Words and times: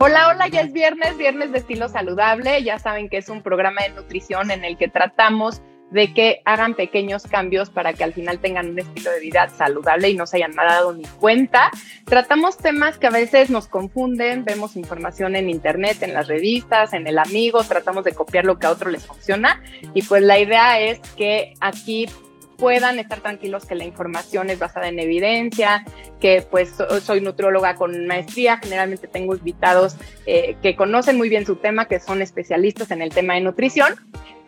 Hola, 0.00 0.28
hola, 0.28 0.48
ya 0.48 0.60
es 0.60 0.72
viernes, 0.72 1.18
viernes 1.18 1.50
de 1.52 1.58
estilo 1.58 1.88
saludable. 1.88 2.62
Ya 2.62 2.78
saben 2.78 3.08
que 3.08 3.16
es 3.16 3.28
un 3.28 3.42
programa 3.42 3.82
de 3.82 3.90
nutrición 3.90 4.50
en 4.50 4.64
el 4.64 4.78
que 4.78 4.88
tratamos 4.88 5.60
de 5.90 6.12
que 6.12 6.42
hagan 6.44 6.74
pequeños 6.74 7.24
cambios 7.24 7.70
para 7.70 7.92
que 7.92 8.04
al 8.04 8.12
final 8.12 8.38
tengan 8.38 8.70
un 8.70 8.78
estilo 8.78 9.10
de 9.10 9.20
vida 9.20 9.48
saludable 9.48 10.10
y 10.10 10.14
no 10.14 10.26
se 10.26 10.36
hayan 10.36 10.52
dado 10.52 10.92
ni 10.92 11.04
cuenta. 11.04 11.70
Tratamos 12.04 12.58
temas 12.58 12.98
que 12.98 13.06
a 13.06 13.10
veces 13.10 13.50
nos 13.50 13.68
confunden, 13.68 14.44
vemos 14.44 14.76
información 14.76 15.36
en 15.36 15.48
internet, 15.48 16.02
en 16.02 16.14
las 16.14 16.28
revistas, 16.28 16.92
en 16.92 17.06
el 17.06 17.18
amigo, 17.18 17.62
tratamos 17.64 18.04
de 18.04 18.12
copiar 18.12 18.44
lo 18.44 18.58
que 18.58 18.66
a 18.66 18.70
otro 18.70 18.90
les 18.90 19.06
funciona 19.06 19.62
y 19.94 20.02
pues 20.02 20.22
la 20.22 20.38
idea 20.38 20.80
es 20.80 21.00
que 21.16 21.54
aquí 21.60 22.06
puedan 22.58 22.98
estar 22.98 23.20
tranquilos 23.20 23.64
que 23.64 23.76
la 23.76 23.84
información 23.84 24.50
es 24.50 24.58
basada 24.58 24.88
en 24.88 24.98
evidencia, 24.98 25.84
que 26.20 26.42
pues 26.42 26.74
soy 27.02 27.20
nutrióloga 27.20 27.76
con 27.76 28.06
maestría, 28.06 28.58
generalmente 28.58 29.06
tengo 29.06 29.36
invitados 29.36 29.96
eh, 30.26 30.56
que 30.60 30.74
conocen 30.74 31.16
muy 31.16 31.28
bien 31.28 31.46
su 31.46 31.56
tema, 31.56 31.86
que 31.86 32.00
son 32.00 32.20
especialistas 32.20 32.90
en 32.90 33.00
el 33.00 33.10
tema 33.10 33.34
de 33.34 33.42
nutrición. 33.42 33.94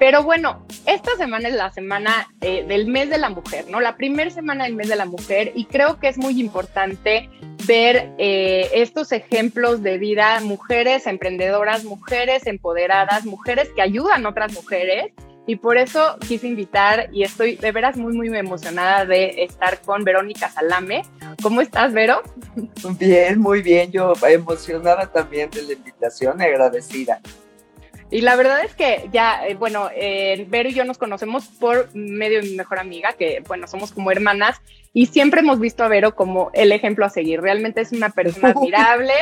Pero 0.00 0.24
bueno, 0.24 0.66
esta 0.86 1.14
semana 1.16 1.48
es 1.48 1.54
la 1.54 1.70
semana 1.70 2.28
eh, 2.40 2.64
del 2.66 2.88
mes 2.88 3.10
de 3.10 3.18
la 3.18 3.30
mujer, 3.30 3.66
¿no? 3.68 3.80
La 3.80 3.96
primera 3.96 4.30
semana 4.30 4.64
del 4.64 4.74
mes 4.74 4.88
de 4.88 4.96
la 4.96 5.04
mujer 5.04 5.52
y 5.54 5.66
creo 5.66 6.00
que 6.00 6.08
es 6.08 6.18
muy 6.18 6.40
importante 6.40 7.28
ver 7.66 8.10
eh, 8.18 8.70
estos 8.74 9.12
ejemplos 9.12 9.82
de 9.82 9.98
vida, 9.98 10.40
mujeres 10.40 11.06
emprendedoras, 11.06 11.84
mujeres 11.84 12.46
empoderadas, 12.46 13.24
mujeres 13.24 13.68
que 13.76 13.82
ayudan 13.82 14.26
a 14.26 14.30
otras 14.30 14.52
mujeres 14.52 15.12
y 15.46 15.56
por 15.56 15.78
eso 15.78 16.16
quise 16.26 16.46
invitar 16.46 17.08
y 17.12 17.22
estoy 17.22 17.56
de 17.56 17.72
veras 17.72 17.96
muy, 17.96 18.16
muy 18.16 18.28
emocionada 18.36 19.04
de 19.04 19.42
estar 19.42 19.80
con 19.80 20.04
Verónica 20.04 20.48
Salame. 20.48 21.02
¿Cómo 21.42 21.60
estás, 21.60 21.92
Vero? 21.92 22.22
Bien, 22.98 23.40
muy 23.40 23.62
bien. 23.62 23.90
Yo 23.90 24.12
emocionada 24.28 25.06
también 25.06 25.50
de 25.50 25.62
la 25.62 25.72
invitación, 25.72 26.40
agradecida. 26.40 27.20
Y 28.12 28.22
la 28.22 28.34
verdad 28.34 28.64
es 28.64 28.74
que 28.74 29.08
ya, 29.12 29.46
eh, 29.46 29.54
bueno, 29.54 29.88
eh, 29.94 30.44
Vero 30.48 30.68
y 30.68 30.74
yo 30.74 30.84
nos 30.84 30.98
conocemos 30.98 31.46
por 31.46 31.94
medio 31.94 32.42
de 32.42 32.48
mi 32.48 32.56
mejor 32.56 32.80
amiga, 32.80 33.12
que 33.12 33.42
bueno, 33.46 33.68
somos 33.68 33.92
como 33.92 34.10
hermanas, 34.10 34.60
y 34.92 35.06
siempre 35.06 35.40
hemos 35.40 35.60
visto 35.60 35.84
a 35.84 35.88
Vero 35.88 36.16
como 36.16 36.50
el 36.52 36.72
ejemplo 36.72 37.06
a 37.06 37.10
seguir. 37.10 37.40
Realmente 37.40 37.80
es 37.80 37.92
una 37.92 38.10
persona 38.10 38.48
admirable, 38.56 39.14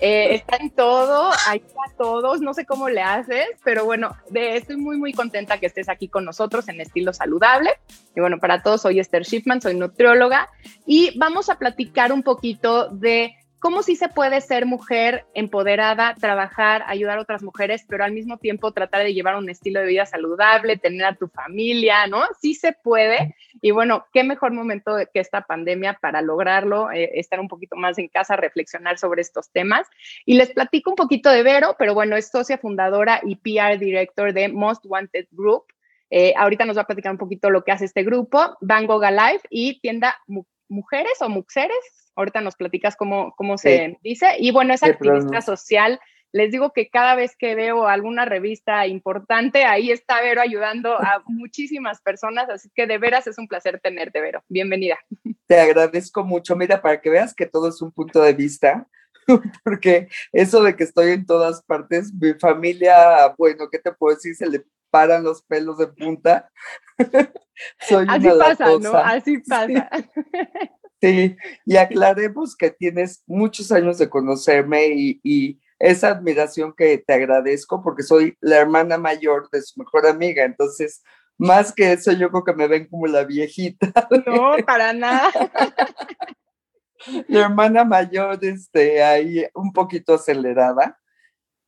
eh, 0.00 0.34
está 0.34 0.56
en 0.56 0.70
todo, 0.70 1.30
ayuda 1.48 1.82
a 1.86 1.96
todos, 1.96 2.40
no 2.40 2.54
sé 2.54 2.64
cómo 2.64 2.88
le 2.88 3.02
haces, 3.02 3.46
pero 3.62 3.84
bueno, 3.84 4.16
de, 4.30 4.56
estoy 4.56 4.76
muy, 4.76 4.96
muy 4.96 5.12
contenta 5.12 5.58
que 5.58 5.66
estés 5.66 5.88
aquí 5.88 6.08
con 6.08 6.24
nosotros 6.24 6.68
en 6.68 6.80
estilo 6.80 7.12
saludable. 7.12 7.70
Y 8.16 8.20
bueno, 8.20 8.38
para 8.38 8.62
todos, 8.62 8.82
soy 8.82 8.98
Esther 8.98 9.24
Shipman, 9.24 9.60
soy 9.60 9.74
nutrióloga 9.74 10.48
y 10.86 11.18
vamos 11.18 11.50
a 11.50 11.58
platicar 11.58 12.12
un 12.12 12.22
poquito 12.22 12.88
de 12.88 13.34
cómo 13.60 13.82
sí 13.82 13.94
se 13.94 14.08
puede 14.08 14.40
ser 14.40 14.66
mujer 14.66 15.26
empoderada, 15.34 16.14
trabajar, 16.18 16.82
ayudar 16.86 17.18
a 17.18 17.22
otras 17.22 17.42
mujeres, 17.42 17.84
pero 17.86 18.02
al 18.02 18.12
mismo 18.12 18.38
tiempo 18.38 18.72
tratar 18.72 19.04
de 19.04 19.14
llevar 19.14 19.36
un 19.36 19.50
estilo 19.50 19.80
de 19.80 19.86
vida 19.86 20.06
saludable, 20.06 20.78
tener 20.78 21.04
a 21.04 21.14
tu 21.14 21.28
familia, 21.28 22.06
¿no? 22.06 22.22
Sí 22.40 22.54
se 22.54 22.72
puede. 22.72 23.36
Y 23.60 23.70
bueno, 23.70 24.06
qué 24.12 24.24
mejor 24.24 24.52
momento 24.52 24.96
que 25.12 25.20
esta 25.20 25.42
pandemia 25.42 25.98
para 26.00 26.22
lograrlo, 26.22 26.90
eh, 26.90 27.10
estar 27.14 27.38
un 27.38 27.48
poquito 27.48 27.76
más 27.76 27.98
en 27.98 28.08
casa, 28.08 28.34
reflexionar 28.36 28.98
sobre 28.98 29.20
estos 29.20 29.50
temas. 29.50 29.86
Y 30.24 30.34
les 30.34 30.50
platico 30.50 30.90
un 30.90 30.96
poquito 30.96 31.30
de 31.30 31.42
Vero, 31.42 31.76
pero 31.78 31.92
bueno, 31.92 32.16
es 32.16 32.30
socia 32.30 32.58
fundadora 32.58 33.20
y 33.22 33.36
PR 33.36 33.78
director 33.78 34.32
de 34.32 34.48
Most 34.48 34.84
Wanted 34.86 35.26
Group. 35.32 35.64
Eh, 36.08 36.32
ahorita 36.36 36.64
nos 36.64 36.76
va 36.76 36.82
a 36.82 36.86
platicar 36.86 37.12
un 37.12 37.18
poquito 37.18 37.50
lo 37.50 37.62
que 37.62 37.72
hace 37.72 37.84
este 37.84 38.02
grupo, 38.02 38.56
Van 38.60 38.86
Gogh 38.86 39.04
Life 39.10 39.46
y 39.48 39.80
tienda 39.80 40.18
Mujeres 40.70 41.20
o 41.20 41.28
Muxeres, 41.28 42.00
Ahorita 42.16 42.40
nos 42.40 42.56
platicas 42.56 42.96
cómo, 42.96 43.34
cómo 43.36 43.56
se 43.56 43.98
dice. 44.02 44.34
Y 44.38 44.52
bueno, 44.52 44.74
es 44.74 44.82
activista 44.82 45.40
social. 45.40 46.00
Les 46.32 46.52
digo 46.52 46.72
que 46.72 46.88
cada 46.88 47.14
vez 47.14 47.34
que 47.36 47.54
veo 47.54 47.88
alguna 47.88 48.24
revista 48.24 48.86
importante, 48.86 49.64
ahí 49.64 49.90
está 49.90 50.20
Vero 50.20 50.40
ayudando 50.40 50.94
a 50.94 51.22
muchísimas 51.26 52.00
personas, 52.02 52.48
así 52.48 52.70
que 52.74 52.86
de 52.86 52.98
veras 52.98 53.26
es 53.26 53.38
un 53.38 53.48
placer 53.48 53.80
tenerte, 53.80 54.20
Vero. 54.20 54.42
Bienvenida. 54.48 54.98
Te 55.46 55.58
agradezco 55.58 56.24
mucho. 56.24 56.54
Mira, 56.56 56.80
para 56.80 57.00
que 57.00 57.10
veas 57.10 57.34
que 57.34 57.46
todo 57.46 57.68
es 57.68 57.80
un 57.80 57.90
punto 57.90 58.22
de 58.22 58.32
vista, 58.32 58.86
porque 59.64 60.08
eso 60.32 60.62
de 60.62 60.76
que 60.76 60.84
estoy 60.84 61.12
en 61.12 61.26
todas 61.26 61.62
partes, 61.62 62.12
mi 62.12 62.34
familia, 62.34 63.34
bueno, 63.38 63.68
¿qué 63.70 63.78
te 63.78 63.92
puedo 63.92 64.14
decir? 64.14 64.36
Se 64.36 64.46
le 64.46 64.64
paran 64.90 65.24
los 65.24 65.42
pelos 65.42 65.78
de 65.78 65.86
punta. 65.86 66.50
Soy 67.88 68.06
Así 68.08 68.28
pasa, 68.38 68.78
¿no? 68.80 68.94
Así 68.94 69.38
pasa. 69.38 69.90
Sí, 71.02 71.34
y 71.64 71.76
aclaremos 71.78 72.54
que 72.54 72.70
tienes 72.70 73.22
muchos 73.26 73.72
años 73.72 73.96
de 73.96 74.10
conocerme 74.10 74.88
y, 74.92 75.58
esa 75.78 76.08
admiración 76.08 76.74
que 76.76 76.98
te 76.98 77.14
agradezco 77.14 77.82
porque 77.82 78.02
soy 78.02 78.36
la 78.42 78.58
hermana 78.58 78.98
mayor 78.98 79.48
de 79.50 79.62
su 79.62 79.80
mejor 79.80 80.06
amiga, 80.06 80.44
entonces 80.44 81.02
más 81.38 81.72
que 81.72 81.92
eso 81.92 82.12
yo 82.12 82.28
creo 82.28 82.44
que 82.44 82.52
me 82.52 82.68
ven 82.68 82.86
como 82.86 83.06
la 83.06 83.24
viejita. 83.24 83.90
No, 84.26 84.56
para 84.66 84.92
nada. 84.92 85.30
La 87.28 87.40
hermana 87.46 87.82
mayor, 87.82 88.38
este, 88.42 89.02
ahí 89.02 89.46
un 89.54 89.72
poquito 89.72 90.12
acelerada. 90.12 91.00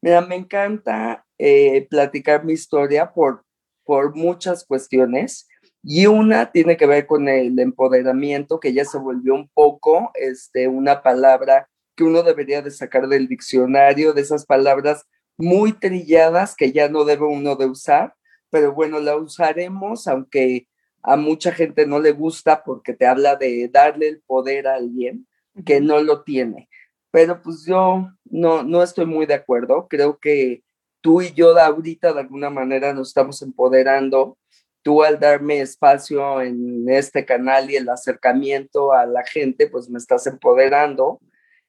Mira, 0.03 0.21
me 0.21 0.37
encanta 0.37 1.25
eh, 1.39 1.87
platicar 1.89 2.45
mi 2.45 2.53
historia 2.53 3.13
por, 3.15 3.47
por 3.85 4.15
muchas 4.15 4.65
cuestiones. 4.65 5.49
Y 5.83 6.07
una 6.07 6.53
tiene 6.53 6.77
que 6.77 6.87
ver 6.87 7.07
con 7.07 7.29
el 7.29 7.59
empoderamiento, 7.59 8.61
que 8.61 8.73
ya 8.73 8.85
se 8.85 8.99
volvió 8.99 9.35
un 9.35 9.49
poco 9.49 10.11
este, 10.15 10.69
una 10.69 11.03
palabra 11.03 11.69
que 11.97 12.05
uno 12.05 12.23
debería 12.23 12.63
de 12.63 12.71
sacar 12.71 13.09
del 13.09 13.29
diccionario, 13.29 14.13
de 14.13 14.23
esas 14.23 14.47
palabras 14.47 15.07
muy 15.37 15.73
trilladas 15.73 16.55
que 16.55 16.73
ya 16.73 16.89
no 16.89 17.05
debe 17.05 17.25
uno 17.25 17.57
de 17.57 17.67
usar, 17.67 18.15
pero 18.51 18.73
bueno, 18.73 19.01
la 19.01 19.17
usaremos, 19.17 20.07
aunque 20.07 20.69
a 21.03 21.17
mucha 21.17 21.53
gente 21.53 21.87
no 21.87 21.99
le 21.99 22.13
gusta 22.13 22.63
porque 22.63 22.95
te 22.95 23.07
habla 23.07 23.37
de 23.37 23.69
darle 23.69 24.09
el 24.09 24.21
poder 24.21 24.69
a 24.69 24.75
alguien 24.77 25.27
que 25.67 25.81
no 25.81 26.01
lo 26.01 26.23
tiene. 26.23 26.69
Pero 27.11 27.43
pues 27.43 27.65
yo 27.67 28.09
no, 28.25 28.63
no 28.63 28.83
estoy 28.83 29.07
muy 29.07 29.27
de 29.27 29.35
acuerdo. 29.35 29.87
Creo 29.89 30.19
que 30.19 30.63
tú 31.03 31.21
y 31.21 31.33
yo 31.33 31.59
ahorita 31.59 32.15
de 32.15 32.21
alguna 32.21 32.49
manera 32.49 32.95
nos 32.95 33.09
estamos 33.09 33.43
empoderando 33.43 34.39
tú 34.83 35.03
al 35.03 35.21
darme 35.21 35.61
espacio 35.61 36.41
en 36.41 36.89
este 36.89 37.25
canal 37.25 37.71
y 37.71 37.77
el 37.77 37.89
acercamiento 37.89 38.93
a 38.93 39.07
la 39.07 39.25
gente, 39.25 39.69
pues 39.69 39.89
me 39.89 39.99
estás 39.99 40.27
empoderando. 40.27 41.21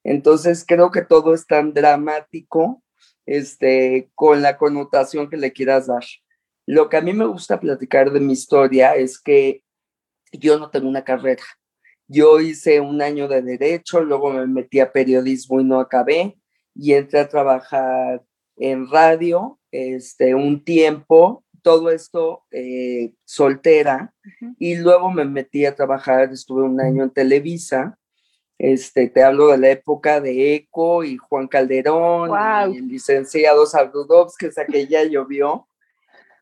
Entonces 0.04 0.66
creo 0.68 0.92
que 0.92 1.04
todo 1.04 1.34
es 1.34 1.46
tan 1.46 1.74
dramático 1.74 2.82
este, 3.26 4.10
con 4.16 4.42
la 4.42 4.58
connotación 4.58 5.30
que 5.30 5.38
le 5.38 5.54
quieras 5.54 5.88
dar. 5.88 6.04
Lo 6.66 6.90
que 6.90 6.98
a 6.98 7.02
mí 7.02 7.14
me 7.14 7.26
gusta 7.26 7.60
platicar 7.60 8.12
de 8.12 8.20
mi 8.20 8.34
historia 8.34 8.96
es 8.96 9.20
que 9.20 9.64
yo 10.32 10.58
no 10.58 10.70
tengo 10.70 10.88
una 10.88 11.04
carrera. 11.04 11.44
Yo 12.08 12.40
hice 12.40 12.80
un 12.80 13.02
año 13.02 13.28
de 13.28 13.42
derecho, 13.42 14.02
luego 14.02 14.32
me 14.32 14.46
metí 14.48 14.80
a 14.80 14.92
periodismo 14.92 15.62
y 15.62 15.64
no 15.64 15.80
acabé 15.80 16.38
y 16.76 16.94
entré 16.94 17.20
a 17.20 17.30
trabajar 17.30 18.24
en 18.58 18.90
radio 18.90 19.59
este, 19.72 20.36
un 20.36 20.64
tiempo 20.64 21.44
todo 21.64 21.90
esto 21.90 22.44
eh, 22.52 23.14
soltera 23.25 24.14
y 24.59 24.75
luego 24.75 25.09
me 25.09 25.25
metí 25.25 25.66
a 25.66 25.75
trabajar, 25.75 26.31
estuve 26.31 26.63
un 26.63 26.80
año 26.80 27.03
en 27.03 27.09
Televisa, 27.09 27.97
este, 28.59 29.09
te 29.09 29.24
hablo 29.24 29.47
de 29.47 29.58
la 29.58 29.72
época 29.72 30.22
de 30.22 30.56
Eco 30.56 31.03
y 31.03 31.18
Juan 31.18 31.47
Calderón 31.47 32.31
y 32.72 32.78
el 32.78 32.88
licenciado 32.88 33.66
Saldudovsky, 33.66 34.48
que 34.69 34.88
ya 34.88 35.04
llovió, 35.04 35.68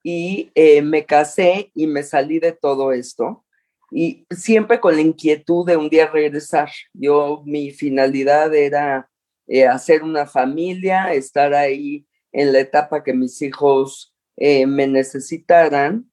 y 0.03 0.51
eh, 0.55 0.81
me 0.81 1.05
casé 1.05 1.71
y 1.75 1.85
me 1.85 2.01
salí 2.03 2.39
de 2.39 2.51
todo 2.51 2.91
esto 2.91 3.45
y 3.91 4.25
siempre 4.31 4.79
con 4.79 4.95
la 4.95 5.01
inquietud 5.01 5.65
de 5.65 5.77
un 5.77 5.89
día 5.89 6.07
regresar. 6.07 6.69
Yo, 6.93 7.43
mi 7.45 7.71
finalidad 7.71 8.55
era 8.55 9.10
eh, 9.53 9.67
hacer 9.67 10.01
una 10.01 10.25
familia, 10.25 11.13
estar 11.13 11.53
ahí 11.53 12.07
en 12.31 12.53
la 12.53 12.61
etapa 12.61 13.03
que 13.03 13.13
mis 13.13 13.41
hijos 13.41 14.15
eh, 14.37 14.65
me 14.65 14.87
necesitaran 14.87 16.09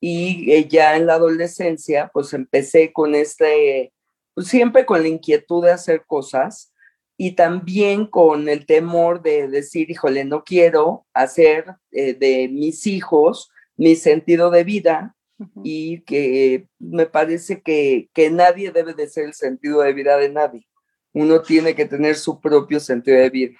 y 0.00 0.50
eh, 0.50 0.66
ya 0.68 0.96
en 0.96 1.06
la 1.06 1.14
adolescencia 1.14 2.10
pues 2.12 2.32
empecé 2.32 2.92
con 2.92 3.14
este, 3.14 3.92
pues 4.34 4.48
siempre 4.48 4.84
con 4.84 5.02
la 5.02 5.08
inquietud 5.08 5.64
de 5.64 5.70
hacer 5.70 6.04
cosas 6.04 6.74
y 7.16 7.36
también 7.36 8.06
con 8.06 8.48
el 8.48 8.66
temor 8.66 9.22
de 9.22 9.46
decir, 9.46 9.88
híjole, 9.88 10.24
no 10.24 10.42
quiero 10.42 11.06
hacer 11.14 11.76
eh, 11.92 12.14
de 12.14 12.48
mis 12.48 12.88
hijos 12.88 13.50
mi 13.76 13.94
sentido 13.94 14.50
de 14.50 14.64
vida 14.64 15.14
y 15.62 16.00
que 16.00 16.66
me 16.80 17.06
parece 17.06 17.62
que, 17.62 18.10
que 18.12 18.30
nadie 18.30 18.72
debe 18.72 18.94
de 18.94 19.08
ser 19.08 19.26
el 19.26 19.34
sentido 19.34 19.80
de 19.82 19.92
vida 19.92 20.16
de 20.16 20.28
nadie. 20.28 20.69
Uno 21.12 21.42
tiene 21.42 21.74
que 21.74 21.86
tener 21.86 22.16
su 22.16 22.40
propio 22.40 22.80
sentido 22.80 23.18
de 23.18 23.30
vida. 23.30 23.58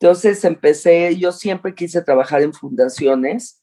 Entonces 0.00 0.44
empecé, 0.44 1.16
yo 1.16 1.32
siempre 1.32 1.74
quise 1.74 2.02
trabajar 2.02 2.42
en 2.42 2.52
fundaciones 2.52 3.60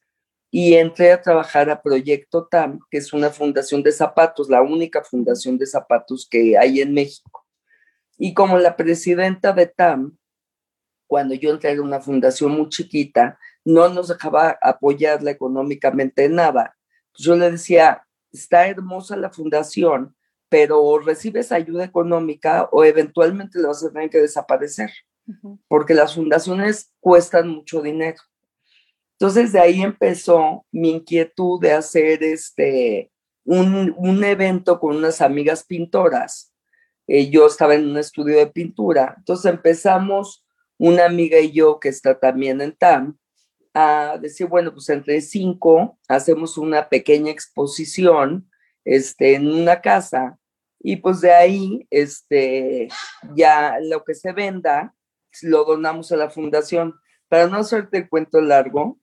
y 0.52 0.76
entré 0.76 1.12
a 1.12 1.22
trabajar 1.22 1.70
a 1.70 1.82
Proyecto 1.82 2.48
TAM, 2.48 2.80
que 2.90 2.98
es 2.98 3.14
una 3.14 3.30
fundación 3.30 3.84
de 3.84 3.92
zapatos, 3.92 4.50
la 4.50 4.62
única 4.62 5.04
fundación 5.04 5.58
de 5.58 5.66
zapatos 5.66 6.28
que 6.30 6.58
hay 6.58 6.82
en 6.82 6.94
México. 6.94 7.46
Y 8.18 8.34
como 8.34 8.58
la 8.58 8.76
presidenta 8.76 9.54
de 9.54 9.68
TAM, 9.68 10.18
cuando 11.08 11.36
yo 11.36 11.52
entré 11.52 11.72
en 11.72 11.82
una 11.82 12.02
fundación 12.02 12.52
muy 12.52 12.70
chiquita, 12.70 13.38
no 13.64 13.90
nos 13.90 14.08
dejaba 14.08 14.58
apoyarla 14.62 15.32
económicamente 15.32 16.26
en 16.26 16.36
nada. 16.36 16.78
Yo 17.18 17.36
le 17.36 17.52
decía, 17.52 18.06
está 18.32 18.68
hermosa 18.68 19.16
la 19.16 19.30
fundación, 19.30 20.16
pero 20.50 21.00
recibes 21.00 21.52
ayuda 21.52 21.84
económica 21.84 22.70
o 22.72 22.84
eventualmente 22.84 23.60
le 23.60 23.68
vas 23.68 23.84
a 23.84 23.92
tener 23.92 24.10
que 24.10 24.20
desaparecer, 24.20 24.92
porque 25.68 25.94
las 25.94 26.16
fundaciones 26.16 26.94
cuestan 27.00 27.50
mucho 27.50 27.82
dinero. 27.82 28.22
Entonces 29.14 29.54
de 29.54 29.60
ahí 29.60 29.82
empezó 29.82 30.66
mi 30.72 30.92
inquietud 30.92 31.60
de 31.62 31.72
hacer 31.72 32.24
este, 32.24 33.12
un, 33.46 33.94
un 33.98 34.24
evento 34.24 34.80
con 34.80 34.98
unas 34.98 35.22
amigas 35.22 35.64
pintoras. 35.64 36.54
Eh, 37.08 37.30
yo 37.30 37.48
estaba 37.48 37.76
en 37.76 37.88
un 37.88 37.98
estudio 37.98 38.38
de 38.38 38.48
pintura, 38.48 39.16
entonces 39.18 39.52
empezamos 39.52 40.46
una 40.78 41.06
amiga 41.06 41.40
y 41.40 41.52
yo 41.52 41.80
que 41.80 41.90
está 41.90 42.20
también 42.20 42.62
en 42.62 42.76
TAM 42.76 43.18
a 43.74 44.18
decir, 44.20 44.48
bueno, 44.48 44.74
pues 44.74 44.90
entre 44.90 45.22
cinco 45.22 46.00
hacemos 46.08 46.58
una 46.58 46.90
pequeña 46.90 47.32
exposición 47.32 48.50
este, 48.86 49.36
en 49.36 49.48
una 49.48 49.82
casa 49.82 50.38
y 50.80 50.98
pues 50.98 51.20
de 51.22 51.34
ahí 51.34 51.88
este, 51.90 52.90
ya 53.36 53.80
lo 53.82 54.04
que 54.04 54.14
se 54.14 54.32
venda 54.34 54.94
lo 55.42 55.66
donamos 55.66 56.12
a 56.12 56.18
la 56.18 56.30
fundación. 56.30 56.96
Para 57.28 57.48
no 57.48 57.58
hacerte 57.58 57.98
el 57.98 58.10
cuento 58.10 58.40
largo, 58.40 59.00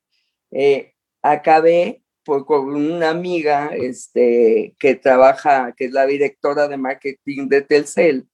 eh, 0.50 0.94
acabé 1.22 2.02
por, 2.24 2.46
con 2.46 2.74
una 2.74 3.10
amiga 3.10 3.70
este, 3.74 4.76
que 4.78 4.94
trabaja, 4.94 5.74
que 5.76 5.86
es 5.86 5.92
la 5.92 6.06
directora 6.06 6.68
de 6.68 6.76
marketing 6.76 7.48
de 7.48 7.62
Telcel, 7.62 8.28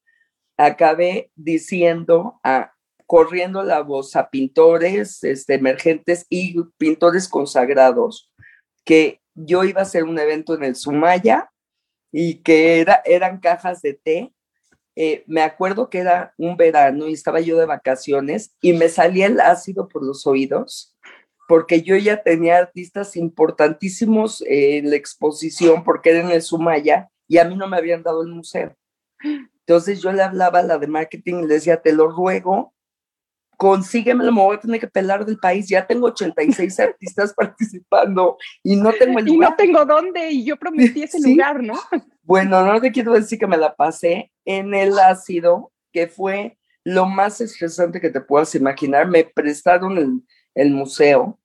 acabé 0.59 1.31
diciendo, 1.35 2.39
a, 2.45 2.75
corriendo 3.07 3.63
la 3.63 3.81
voz 3.81 4.15
a 4.17 4.29
pintores 4.29 5.25
este, 5.25 5.55
emergentes 5.55 6.27
y 6.29 6.61
pintores 6.77 7.29
consagrados, 7.29 8.31
que 8.85 9.23
yo 9.47 9.65
iba 9.65 9.81
a 9.81 9.85
hacer 9.85 10.05
un 10.05 10.19
evento 10.19 10.55
en 10.55 10.65
el 10.65 10.77
Sumaya 10.77 11.51
y 12.11 12.43
que 12.43 12.81
era, 12.81 13.03
eran 13.05 13.41
cajas 13.41 13.83
de 13.83 13.95
té. 13.95 14.33
Eh, 14.97 15.25
me 15.27 15.43
acuerdo 15.43 15.91
que 15.91 15.99
era 15.99 16.35
un 16.39 16.57
verano 16.57 17.07
y 17.07 17.13
estaba 17.13 17.41
yo 17.41 17.57
de 17.57 17.67
vacaciones 17.67 18.57
y 18.61 18.73
me 18.73 18.89
salía 18.89 19.27
el 19.27 19.41
ácido 19.41 19.89
por 19.89 20.05
los 20.05 20.27
oídos 20.27 20.97
porque 21.49 21.83
yo 21.83 21.97
ya 21.97 22.23
tenía 22.23 22.59
artistas 22.59 23.17
importantísimos 23.17 24.45
en 24.47 24.91
la 24.91 24.97
exposición 24.97 25.83
porque 25.83 26.11
era 26.11 26.21
en 26.21 26.31
el 26.31 26.43
Sumaya 26.43 27.09
y 27.27 27.39
a 27.39 27.45
mí 27.45 27.57
no 27.57 27.69
me 27.69 27.77
habían 27.77 28.03
dado 28.03 28.23
el 28.23 28.29
museo. 28.29 28.77
Entonces 29.61 30.01
yo 30.03 30.13
le 30.13 30.23
hablaba 30.23 30.59
a 30.59 30.63
la 30.63 30.79
de 30.79 30.87
marketing 30.89 31.37
y 31.37 31.47
le 31.47 31.55
decía, 31.55 31.81
te 31.81 31.93
lo 31.93 32.09
ruego, 32.09 32.75
consíguemelo, 33.59 34.31
me 34.31 34.41
voy 34.41 34.57
a 34.57 34.61
tener 34.61 34.81
que 34.81 34.87
pelar 34.87 35.27
del 35.27 35.37
país. 35.37 35.69
Ya 35.69 35.87
tengo 35.87 36.07
86 36.07 36.81
artistas 36.81 37.35
participando 37.35 38.39
y 38.63 38.77
no 38.77 38.93
tengo 38.93 39.19
el 39.19 39.27
lugar. 39.27 39.49
Y 39.49 39.51
no 39.51 39.57
tengo 39.57 39.85
dónde, 39.85 40.31
y 40.31 40.45
yo 40.45 40.57
prometí 40.57 41.03
ese 41.03 41.21
lugar, 41.21 41.63
¿no? 41.63 41.75
Bueno, 42.23 42.65
no 42.65 42.81
te 42.81 42.93
quiero 42.93 43.13
decir 43.13 43.39
que 43.39 43.47
me 43.47 43.57
la 43.57 43.75
pasé 43.75 44.31
en 44.45 44.75
el 44.75 44.99
ácido, 44.99 45.73
que 45.93 46.07
fue 46.07 46.57
lo 46.85 47.07
más 47.07 47.41
estresante 47.41 48.01
que 48.01 48.11
te 48.11 48.21
puedas 48.21 48.55
imaginar. 48.55 49.09
Me 49.09 49.25
prestaron 49.25 49.99
el, 49.99 50.23
el 50.55 50.71
museo, 50.71 51.39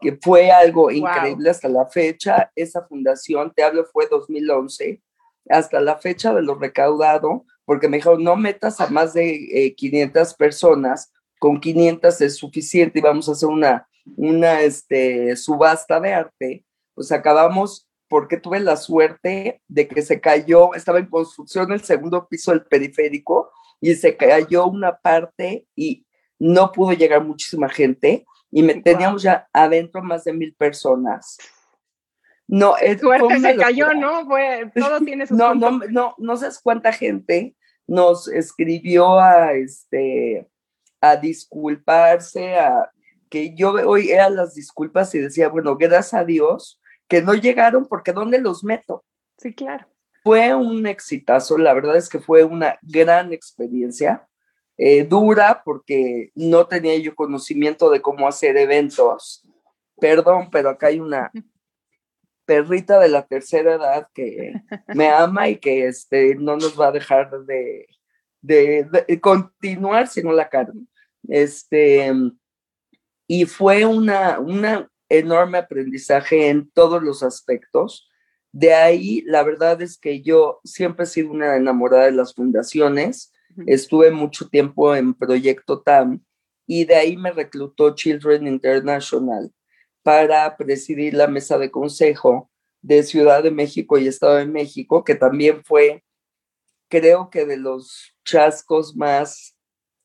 que 0.00 0.16
fue 0.22 0.50
algo 0.52 0.92
increíble 0.92 1.50
hasta 1.50 1.68
la 1.68 1.86
fecha. 1.86 2.52
Esa 2.54 2.86
fundación, 2.86 3.52
te 3.52 3.64
hablo, 3.64 3.84
fue 3.84 4.06
2011, 4.08 5.02
hasta 5.48 5.80
la 5.80 5.96
fecha 5.96 6.32
de 6.32 6.42
lo 6.42 6.54
recaudado, 6.54 7.44
porque 7.64 7.88
me 7.88 7.96
dijeron, 7.96 8.22
no 8.22 8.36
metas 8.36 8.80
a 8.80 8.86
más 8.86 9.12
de 9.12 9.74
500 9.76 10.30
eh, 10.30 10.34
personas, 10.38 11.12
con 11.42 11.58
500 11.58 12.20
es 12.20 12.36
suficiente 12.36 13.00
y 13.00 13.02
vamos 13.02 13.28
a 13.28 13.32
hacer 13.32 13.48
una, 13.48 13.88
una 14.14 14.60
este, 14.60 15.34
subasta 15.34 15.98
de 15.98 16.14
arte. 16.14 16.64
Pues 16.94 17.10
acabamos, 17.10 17.90
porque 18.06 18.36
tuve 18.36 18.60
la 18.60 18.76
suerte 18.76 19.60
de 19.66 19.88
que 19.88 20.02
se 20.02 20.20
cayó, 20.20 20.72
estaba 20.74 21.00
en 21.00 21.06
construcción 21.06 21.72
el 21.72 21.80
segundo 21.80 22.28
piso 22.28 22.52
del 22.52 22.64
periférico 22.64 23.50
y 23.80 23.92
se 23.96 24.16
cayó 24.16 24.66
una 24.66 24.96
parte 24.96 25.66
y 25.74 26.06
no 26.38 26.70
pudo 26.70 26.92
llegar 26.92 27.24
muchísima 27.24 27.68
gente 27.68 28.24
y 28.52 28.62
me, 28.62 28.74
teníamos 28.76 29.24
ya 29.24 29.48
adentro 29.52 30.00
más 30.00 30.22
de 30.22 30.34
mil 30.34 30.54
personas. 30.54 31.38
No, 32.46 32.76
es 32.76 33.00
suerte 33.00 33.40
se 33.40 33.56
cayó, 33.56 33.92
¿no? 33.94 34.28
Todo 34.76 35.00
tiene 35.04 35.26
su 35.26 35.34
no, 35.34 35.56
no, 35.56 35.80
no, 35.90 36.14
no 36.18 36.36
sabes 36.36 36.60
cuánta 36.62 36.92
gente 36.92 37.56
nos 37.88 38.28
escribió 38.28 39.18
a 39.18 39.54
este 39.54 40.48
a 41.02 41.16
disculparse, 41.16 42.56
a 42.56 42.90
que 43.28 43.54
yo 43.54 43.72
oía 43.72 44.30
las 44.30 44.54
disculpas 44.54 45.14
y 45.14 45.18
decía, 45.18 45.48
bueno, 45.48 45.76
gracias 45.76 46.14
a 46.14 46.24
Dios 46.24 46.80
que 47.08 47.20
no 47.20 47.34
llegaron 47.34 47.86
porque 47.86 48.12
¿dónde 48.12 48.38
los 48.38 48.64
meto? 48.64 49.04
Sí, 49.36 49.52
claro. 49.54 49.86
Fue 50.22 50.54
un 50.54 50.86
exitazo, 50.86 51.58
la 51.58 51.74
verdad 51.74 51.96
es 51.96 52.08
que 52.08 52.20
fue 52.20 52.44
una 52.44 52.78
gran 52.82 53.32
experiencia. 53.32 54.26
Eh, 54.78 55.04
dura 55.04 55.62
porque 55.64 56.30
no 56.34 56.66
tenía 56.66 56.96
yo 56.96 57.14
conocimiento 57.14 57.90
de 57.90 58.00
cómo 58.00 58.28
hacer 58.28 58.56
eventos. 58.56 59.46
Perdón, 59.98 60.48
pero 60.50 60.70
acá 60.70 60.86
hay 60.86 61.00
una 61.00 61.30
perrita 62.44 62.98
de 62.98 63.08
la 63.08 63.26
tercera 63.26 63.74
edad 63.74 64.08
que 64.14 64.54
me 64.88 65.08
ama 65.08 65.48
y 65.48 65.56
que 65.56 65.86
este, 65.86 66.34
no 66.36 66.56
nos 66.56 66.78
va 66.80 66.88
a 66.88 66.92
dejar 66.92 67.30
de, 67.44 67.86
de, 68.40 69.20
continuar 69.20 70.08
si 70.08 70.22
no 70.22 70.32
la 70.32 70.48
carne. 70.48 70.86
Este, 71.28 72.12
y 73.26 73.44
fue 73.46 73.84
una, 73.84 74.38
una 74.38 74.90
enorme 75.08 75.58
aprendizaje 75.58 76.48
en 76.48 76.70
todos 76.70 77.02
los 77.02 77.22
aspectos. 77.22 78.08
De 78.52 78.74
ahí, 78.74 79.22
la 79.22 79.42
verdad 79.42 79.80
es 79.82 79.98
que 79.98 80.22
yo 80.22 80.60
siempre 80.64 81.04
he 81.04 81.08
sido 81.08 81.30
una 81.30 81.56
enamorada 81.56 82.04
de 82.06 82.12
las 82.12 82.34
fundaciones 82.34 83.32
Estuve 83.66 84.10
mucho 84.10 84.48
tiempo 84.48 84.94
en 84.94 85.14
Proyecto 85.14 85.82
TAM 85.82 86.24
y 86.66 86.84
de 86.84 86.94
ahí 86.94 87.16
me 87.16 87.32
reclutó 87.32 87.94
Children 87.94 88.46
International 88.46 89.52
para 90.02 90.56
presidir 90.56 91.14
la 91.14 91.26
mesa 91.26 91.58
de 91.58 91.70
consejo 91.70 92.50
de 92.80 93.02
Ciudad 93.02 93.42
de 93.42 93.50
México 93.50 93.98
y 93.98 94.08
Estado 94.08 94.36
de 94.36 94.46
México, 94.46 95.04
que 95.04 95.14
también 95.14 95.62
fue, 95.64 96.02
creo 96.88 97.30
que 97.30 97.44
de 97.44 97.56
los 97.56 98.16
chascos 98.24 98.96
más 98.96 99.56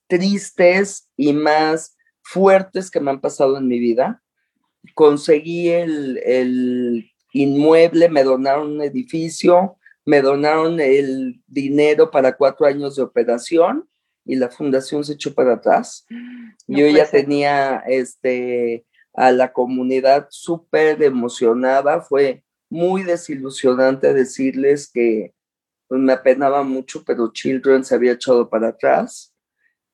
tristes 0.07 1.09
y 1.15 1.33
más 1.33 1.95
fuertes 2.21 2.89
que 2.89 2.99
me 2.99 3.11
han 3.11 3.21
pasado 3.21 3.57
en 3.57 3.67
mi 3.67 3.79
vida. 3.79 4.21
Conseguí 4.95 5.69
el, 5.69 6.17
el 6.25 7.11
inmueble, 7.33 8.09
me 8.09 8.23
donaron 8.23 8.71
un 8.71 8.81
edificio, 8.81 9.77
me 10.05 10.21
donaron 10.21 10.79
el 10.79 11.41
dinero 11.47 12.09
para 12.11 12.35
cuatro 12.35 12.65
años 12.65 12.95
de 12.95 13.03
operación 13.03 13.87
y 14.25 14.35
la 14.35 14.49
fundación 14.49 15.03
se 15.03 15.13
echó 15.13 15.33
para 15.33 15.53
atrás. 15.53 16.05
Yo 16.67 16.87
ya 16.87 17.09
tenía 17.09 17.83
este, 17.87 18.85
a 19.13 19.31
la 19.31 19.53
comunidad 19.53 20.27
súper 20.29 21.01
emocionada, 21.01 22.01
fue 22.01 22.43
muy 22.69 23.03
desilusionante 23.03 24.13
decirles 24.13 24.89
que 24.91 25.33
pues, 25.87 26.01
me 26.01 26.13
apenaba 26.13 26.63
mucho, 26.63 27.03
pero 27.05 27.31
Children 27.31 27.85
se 27.85 27.95
había 27.95 28.13
echado 28.13 28.49
para 28.49 28.69
atrás 28.69 29.33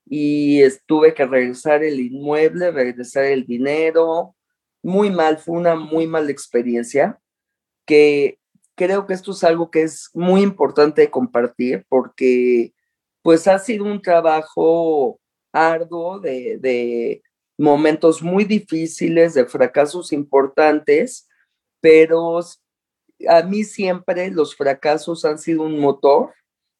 y 0.05 0.61
tuve 0.85 1.13
que 1.13 1.25
regresar 1.25 1.83
el 1.83 1.99
inmueble, 1.99 2.71
regresar 2.71 3.25
el 3.25 3.45
dinero, 3.45 4.35
muy 4.83 5.09
mal, 5.09 5.37
fue 5.37 5.57
una 5.57 5.75
muy 5.75 6.07
mala 6.07 6.31
experiencia 6.31 7.19
que 7.85 8.39
creo 8.75 9.05
que 9.05 9.13
esto 9.13 9.31
es 9.31 9.43
algo 9.43 9.71
que 9.71 9.83
es 9.83 10.09
muy 10.13 10.41
importante 10.41 11.09
compartir 11.09 11.85
porque 11.89 12.73
pues 13.21 13.47
ha 13.47 13.57
sido 13.59 13.85
un 13.85 14.01
trabajo 14.01 15.19
arduo 15.51 16.19
de, 16.19 17.21
momentos 17.57 18.21
muy 18.21 18.45
difíciles, 18.45 19.35
de 19.35 19.45
fracasos 19.45 20.11
importantes, 20.11 21.29
pero 21.79 22.39
a 23.29 23.43
mí 23.43 23.63
siempre 23.63 24.31
los 24.31 24.55
fracasos 24.55 25.23
han 25.23 25.37
sido 25.37 25.61
un 25.61 25.79
motor 25.79 26.33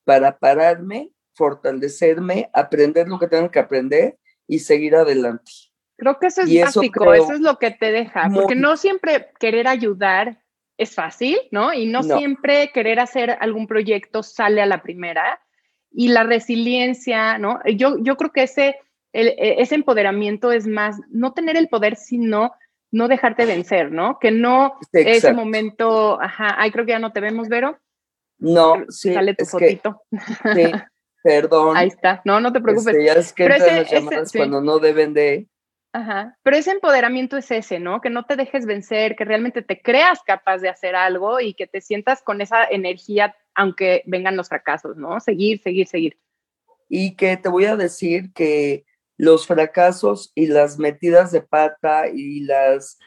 para 0.04 0.38
pararme, 0.38 1.12
fortalecerme, 1.34 2.50
aprender 2.54 3.08
lo 3.08 3.20
que 3.20 3.28
tengo 3.28 3.50
que 3.50 3.60
aprender 3.60 4.18
y 4.48 4.60
seguir 4.60 4.96
adelante. 4.96 5.52
Creo 5.98 6.20
que 6.20 6.28
eso 6.28 6.42
es 6.42 6.62
básico, 6.62 7.14
eso, 7.14 7.34
es 7.34 7.40
lo 7.40 7.58
que 7.60 7.72
te 7.72 7.92
deja, 7.92 8.30
porque 8.34 8.56
no 8.56 8.78
siempre 8.78 9.32
querer 9.40 9.68
ayudar 9.68 10.44
es 10.78 10.96
fácil, 10.96 11.38
¿no? 11.52 11.74
Y 11.74 11.86
no, 11.86 12.04
siempre 12.04 12.72
querer 12.74 13.00
hacer 13.00 13.38
algún 13.40 13.68
proyecto 13.68 14.24
sale 14.24 14.62
a 14.62 14.66
la 14.66 14.82
primera. 14.82 15.40
Y 15.92 16.08
la 16.08 16.24
resiliencia, 16.24 17.38
¿no? 17.38 17.60
Yo, 17.76 17.98
yo 18.00 18.18
creo 18.18 18.32
que 18.32 18.44
ese, 18.44 18.78
e, 19.14 19.56
ese 19.60 19.76
empoderamiento 19.76 20.52
es 20.52 20.66
más, 20.66 21.00
no 21.10 21.34
tener 21.34 21.56
el 21.56 21.70
poder, 21.70 21.96
sino 21.96 22.52
no 22.92 23.08
dejarte 23.08 23.46
vencer, 23.46 23.92
¿no? 23.92 24.18
Que 24.20 24.32
no 24.32 24.76
ese 24.92 25.34
momento, 25.34 26.20
ajá, 26.20 26.56
ay, 26.58 26.72
creo 26.72 26.86
que 26.86 26.92
ya 26.92 27.00
no 27.00 27.12
te 27.14 27.22
vemos, 27.22 27.48
Vero. 27.48 27.78
No, 28.40 28.86
sí. 28.90 29.14
Sale 29.14 29.36
tu 29.36 29.46
fotito. 29.46 30.02
sí, 30.56 30.72
perdón. 31.24 31.76
Ahí 31.78 31.88
está, 31.88 32.22
no, 32.26 32.40
no 32.40 32.54
te 32.54 32.62
preocupes. 32.62 32.94
Este, 32.94 33.06
ya 33.06 33.14
es 33.14 33.34
que 33.34 33.46
entran 33.46 33.78
las 33.78 33.92
llamadas 33.92 34.32
cuando 34.32 34.62
no 34.62 34.78
deben 34.78 35.14
de. 35.14 35.48
Ajá, 35.94 36.38
pero 36.44 36.58
ese 36.58 36.72
empoderamiento 36.72 37.38
es 37.38 37.50
ese, 37.52 37.80
¿no? 37.80 38.02
Que 38.02 38.10
no 38.10 38.26
te 38.26 38.36
dejes 38.36 38.66
vencer, 38.66 39.16
que 39.16 39.26
realmente 39.26 39.62
te 39.62 39.82
creas 39.82 40.22
capaz 40.24 40.58
de 40.58 40.70
hacer 40.70 40.96
algo 40.96 41.40
y 41.40 41.54
que 41.54 41.68
te 41.68 41.82
sientas 41.82 42.24
con 42.24 42.42
esa 42.42 42.66
energía 42.66 43.36
aunque 43.56 44.04
vengan 44.06 44.36
los 44.36 44.50
fracasos, 44.50 44.98
¿no? 44.98 45.20
Seguir, 45.20 45.62
seguir, 45.62 45.88
seguir. 45.88 46.18
Y 46.90 47.16
que 47.16 47.38
te 47.38 47.50
voy 47.50 47.66
a 47.66 47.76
decir 47.76 48.34
que 48.34 48.86
los 49.18 49.48
fracasos 49.48 50.32
y 50.36 50.48
las 50.48 50.80
metidas 50.80 51.32
de 51.32 51.42
pata 51.42 52.08
y 52.08 52.42
las 52.42 52.98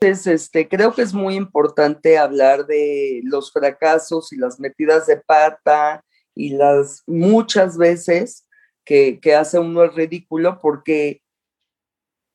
este, 0.00 0.68
creo 0.68 0.92
que 0.92 1.02
es 1.02 1.14
muy 1.14 1.34
importante 1.34 2.18
hablar 2.18 2.66
de 2.66 3.20
los 3.24 3.52
fracasos 3.52 4.32
y 4.32 4.36
las 4.36 4.60
metidas 4.60 5.06
de 5.06 5.16
pata 5.16 6.04
y 6.34 6.50
las 6.50 7.02
muchas 7.06 7.78
veces 7.78 8.46
que, 8.84 9.18
que 9.20 9.34
hace 9.34 9.58
uno 9.58 9.82
el 9.82 9.94
ridículo 9.94 10.60
porque 10.60 11.22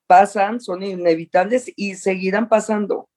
pasan, 0.07 0.59
son 0.59 0.83
inevitables 0.83 1.71
y 1.75 1.95
seguirán 1.95 2.49
pasando. 2.49 3.07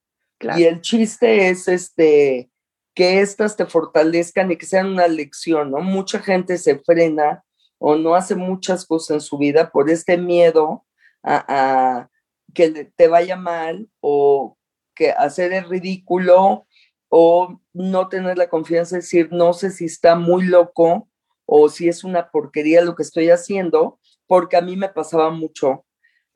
Y 0.57 0.65
el 0.65 0.81
chiste 0.83 1.49
es 1.49 1.69
este 1.69 2.51
que 2.95 3.21
estas 3.21 3.57
te 3.57 3.67
fortalezcan 3.67 4.53
y 4.53 4.57
que 4.57 4.67
sean 4.67 4.89
una 4.89 5.09
lección, 5.09 5.71
¿no? 5.71 5.81
Mucha 5.81 6.21
gente 6.21 6.59
se 6.59 6.79
frena 6.79 7.43
o 7.79 7.97
no 7.97 8.15
hace 8.15 8.37
muchas 8.37 8.87
cosas 8.87 9.15
en 9.17 9.21
su 9.21 9.39
vida 9.39 9.71
por 9.71 9.91
este 9.91 10.17
miedo 10.17 10.85
a 11.25 12.09
que 12.55 12.93
te 12.97 13.09
vaya 13.09 13.37
mal 13.37 13.89
o 14.01 14.57
que 14.95 15.11
hacer 15.11 15.53
el 15.53 15.69
ridículo 15.69 16.67
o 17.09 17.61
no 17.73 18.09
tener 18.09 18.39
la 18.39 18.49
confianza 18.49 18.97
de 18.97 19.03
decir, 19.03 19.29
no 19.31 19.53
sé 19.53 19.71
si 19.71 19.85
está 19.85 20.17
muy 20.17 20.45
loco 20.45 21.09
o 21.47 21.69
si 21.69 21.89
es 21.89 22.05
una 22.05 22.31
porquería 22.31 22.83
lo 22.83 22.95
que 22.95 23.03
estoy 23.03 23.31
haciendo, 23.31 24.01
porque 24.27 24.57
a 24.57 24.63
mí 24.63 24.77
me 24.77 24.89
pasaba 24.89 25.31
mucho. 25.31 25.85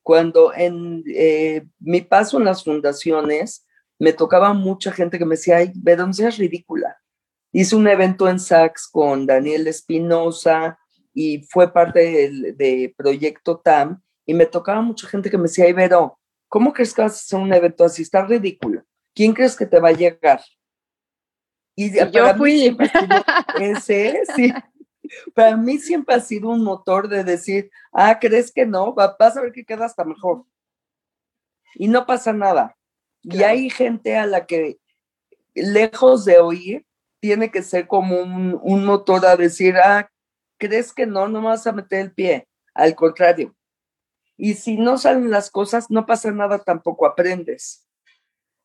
Cuando 0.03 0.53
en 0.55 1.03
eh, 1.07 1.67
mi 1.79 2.01
paso 2.03 2.39
en 2.39 2.45
las 2.45 2.65
fundaciones, 2.65 3.67
me 3.99 4.13
tocaba 4.13 4.53
mucha 4.53 4.93
gente 4.93 5.19
que 5.19 5.25
me 5.25 5.37
decía, 5.37 5.57
ay, 5.57 5.73
no 5.75 6.11
es 6.11 6.39
ridícula. 6.39 6.97
Hice 7.53 7.77
un 7.77 7.89
evento 7.89 8.29
en 8.29 8.39
Saks 8.39 8.89
con 8.89 9.27
Daniel 9.27 9.67
Espinosa 9.67 10.79
y 11.15 11.43
fue 11.51 11.73
parte 11.73 12.01
del 12.01 12.57
de 12.57 12.95
Proyecto 12.97 13.59
TAM 13.59 14.01
y 14.29 14.35
me 14.35 14.45
tocaba 14.45 14.83
mucha 14.83 15.09
gente 15.09 15.31
que 15.31 15.39
me 15.39 15.45
decía, 15.45 15.67
Ibero, 15.67 16.19
¿cómo 16.49 16.71
crees 16.75 16.93
que 16.93 17.01
vas 17.01 17.13
a 17.13 17.17
hacer 17.17 17.41
un 17.41 17.51
evento 17.51 17.83
así? 17.83 18.03
Está 18.03 18.27
ridículo. 18.27 18.85
¿Quién 19.15 19.33
crees 19.33 19.57
que 19.57 19.65
te 19.65 19.81
va 19.81 19.89
a 19.89 19.93
llegar? 19.93 20.43
Y, 21.75 21.99
yo 22.13 22.35
fui. 22.37 22.77
ese, 23.59 24.21
sí. 24.37 24.53
Para 25.35 25.57
mí 25.57 25.79
siempre 25.79 26.15
ha 26.15 26.21
sido 26.21 26.51
un 26.51 26.63
motor 26.63 27.09
de 27.09 27.25
decir, 27.25 27.71
ah, 27.91 28.19
¿crees 28.21 28.53
que 28.53 28.67
no? 28.67 28.93
vas 28.93 29.35
a 29.35 29.41
ver 29.41 29.51
que 29.51 29.65
queda 29.65 29.87
hasta 29.87 30.05
mejor. 30.05 30.45
Y 31.77 31.89
no 31.89 32.05
pasa 32.05 32.35
nada. 32.35 32.77
Y 33.23 33.45
hay 33.45 33.71
gente 33.71 34.19
a 34.19 34.27
la 34.27 34.45
que, 34.45 34.79
lejos 35.55 36.27
de 36.27 36.39
oír, 36.39 36.87
tiene 37.19 37.51
que 37.51 37.63
ser 37.63 37.87
como 37.87 38.21
un, 38.21 38.61
un 38.63 38.85
motor 38.85 39.25
a 39.25 39.37
decir, 39.37 39.75
ah, 39.79 40.11
¿crees 40.59 40.93
que 40.93 41.07
no? 41.07 41.29
No 41.29 41.41
vas 41.41 41.67
a 41.67 41.73
meter 41.73 42.01
el 42.01 42.13
pie. 42.13 42.47
Al 42.75 42.95
contrario, 42.95 43.55
y 44.39 44.55
si 44.55 44.79
no 44.79 44.97
salen 44.97 45.31
las 45.31 45.51
cosas, 45.51 45.91
no 45.91 46.07
pasa 46.07 46.31
nada, 46.31 46.61
tampoco 46.61 47.07
aprendes. 47.07 47.85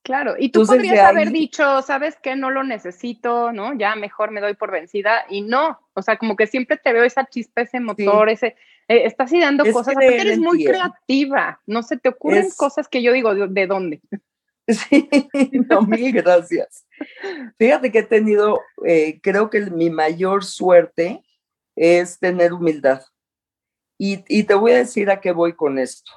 Claro, 0.03 0.35
y 0.37 0.49
tú 0.49 0.65
podrías 0.65 0.99
haber 0.99 1.31
dicho, 1.31 1.81
¿sabes 1.81 2.17
qué? 2.21 2.35
No 2.35 2.51
lo 2.51 2.63
necesito, 2.63 3.53
¿no? 3.53 3.73
Ya 3.73 3.95
mejor 3.95 4.31
me 4.31 4.41
doy 4.41 4.53
por 4.53 4.69
vencida 4.69 5.25
y 5.29 5.41
no, 5.41 5.79
o 5.93 6.01
sea, 6.01 6.17
como 6.17 6.35
que 6.35 6.45
siempre 6.45 6.77
te 6.77 6.91
veo 6.91 7.05
esa 7.05 7.25
chispa, 7.25 7.61
ese 7.61 7.79
motor, 7.79 8.29
ese, 8.29 8.47
eh, 8.89 9.05
estás 9.05 9.31
ideando 9.31 9.63
cosas, 9.71 9.95
aparte 9.95 10.21
eres 10.21 10.39
muy 10.39 10.65
creativa, 10.65 11.61
no 11.65 11.83
se 11.83 11.97
te 11.97 12.09
ocurren 12.09 12.49
cosas 12.57 12.89
que 12.89 13.01
yo 13.01 13.13
digo, 13.13 13.33
¿de, 13.33 13.67
dónde? 13.67 14.01
Sí, 14.65 15.09
no, 15.69 15.81
mil 15.81 16.13
gracias. 16.13 16.85
Fíjate 17.57 17.91
que 17.91 17.99
he 17.99 18.03
tenido, 18.03 18.61
eh, 18.85 19.19
creo 19.21 19.49
que 19.49 19.59
mi 19.59 19.89
mayor 19.89 20.45
suerte 20.45 21.21
es 21.75 22.17
tener 22.17 22.53
humildad. 22.53 23.01
Y, 24.05 24.43
te 24.43 24.53
voy 24.53 24.73
a 24.73 24.79
decir 24.79 25.09
a 25.09 25.21
qué 25.21 25.31
voy 25.31 25.53
con 25.53 25.79
esto. 25.79 26.11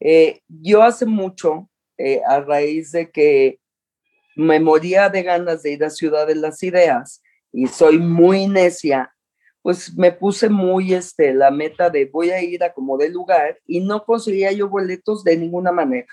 Eh, 0.00 0.42
yo 0.48 0.82
hace 0.82 1.06
mucho, 1.06 1.70
eh, 1.96 2.20
a 2.26 2.40
raíz 2.40 2.92
de 2.92 3.10
que 3.10 3.58
me 4.36 4.60
moría 4.60 5.08
de 5.08 5.22
ganas 5.22 5.62
de 5.62 5.72
ir 5.72 5.82
a 5.82 5.88
Ciudad 5.88 6.26
de 6.26 6.34
las 6.34 6.62
Ideas 6.62 7.22
y 7.50 7.68
soy 7.68 7.98
muy 7.98 8.48
necia, 8.48 9.14
pues 9.62 9.96
me 9.96 10.12
puse 10.12 10.50
muy 10.50 10.92
este, 10.92 11.32
la 11.32 11.50
meta 11.50 11.88
de 11.88 12.04
voy 12.04 12.28
a 12.28 12.42
ir 12.42 12.62
a 12.64 12.74
como 12.74 12.98
de 12.98 13.08
lugar 13.08 13.58
y 13.66 13.80
no 13.80 14.04
conseguía 14.04 14.52
yo 14.52 14.68
boletos 14.68 15.24
de 15.24 15.38
ninguna 15.38 15.72
manera. 15.72 16.08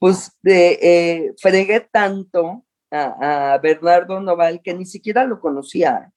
Pues 0.00 0.32
de, 0.42 0.78
eh, 0.82 1.34
fregué 1.40 1.86
tanto 1.92 2.64
a, 2.90 3.52
a, 3.52 3.58
Bernardo 3.58 4.20
Noval 4.20 4.60
que 4.60 4.74
ni 4.74 4.86
siquiera 4.86 5.24
lo 5.24 5.38
conocía 5.38 6.12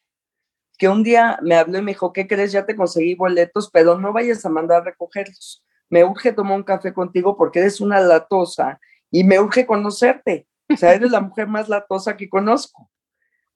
que 0.79 0.87
un 0.87 1.03
día 1.03 1.37
me 1.43 1.55
habló 1.55 1.77
y 1.77 1.81
me 1.81 1.91
dijo, 1.91 2.13
¿qué 2.13 2.25
crees? 2.25 2.53
Ya 2.53 2.65
te 2.65 2.75
conseguí 2.75 3.13
boletos, 3.13 3.69
pero 3.69 3.99
no 3.99 4.13
vayas 4.13 4.45
a 4.45 4.49
mandar 4.49 4.81
a 4.81 4.85
recogerlos. 4.85 5.61
Me 5.89 6.05
urge 6.05 6.31
tomar 6.31 6.55
un 6.55 6.63
café 6.63 6.93
contigo 6.93 7.35
porque 7.35 7.59
eres 7.59 7.81
una 7.81 7.99
latosa 7.99 8.79
y 9.11 9.25
me 9.25 9.41
urge 9.41 9.65
conocerte. 9.65 10.47
O 10.71 10.77
sea, 10.77 10.93
eres 10.93 11.11
la 11.11 11.19
mujer 11.19 11.47
más 11.47 11.67
latosa 11.67 12.15
que 12.15 12.29
conozco. 12.29 12.89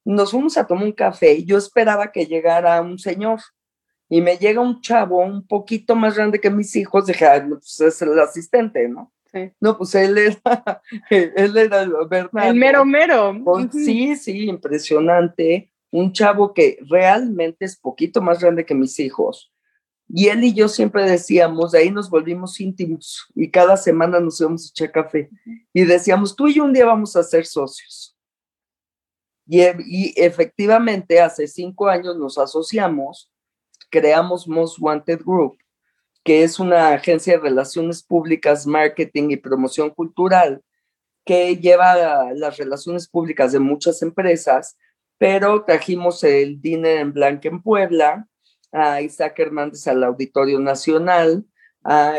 Nos 0.03 0.31
fuimos 0.31 0.57
a 0.57 0.67
tomar 0.67 0.83
un 0.83 0.91
café 0.91 1.33
y 1.35 1.45
yo 1.45 1.57
esperaba 1.57 2.11
que 2.11 2.25
llegara 2.25 2.81
un 2.81 2.99
señor. 2.99 3.39
Y 4.09 4.19
me 4.21 4.37
llega 4.37 4.59
un 4.59 4.81
chavo 4.81 5.19
un 5.21 5.47
poquito 5.47 5.95
más 5.95 6.15
grande 6.15 6.41
que 6.41 6.49
mis 6.49 6.75
hijos. 6.75 7.05
Dije, 7.05 7.25
pues 7.47 7.79
es 7.79 8.01
el 8.01 8.19
asistente, 8.19 8.89
¿no? 8.89 9.13
No, 9.61 9.77
pues 9.77 9.95
él 9.95 10.17
era, 10.17 10.81
él 11.09 11.57
era 11.57 11.83
El 11.83 12.55
mero 12.55 12.83
mero. 12.83 13.33
Sí, 13.71 14.17
sí, 14.17 14.49
impresionante 14.49 15.72
un 15.93 16.12
chavo 16.12 16.55
que 16.55 16.79
realmente 16.89 17.65
es 17.65 17.77
poquito 17.77 18.19
más 18.19 18.39
grande 18.39 18.65
que 18.65 18.73
mis 18.73 19.00
hijos. 19.00 19.53
Y 20.09 20.27
él 20.27 20.43
y 20.43 20.51
yo 20.51 20.67
siempre 20.67 21.07
decíamos, 21.07 21.71
de 21.71 21.79
ahí 21.79 21.91
nos 21.91 22.09
volvimos 22.09 22.59
íntimos 22.59 23.27
y 23.35 23.51
cada 23.51 23.77
semana 23.77 24.19
nos 24.19 24.41
íbamos 24.41 24.65
a 24.65 24.69
echar 24.69 24.91
café. 24.91 25.29
Y 25.71 25.83
decíamos, 25.83 26.35
tú 26.35 26.47
y 26.47 26.55
yo 26.55 26.63
un 26.63 26.73
día 26.73 26.88
vamos 26.88 27.15
a 27.15 27.21
ser 27.21 27.45
socios. 27.45 28.17
Y, 29.45 29.62
y 29.62 30.13
efectivamente, 30.15 31.21
hace 31.21 31.45
cinco 31.47 31.88
años 31.88 32.17
nos 32.17 32.39
asociamos, 32.39 33.31
creamos 33.91 34.47
Most 34.47 34.79
Wanted 34.79 35.21
Group, 35.23 35.57
que 36.23 36.43
es 36.43 36.59
una 36.59 36.88
agencia 36.93 37.33
de 37.33 37.39
relaciones 37.39 38.01
públicas, 38.01 38.65
marketing 38.65 39.29
y 39.29 39.38
promoción 39.38 39.91
cultural 39.91 40.63
que 41.23 41.55
lleva 41.55 42.33
las 42.33 42.57
relaciones 42.57 43.07
públicas 43.07 43.51
de 43.51 43.59
muchas 43.59 44.01
empresas 44.01 44.75
pero 45.23 45.63
trajimos 45.63 46.21
el 46.25 46.61
Dinner 46.61 46.97
en 46.97 47.13
Blanca 47.13 47.47
en 47.47 47.61
Puebla, 47.61 48.27
a 48.73 49.01
Isaac 49.01 49.39
Hernández 49.39 49.87
al 49.87 50.03
Auditorio 50.03 50.59
Nacional, 50.59 51.45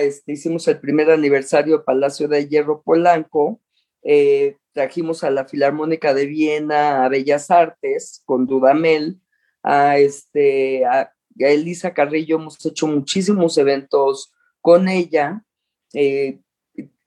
este, 0.00 0.32
hicimos 0.32 0.66
el 0.68 0.80
primer 0.80 1.10
aniversario 1.10 1.76
de 1.76 1.84
Palacio 1.84 2.28
de 2.28 2.48
Hierro 2.48 2.80
Polanco, 2.80 3.60
eh, 4.02 4.56
trajimos 4.72 5.22
a 5.22 5.28
la 5.28 5.44
Filarmónica 5.44 6.14
de 6.14 6.24
Viena, 6.24 7.04
a 7.04 7.10
Bellas 7.10 7.50
Artes, 7.50 8.22
con 8.24 8.46
Dudamel, 8.46 9.20
a, 9.62 9.98
este, 9.98 10.86
a, 10.86 11.12
Elisa 11.36 11.92
Carrillo, 11.92 12.36
hemos 12.36 12.64
hecho 12.64 12.86
muchísimos 12.86 13.58
eventos 13.58 14.32
con 14.62 14.88
ella. 14.88 15.44
Eh, 15.92 16.38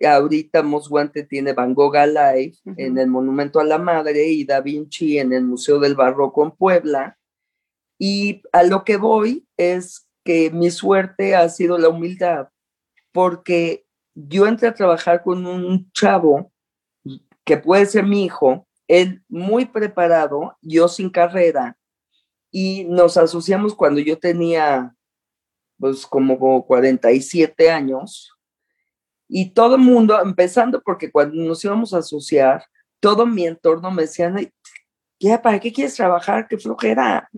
ahorita 0.05 0.63
Mosguante 0.63 1.23
tiene 1.23 1.53
Van 1.53 1.73
Gogh 1.73 1.95
Alive 1.95 2.55
en 2.77 2.97
el 2.97 3.07
Monumento 3.07 3.59
a 3.59 3.63
la 3.63 3.77
Madre 3.77 4.27
y 4.27 4.45
Da 4.45 4.61
Vinci 4.61 5.17
en 5.17 5.33
el 5.33 5.43
Museo 5.43 5.79
del 5.79 5.95
Barroco 5.95 6.43
en 6.43 6.51
Puebla. 6.51 7.17
Y 7.97 8.43
a 8.51 8.63
lo 8.63 8.83
que 8.83 8.97
voy 8.97 9.47
es 9.57 10.07
que 10.23 10.51
mi 10.51 10.69
suerte 10.69 11.35
ha 11.35 11.47
sido 11.49 11.77
la 11.77 11.89
humildad, 11.89 12.49
porque 13.11 13.85
yo 14.13 14.45
entré 14.45 14.67
a 14.67 14.73
trabajar 14.73 15.23
con 15.23 15.45
un 15.45 15.89
chavo 15.91 16.51
que 17.43 17.57
puede 17.57 17.85
ser 17.85 18.05
mi 18.05 18.25
hijo, 18.25 18.67
él 18.87 19.23
muy 19.29 19.65
preparado, 19.65 20.57
yo 20.61 20.87
sin 20.87 21.09
carrera, 21.09 21.77
y 22.51 22.83
nos 22.85 23.17
asociamos 23.17 23.73
cuando 23.73 23.99
yo 24.01 24.19
tenía 24.19 24.93
pues 25.79 26.05
como 26.05 26.65
47 26.65 27.69
años, 27.69 28.36
y 29.27 29.51
todo 29.51 29.75
el 29.75 29.81
mundo, 29.81 30.19
empezando 30.21 30.81
porque 30.81 31.11
cuando 31.11 31.35
nos 31.35 31.63
íbamos 31.63 31.93
a 31.93 31.99
asociar, 31.99 32.63
todo 32.99 33.25
mi 33.25 33.45
entorno 33.45 33.91
me 33.91 34.03
decían, 34.03 34.51
ya, 35.19 35.41
¿para 35.41 35.59
qué 35.59 35.71
quieres 35.71 35.95
trabajar? 35.95 36.47
Qué 36.47 36.57
flojera. 36.57 37.29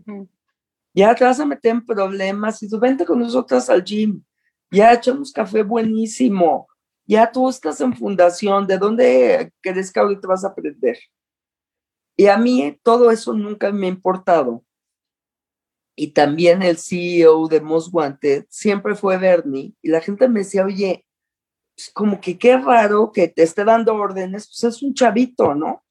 Ya 0.93 1.15
te 1.15 1.23
vas 1.23 1.39
a 1.39 1.45
meter 1.45 1.71
en 1.71 1.85
problemas 1.85 2.61
y 2.61 2.69
tú 2.69 2.79
vente 2.79 3.05
con 3.05 3.19
nosotras 3.19 3.69
al 3.69 3.83
gym. 3.83 4.23
Ya 4.71 4.93
echamos 4.93 5.31
café 5.31 5.63
buenísimo. 5.63 6.67
Ya 7.07 7.31
tú 7.31 7.49
estás 7.49 7.81
en 7.81 7.95
fundación. 7.95 8.67
¿De 8.67 8.77
dónde 8.77 9.51
crees 9.61 9.91
que 9.91 9.99
ahorita 9.99 10.27
vas 10.27 10.43
a 10.43 10.49
aprender? 10.49 10.97
Y 12.15 12.27
a 12.27 12.37
mí 12.37 12.77
todo 12.83 13.09
eso 13.11 13.33
nunca 13.33 13.71
me 13.71 13.87
ha 13.87 13.89
importado. 13.89 14.63
Y 15.95 16.11
también 16.11 16.61
el 16.61 16.77
CEO 16.77 17.47
de 17.47 17.61
Most 17.61 17.93
Wanted 17.93 18.45
siempre 18.49 18.95
fue 18.95 19.17
Bernie. 19.17 19.73
Y 19.81 19.89
la 19.89 20.01
gente 20.01 20.27
me 20.27 20.41
decía, 20.41 20.65
oye, 20.65 21.05
pues, 21.79 21.91
como 21.93 22.19
que 22.19 22.37
qué 22.37 22.57
raro 22.57 23.13
que 23.13 23.29
te 23.29 23.41
esté 23.43 23.63
dando 23.63 23.95
órdenes, 23.95 24.47
pues 24.47 24.75
es 24.75 24.83
un 24.83 24.93
chavito, 24.93 25.55
¿no? 25.55 25.85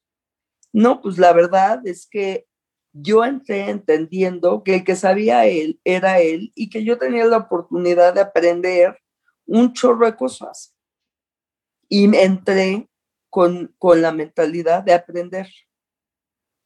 No, 0.71 1.01
pues 1.01 1.17
la 1.17 1.33
verdad 1.33 1.81
es 1.87 2.07
que 2.07 2.47
yo 2.93 3.25
entré 3.25 3.71
entendiendo 3.71 4.63
que 4.63 4.75
el 4.75 4.85
que 4.85 4.97
sabía 4.97 5.47
él 5.47 5.81
era 5.85 6.21
él 6.21 6.53
y 6.55 6.69
que 6.69 6.85
yo 6.85 6.99
tenía 6.99 7.25
la 7.25 7.39
oportunidad 7.39 8.13
de 8.13 8.21
aprender 8.21 8.99
un 9.47 9.73
chorro 9.73 10.05
de 10.05 10.15
cosas. 10.15 10.77
Y 11.89 12.15
entré 12.15 12.91
con, 13.31 13.75
con 13.79 14.03
la 14.03 14.13
mentalidad 14.13 14.83
de 14.83 14.93
aprender, 14.93 15.49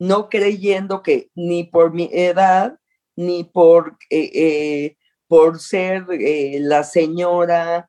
no 0.00 0.28
creyendo 0.28 1.00
que 1.04 1.30
ni 1.36 1.62
por 1.62 1.94
mi 1.94 2.10
edad, 2.12 2.76
ni 3.14 3.44
por, 3.44 3.98
eh, 4.10 4.30
eh, 4.34 4.96
por 5.28 5.60
ser 5.60 6.06
eh, 6.10 6.58
la 6.60 6.82
señora 6.82 7.88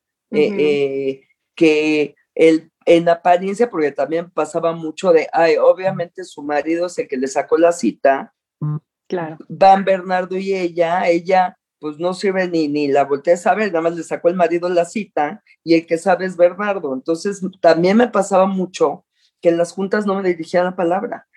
que 1.55 2.15
el 2.35 2.71
en 2.85 3.09
apariencia, 3.09 3.69
porque 3.69 3.91
también 3.91 4.29
pasaba 4.29 4.73
mucho 4.73 5.11
de, 5.11 5.27
ay, 5.31 5.55
obviamente 5.57 6.23
su 6.23 6.41
marido 6.41 6.87
es 6.87 6.97
el 6.99 7.07
que 7.07 7.17
le 7.17 7.27
sacó 7.27 7.57
la 7.57 7.71
cita. 7.71 8.33
Mm, 8.59 8.77
claro. 9.07 9.37
Van 9.47 9.85
Bernardo 9.85 10.37
y 10.37 10.53
ella, 10.53 11.07
ella 11.07 11.57
pues 11.79 11.97
no 11.99 12.13
sirve 12.13 12.47
ni, 12.47 12.67
ni 12.67 12.87
la 12.87 13.03
voltea 13.03 13.33
a 13.33 13.37
saber, 13.37 13.67
nada 13.67 13.81
más 13.81 13.95
le 13.95 14.03
sacó 14.03 14.29
el 14.29 14.35
marido 14.35 14.69
la 14.69 14.85
cita 14.85 15.43
y 15.63 15.75
el 15.75 15.85
que 15.85 15.97
sabe 15.97 16.25
es 16.25 16.37
Bernardo. 16.37 16.93
Entonces 16.93 17.41
también 17.61 17.97
me 17.97 18.07
pasaba 18.07 18.45
mucho 18.45 19.05
que 19.41 19.49
en 19.49 19.57
las 19.57 19.73
juntas 19.73 20.05
no 20.05 20.15
me 20.15 20.29
dirigía 20.29 20.63
la 20.63 20.75
palabra. 20.75 21.27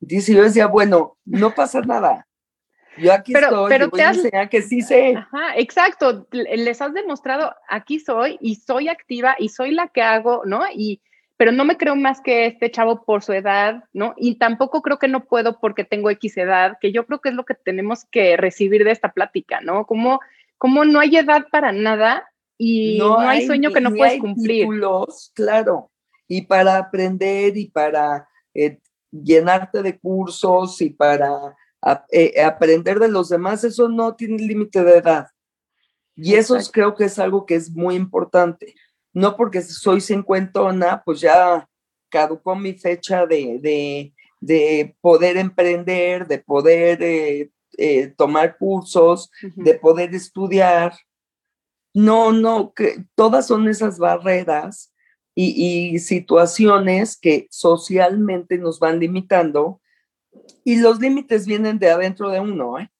Dice, 0.00 0.34
yo 0.34 0.42
decía, 0.42 0.66
bueno, 0.66 1.18
no 1.24 1.54
pasa 1.54 1.80
nada. 1.82 2.26
Yo 2.96 3.12
aquí 3.12 3.32
estoy, 3.34 3.68
pero 3.68 3.90
te 3.90 4.02
has... 4.02 4.18
que 4.50 4.62
sí 4.62 4.82
sé. 4.82 5.16
Ajá, 5.16 5.56
exacto. 5.56 6.26
Les 6.30 6.80
has 6.80 6.92
demostrado, 6.92 7.54
aquí 7.68 7.98
soy 7.98 8.38
y 8.40 8.56
soy 8.56 8.88
activa 8.88 9.34
y 9.38 9.48
soy 9.48 9.72
la 9.72 9.88
que 9.88 10.02
hago, 10.02 10.42
¿no? 10.44 10.62
Y, 10.74 11.00
pero 11.36 11.52
no 11.52 11.64
me 11.64 11.76
creo 11.76 11.96
más 11.96 12.20
que 12.20 12.46
este 12.46 12.70
chavo 12.70 13.04
por 13.04 13.22
su 13.22 13.32
edad, 13.32 13.84
¿no? 13.92 14.14
Y 14.16 14.36
tampoco 14.36 14.82
creo 14.82 14.98
que 14.98 15.08
no 15.08 15.24
puedo 15.24 15.58
porque 15.58 15.84
tengo 15.84 16.10
X 16.10 16.36
edad, 16.36 16.76
que 16.80 16.92
yo 16.92 17.06
creo 17.06 17.20
que 17.20 17.30
es 17.30 17.34
lo 17.34 17.44
que 17.44 17.54
tenemos 17.54 18.04
que 18.04 18.36
recibir 18.36 18.84
de 18.84 18.92
esta 18.92 19.12
plática, 19.12 19.60
¿no? 19.60 19.86
Como, 19.86 20.20
como 20.58 20.84
no 20.84 21.00
hay 21.00 21.16
edad 21.16 21.46
para 21.50 21.72
nada 21.72 22.28
y 22.58 22.98
no, 22.98 23.18
hay, 23.18 23.46
sueño 23.46 23.72
que 23.72 23.80
no 23.80 23.92
puedes 23.92 24.20
cumplir. 24.20 24.68
claro, 25.34 25.90
y 26.28 26.42
para 26.42 26.76
aprender 26.76 27.56
y 27.56 27.68
para 27.68 28.28
eh, 28.54 28.78
llenarte 29.10 29.82
de 29.82 29.98
cursos 29.98 30.80
y 30.80 30.90
para 30.90 31.56
eh, 32.10 32.40
aprender 32.42 32.98
de 32.98 33.08
los 33.08 33.28
demás, 33.28 33.64
eso 33.64 33.88
no 33.88 34.14
tiene 34.14 34.38
límite 34.38 34.84
de 34.84 34.98
edad. 34.98 35.28
Y 36.14 36.34
eso 36.34 36.56
creo 36.72 36.94
que 36.94 37.04
es 37.04 37.18
algo 37.18 37.46
que 37.46 37.54
es 37.54 37.70
muy 37.70 37.96
importante. 37.96 38.74
No 39.12 39.36
porque 39.36 39.62
soy 39.62 40.00
cincuentona, 40.00 41.02
pues 41.04 41.20
ya 41.20 41.68
caducó 42.08 42.54
mi 42.54 42.74
fecha 42.74 43.26
de, 43.26 44.12
de, 44.40 44.96
poder 45.00 45.36
emprender, 45.38 46.26
de 46.26 46.38
poder 46.38 47.02
eh, 47.02 47.50
eh, 47.78 48.08
tomar 48.16 48.58
cursos, 48.58 49.30
de 49.56 49.74
poder 49.74 50.14
estudiar. 50.14 50.94
No, 51.94 52.32
no, 52.32 52.72
que 52.72 53.04
todas 53.14 53.46
son 53.46 53.68
esas 53.68 53.98
barreras 53.98 54.92
y, 55.34 55.94
y 55.94 55.98
situaciones 55.98 57.18
que 57.18 57.48
socialmente 57.50 58.56
nos 58.58 58.78
van 58.78 58.98
limitando 58.98 59.80
y 60.64 60.80
los 60.80 61.00
límites 61.00 61.46
vienen 61.46 61.78
de 61.78 61.90
adentro 61.90 62.30
de 62.30 62.40
uno, 62.40 62.78
¿eh? 62.78 62.90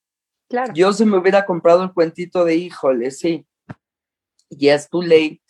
Claro. 0.49 0.73
Yo 0.75 0.93
se 0.93 1.07
me 1.07 1.17
hubiera 1.17 1.47
comprado 1.47 1.83
el 1.83 1.93
cuentito 1.93 2.45
de 2.45 2.57
híjole, 2.57 3.11
sí, 3.11 3.47
ya 4.51 4.75
es 4.75 4.89
too 4.89 5.03
late, 5.03 5.43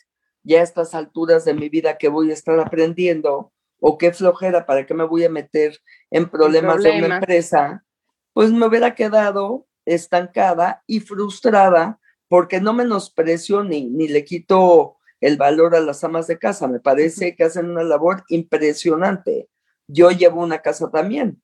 ya 0.45 0.61
a 0.61 0.63
estas 0.63 0.95
alturas 0.95 1.45
de 1.45 1.55
mi 1.55 1.69
vida 1.69 1.99
que 1.99 2.09
voy 2.09 2.31
a 2.31 2.35
estar 2.35 2.59
aprendiendo, 2.61 3.53
o 3.81 3.99
qué 3.99 4.13
flojera, 4.13 4.65
¿para 4.65 4.87
qué 4.87 4.95
me 4.95 5.05
voy 5.05 5.25
a 5.25 5.29
meter 5.29 5.77
en 6.11 6.31
problemas 6.31 6.83
de 6.83 7.03
una 7.03 7.17
empresa? 7.17 7.85
Pues 8.33 8.53
me 8.53 8.67
hubiera 8.67 8.95
quedado 8.95 9.67
estancada 9.85 10.85
y 10.87 11.01
frustrada 11.01 11.99
porque 12.29 12.61
no 12.61 12.73
menosprecio 12.73 13.65
ni, 13.65 13.91
ni 13.91 14.07
le 14.07 14.25
quito 14.25 14.99
el 15.21 15.37
valor 15.37 15.75
a 15.75 15.81
las 15.81 16.05
amas 16.05 16.29
de 16.29 16.39
casa. 16.39 16.69
Me 16.69 16.79
parece 16.79 17.35
que 17.35 17.45
hacen 17.45 17.69
una 17.71 17.83
labor 17.83 18.23
impresionante. 18.29 19.49
Yo 19.89 20.13
llevo 20.13 20.41
una 20.41 20.61
casa 20.61 20.89
también 20.91 21.43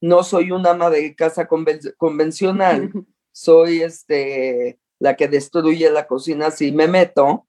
no 0.00 0.22
soy 0.22 0.50
una 0.50 0.70
ama 0.70 0.90
de 0.90 1.14
casa 1.14 1.46
convencional, 1.46 2.90
soy 3.32 3.82
este, 3.82 4.78
la 4.98 5.16
que 5.16 5.28
destruye 5.28 5.90
la 5.90 6.06
cocina 6.06 6.50
si 6.50 6.72
me 6.72 6.88
meto, 6.88 7.46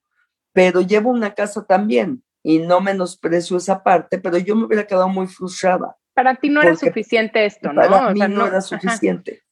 pero 0.53 0.81
llevo 0.81 1.09
una 1.09 1.33
casa 1.33 1.65
también 1.65 2.23
y 2.43 2.59
no 2.59 2.81
menosprecio 2.81 3.57
esa 3.57 3.83
parte, 3.83 4.17
pero 4.17 4.37
yo 4.37 4.55
me 4.55 4.65
hubiera 4.65 4.85
quedado 4.85 5.07
muy 5.07 5.27
frustrada. 5.27 5.95
Para 6.13 6.35
ti 6.35 6.49
no 6.49 6.61
era 6.61 6.75
suficiente 6.75 7.45
esto, 7.45 7.71
¿no? 7.71 7.81
Para 7.81 8.11
mí 8.11 8.19
no, 8.19 8.47
era 8.47 8.61
suficiente. 8.61 9.43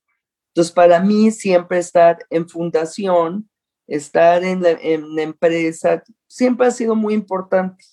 Entonces, 0.49 0.73
para 0.73 0.99
mí 0.99 1.31
siempre 1.31 1.77
estar 1.77 2.17
en 2.29 2.49
fundación, 2.49 3.49
estar 3.87 4.43
en 4.43 4.61
la, 4.61 5.21
empresa, 5.21 6.03
siempre 6.27 6.67
ha 6.67 6.71
sido 6.71 6.95
muy 6.95 7.13
importante. 7.13 7.85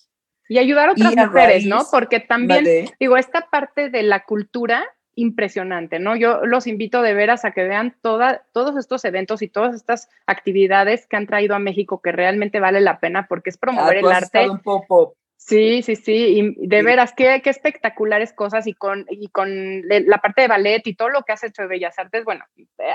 Y 0.49 0.59
ayudar 0.59 0.89
a 0.89 0.93
otras 0.93 1.17
mujeres, 1.17 1.67
¿no? 1.67 1.83
Porque 1.91 2.21
también, 2.21 2.89
digo, 2.99 3.17
esta 3.17 3.49
parte 3.51 3.91
de 3.91 4.03
la 4.03 4.25
cultura 4.25 4.85
impresionante, 5.17 5.99
¿no? 5.99 6.15
Yo 6.15 6.45
los 6.45 6.67
invito 6.67 7.03
de 7.03 7.15
veras 7.15 7.45
a 7.45 7.51
que 7.51 7.65
vean 7.65 7.97
toda, 8.03 8.45
todos 8.53 8.77
estos 8.77 9.05
eventos 9.05 9.43
y 9.43 9.49
todas 9.49 9.75
estas 9.75 10.09
actividades 10.27 11.07
que 11.07 11.17
han 11.17 11.27
traído 11.27 11.57
a 11.57 11.59
México 11.59 12.01
que 12.03 12.13
realmente 12.13 12.61
vale 12.61 12.81
la 12.81 13.01
pena 13.01 13.27
porque 13.27 13.51
es 13.51 13.59
promover 13.59 13.97
ah, 13.97 14.01
el 14.01 14.13
arte. 14.13 14.49
Un 14.49 14.61
poco. 14.61 15.17
Sí, 15.39 15.83
sí, 15.83 15.97
sí, 15.97 16.57
y 16.59 16.67
de 16.67 16.83
veras, 16.83 17.13
qué, 17.17 17.41
qué, 17.45 17.51
espectaculares 17.51 18.33
cosas 18.33 18.67
y 18.67 18.73
con, 18.73 19.07
y 19.09 19.29
con 19.29 19.49
la 19.87 20.19
parte 20.19 20.43
de 20.43 20.49
ballet 20.49 20.85
y 20.87 20.95
todo 20.95 21.09
lo 21.09 21.23
que 21.23 21.33
has 21.33 21.45
hecho 21.45 21.63
de 21.63 21.69
Bellas 21.69 21.99
Artes, 21.99 22.25
bueno, 22.25 22.45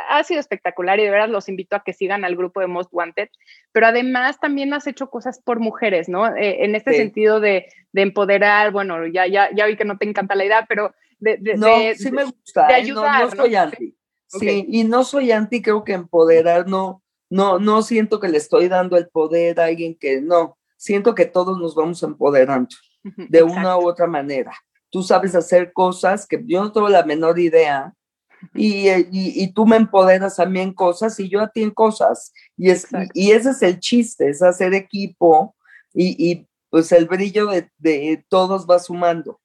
ha 0.09 0.23
sido 0.23 0.41
espectacular 0.41 0.99
y 0.99 1.03
de 1.03 1.11
veras 1.11 1.29
los 1.29 1.47
invito 1.47 1.77
a 1.77 1.83
que 1.83 1.93
sigan 1.93 2.25
al 2.25 2.35
grupo 2.35 2.59
de 2.59 2.67
Most 2.67 2.89
Wanted, 2.91 3.29
pero 3.71 3.87
además 3.87 4.39
también 4.39 4.73
has 4.73 4.85
hecho 4.85 5.09
cosas 5.09 5.39
por 5.39 5.59
mujeres, 5.59 6.09
¿no? 6.09 6.35
Eh, 6.35 6.65
en 6.65 6.75
este 6.75 6.93
sentido 6.93 7.39
de, 7.39 7.67
de, 7.93 8.01
empoderar, 8.01 8.71
bueno, 8.71 9.07
ya, 9.07 9.27
ya, 9.27 9.49
ya 9.53 9.65
vi 9.67 9.77
que 9.77 9.85
no 9.85 9.97
te 9.97 10.09
encanta 10.09 10.35
la 10.35 10.43
idea, 10.43 10.65
pero 10.67 10.93
no, 11.57 11.67
sí 11.95 12.11
me 12.11 12.25
gusta, 12.25 12.67
de 12.67 12.73
¿eh? 12.73 12.75
ayudar, 12.77 13.25
no, 13.25 13.43
soy 13.43 13.55
anti. 13.55 13.95
Sí, 14.27 14.65
y 14.69 14.83
no 14.83 15.03
soy 15.03 15.31
anti, 15.31 15.61
creo 15.61 15.83
que 15.83 15.93
empoderar, 15.93 16.67
no, 16.67 17.03
no, 17.29 17.59
no 17.59 17.81
siento 17.81 18.19
que 18.19 18.29
le 18.29 18.37
estoy 18.37 18.67
dando 18.67 18.97
el 18.97 19.09
poder 19.09 19.59
a 19.59 19.65
alguien 19.65 19.95
que 19.97 20.21
no, 20.21 20.57
siento 20.77 21.15
que 21.15 21.25
todos 21.25 21.59
nos 21.59 21.75
vamos 21.75 22.01
empoderando 22.03 22.75
de 23.03 23.43
una 23.43 23.77
u 23.77 23.87
otra 23.87 24.07
manera. 24.07 24.53
Tú 24.89 25.03
sabes 25.03 25.35
hacer 25.35 25.73
cosas 25.73 26.25
que 26.27 26.41
yo 26.45 26.61
no 26.61 26.71
tengo 26.71 26.89
la 26.89 27.03
menor 27.03 27.39
idea 27.39 27.93
y, 28.53 28.89
y, 28.89 29.05
y, 29.11 29.53
tú 29.53 29.65
me 29.65 29.75
empoderas 29.75 30.39
a 30.39 30.45
mí 30.45 30.59
en 30.59 30.73
cosas 30.73 31.19
y 31.19 31.29
yo 31.29 31.41
a 31.41 31.49
ti 31.49 31.61
en 31.61 31.71
cosas. 31.71 32.33
Y, 32.57 32.69
es, 32.69 32.87
y, 33.13 33.31
ese 33.31 33.51
es 33.51 33.61
el 33.61 33.79
chiste, 33.79 34.29
es 34.29 34.41
hacer 34.41 34.73
equipo 34.73 35.55
y, 35.93 36.31
y 36.31 36.47
pues 36.69 36.91
el 36.91 37.05
brillo 37.05 37.47
de, 37.47 37.69
de, 37.77 38.25
todos 38.29 38.65
va 38.67 38.79
sumando 38.79 39.40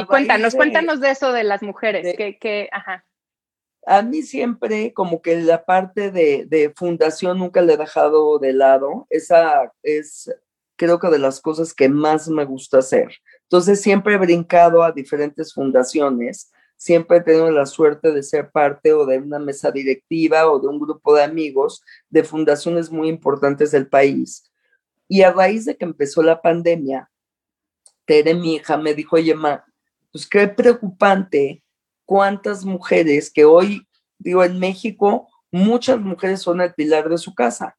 y 0.00 0.04
cuéntanos, 0.06 0.54
cuéntanos 0.54 1.00
de 1.00 1.10
eso 1.10 1.32
de 1.32 1.44
las 1.44 1.62
mujeres, 1.62 2.16
que, 2.16 2.68
ajá. 2.72 3.04
A 3.86 4.02
mí 4.02 4.22
siempre 4.22 4.92
como 4.92 5.22
que 5.22 5.40
la 5.40 5.64
parte 5.64 6.10
de, 6.10 6.46
de, 6.46 6.72
fundación 6.74 7.38
nunca 7.38 7.62
le 7.62 7.74
he 7.74 7.76
dejado 7.76 8.38
de 8.38 8.52
lado. 8.52 9.06
Esa 9.10 9.72
es, 9.82 10.34
creo 10.74 10.98
que 10.98 11.08
de 11.08 11.20
las 11.20 11.40
cosas 11.40 11.72
que 11.72 11.88
más 11.88 12.28
me 12.28 12.44
gusta 12.44 12.78
hacer. 12.78 13.08
Entonces 13.42 13.80
siempre 13.80 14.14
he 14.14 14.18
brincado 14.18 14.82
a 14.82 14.90
diferentes 14.90 15.54
fundaciones. 15.54 16.50
Siempre 16.76 17.18
he 17.18 17.22
tenido 17.22 17.50
la 17.50 17.64
suerte 17.64 18.10
de 18.10 18.22
ser 18.24 18.50
parte 18.50 18.92
o 18.92 19.06
de 19.06 19.18
una 19.18 19.38
mesa 19.38 19.70
directiva 19.70 20.50
o 20.50 20.58
de 20.58 20.66
un 20.66 20.80
grupo 20.80 21.14
de 21.14 21.22
amigos 21.22 21.82
de 22.10 22.24
fundaciones 22.24 22.90
muy 22.90 23.08
importantes 23.08 23.70
del 23.70 23.86
país. 23.86 24.50
Y 25.06 25.22
a 25.22 25.32
raíz 25.32 25.64
de 25.64 25.76
que 25.76 25.84
empezó 25.84 26.22
la 26.22 26.42
pandemia, 26.42 27.08
Tere, 28.06 28.34
mi 28.34 28.54
hija, 28.54 28.76
me 28.76 28.94
dijo, 28.94 29.16
oye, 29.16 29.34
ma, 29.34 29.64
pues 30.12 30.26
qué 30.26 30.48
preocupante 30.48 31.62
cuántas 32.04 32.64
mujeres 32.64 33.30
que 33.30 33.44
hoy, 33.44 33.86
digo, 34.18 34.42
en 34.44 34.58
México, 34.58 35.28
muchas 35.50 36.00
mujeres 36.00 36.40
son 36.40 36.60
el 36.60 36.72
pilar 36.72 37.08
de 37.08 37.18
su 37.18 37.34
casa. 37.34 37.76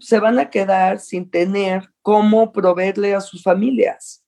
Se 0.00 0.18
van 0.18 0.38
a 0.38 0.50
quedar 0.50 1.00
sin 1.00 1.30
tener 1.30 1.88
cómo 2.02 2.52
proveerle 2.52 3.14
a 3.14 3.20
sus 3.20 3.42
familias. 3.42 4.22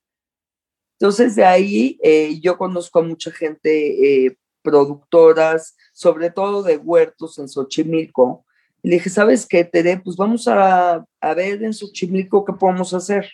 Entonces, 0.98 1.35
de 1.37 1.44
ahí 1.44 1.98
eh, 2.02 2.40
yo 2.40 2.57
conozco 2.57 3.00
a 3.00 3.02
mucha 3.02 3.31
gente, 3.31 4.24
eh, 4.26 4.38
productoras, 4.62 5.76
sobre 5.92 6.31
todo 6.31 6.62
de 6.62 6.78
huertos 6.78 7.38
en 7.38 7.48
Xochimilco. 7.48 8.46
Y 8.83 8.88
le 8.88 8.94
dije, 8.94 9.11
¿sabes 9.11 9.46
qué, 9.46 9.64
Tere? 9.64 10.00
Pues 10.02 10.16
vamos 10.16 10.48
a, 10.48 11.05
a 11.20 11.35
ver 11.35 11.62
en 11.62 11.74
Xochimilco 11.74 12.44
qué 12.44 12.52
podemos 12.52 12.94
hacer. 12.94 13.28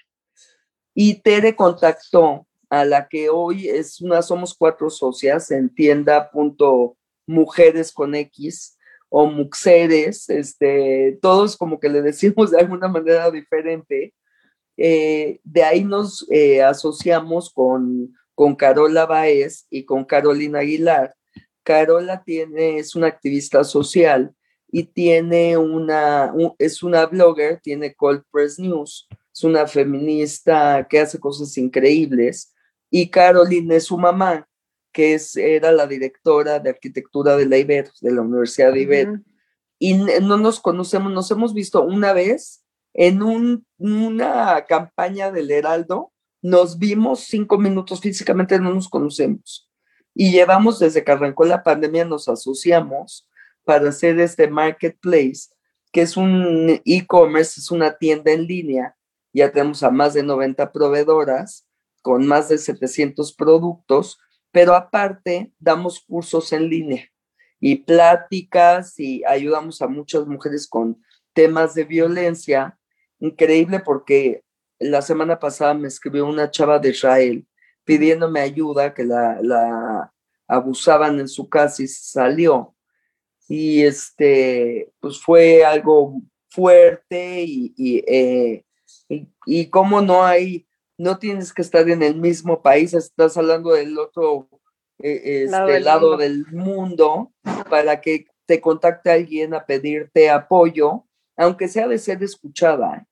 Y 1.01 1.23
Tere 1.23 1.55
contactó 1.55 2.45
a 2.69 2.85
la 2.85 3.07
que 3.07 3.31
hoy 3.31 3.69
es 3.69 4.01
una, 4.01 4.21
somos 4.21 4.53
cuatro 4.53 4.91
socias 4.91 5.53
en 5.53 5.73
tienda.mujeres 5.73 7.93
con 7.93 8.17
X 8.17 8.77
o 9.09 9.27
muxeres, 9.27 10.29
este, 10.29 11.17
todos 11.23 11.57
como 11.57 11.79
que 11.79 11.89
le 11.89 12.03
decimos 12.03 12.51
de 12.51 12.59
alguna 12.59 12.89
manera 12.89 13.31
diferente. 13.31 14.13
Eh, 14.77 15.39
de 15.45 15.63
ahí 15.63 15.85
nos 15.85 16.27
eh, 16.33 16.65
asociamos 16.65 17.53
con, 17.53 18.13
con 18.35 18.57
Carola 18.57 19.07
Baez 19.07 19.69
y 19.71 19.85
con 19.85 20.05
Carolina 20.05 20.59
Aguilar. 20.59 21.15
Carola 21.63 22.25
tiene, 22.25 22.79
es 22.79 22.97
una 22.97 23.07
activista 23.07 23.63
social 23.63 24.35
y 24.67 24.83
tiene 24.83 25.57
una, 25.59 26.35
es 26.59 26.83
una 26.83 27.07
blogger, 27.07 27.61
tiene 27.61 27.95
Cold 27.95 28.25
Press 28.33 28.59
News, 28.59 29.07
es 29.38 29.44
una 29.44 29.68
feminista 29.68 30.85
que 30.90 30.98
hace 30.98 31.20
cosas 31.20 31.57
increíbles 31.59 32.53
y 32.90 33.09
Caroline 33.09 33.77
es 33.77 33.85
su 33.85 33.96
mamá, 33.96 34.48
que 34.92 35.14
es, 35.14 35.37
era 35.37 35.70
la 35.70 35.87
directora 35.87 36.59
de 36.59 36.70
arquitectura 36.70 37.37
de 37.37 37.46
la 37.46 37.57
Ibero, 37.57 37.92
de 38.01 38.11
la 38.11 38.22
Universidad 38.22 38.72
de 38.72 38.81
Ibero. 38.81 39.20
Y 39.79 39.94
no 39.94 40.38
nos 40.38 40.59
conocemos, 40.59 41.12
nos 41.12 41.31
hemos 41.31 41.55
visto 41.55 41.83
una 41.83 42.12
vez 42.12 42.64
en 42.94 43.22
un, 43.22 43.64
una 43.79 44.64
campaña 44.66 45.31
del 45.31 45.53
Heraldo, 45.53 46.12
nos 46.42 46.77
vimos 46.77 47.20
cinco 47.20 47.59
minutos 47.59 48.01
físicamente, 48.01 48.59
no 48.59 48.74
nos 48.74 48.88
conocemos. 48.88 49.70
Y 50.14 50.33
llevamos 50.33 50.81
desde 50.81 51.05
que 51.05 51.12
arrancó 51.12 51.44
la 51.44 51.62
pandemia, 51.62 52.05
nos 52.05 52.29
asociamos 52.29 53.29
para 53.62 53.90
hacer 53.90 54.18
este 54.18 54.48
marketplace, 54.48 55.51
que 55.92 56.01
es 56.01 56.16
un 56.16 56.81
e-commerce, 56.85 57.61
es 57.61 57.70
una 57.70 57.96
tienda 57.96 58.33
en 58.33 58.46
línea. 58.46 58.96
Ya 59.38 59.53
tenemos 59.53 59.85
a 59.85 59.90
más 59.90 60.14
de 60.14 60.24
90 60.24 60.72
proveedoras 60.72 61.64
con 62.03 62.27
más 62.27 62.48
de 62.48 62.59
700 62.59 63.33
productos, 63.35 64.18
pero 64.51 64.74
aparte 64.74 65.53
damos 65.61 66.01
cursos 66.01 66.53
en 66.53 66.68
línea 66.68 67.09
y 67.61 67.77
pláticas 67.77 68.98
y 68.98 69.22
ayudamos 69.24 69.81
a 69.81 69.87
muchas 69.87 70.27
mujeres 70.27 70.66
con 70.66 71.01
temas 71.33 71.74
de 71.77 71.85
violencia. 71.85 72.77
Increíble 73.20 73.79
porque 73.79 74.42
la 74.81 75.03
semana 75.03 75.38
pasada 75.38 75.72
me 75.72 75.87
escribió 75.87 76.27
una 76.27 76.51
chava 76.51 76.81
de 76.81 76.90
Israel 76.90 77.46
pidiéndome 77.85 78.40
ayuda, 78.40 78.92
que 78.92 79.05
la, 79.05 80.12
abusaban 80.48 81.20
en 81.20 81.29
su 81.29 81.48
casa 81.48 81.85
y 81.85 81.87
salió. 81.87 82.74
Y 83.48 83.83
este, 83.83 84.92
pues 84.98 85.22
fue 85.22 85.64
algo 85.64 86.20
fuerte 86.51 87.44
y, 87.44 87.72
y, 87.77 87.98
eh, 88.07 88.64
y, 89.09 89.29
y 89.47 89.71
cómo 89.71 90.01
no 90.01 90.25
hay 90.25 90.68
no 90.99 91.18
tienes 91.18 91.53
que 91.53 91.62
estar 91.62 91.88
en 91.88 92.03
el 92.03 92.16
mismo 92.16 92.61
país, 92.61 92.92
estás 92.92 93.37
hablando 93.37 93.73
del 93.73 93.97
otro 93.97 94.49
eh, 94.99 95.44
este, 95.44 95.81
lado, 95.81 96.16
del, 96.16 96.44
mundo 96.49 97.33
para 97.71 98.01
que 98.01 98.27
te 98.47 98.61
contacte 98.61 99.11
alguien 99.11 99.55
a 99.55 99.64
pedirte 99.64 100.29
apoyo, 100.29 101.05
aunque 101.37 101.68
sea 101.68 101.87
de 101.87 101.99
ser 101.99 102.23
escuchada. 102.23 103.07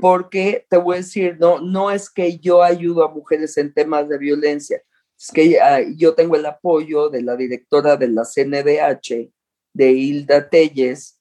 Porque 0.00 0.64
te 0.70 0.76
voy 0.76 0.94
a 0.94 0.98
decir, 0.98 1.36
no, 1.40 1.60
no 1.60 1.90
es 1.90 2.08
que 2.08 2.38
yo 2.38 2.62
ayudo 2.62 3.04
a 3.04 3.12
mujeres 3.12 3.56
en 3.56 3.74
temas 3.74 4.08
de 4.08 4.18
violencia, 4.18 4.80
es 5.18 5.32
que 5.32 5.58
ah, 5.60 5.80
yo 5.96 6.14
tengo 6.14 6.36
el 6.36 6.46
apoyo 6.46 7.08
de 7.08 7.22
la 7.22 7.34
directora 7.34 7.96
de 7.96 8.06
la 8.06 8.22
CNDH, 8.22 9.32
de 9.72 9.90
Hilda 9.90 10.48
Telles, 10.48 11.13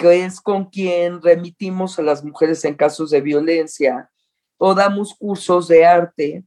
que 0.00 0.24
es 0.24 0.40
con 0.40 0.64
quien 0.64 1.20
remitimos 1.20 1.98
a 1.98 2.02
las 2.02 2.24
mujeres 2.24 2.64
en 2.64 2.74
casos 2.74 3.10
de 3.10 3.20
violencia 3.20 4.10
o 4.56 4.74
damos 4.74 5.14
cursos 5.14 5.68
de 5.68 5.84
arte, 5.84 6.42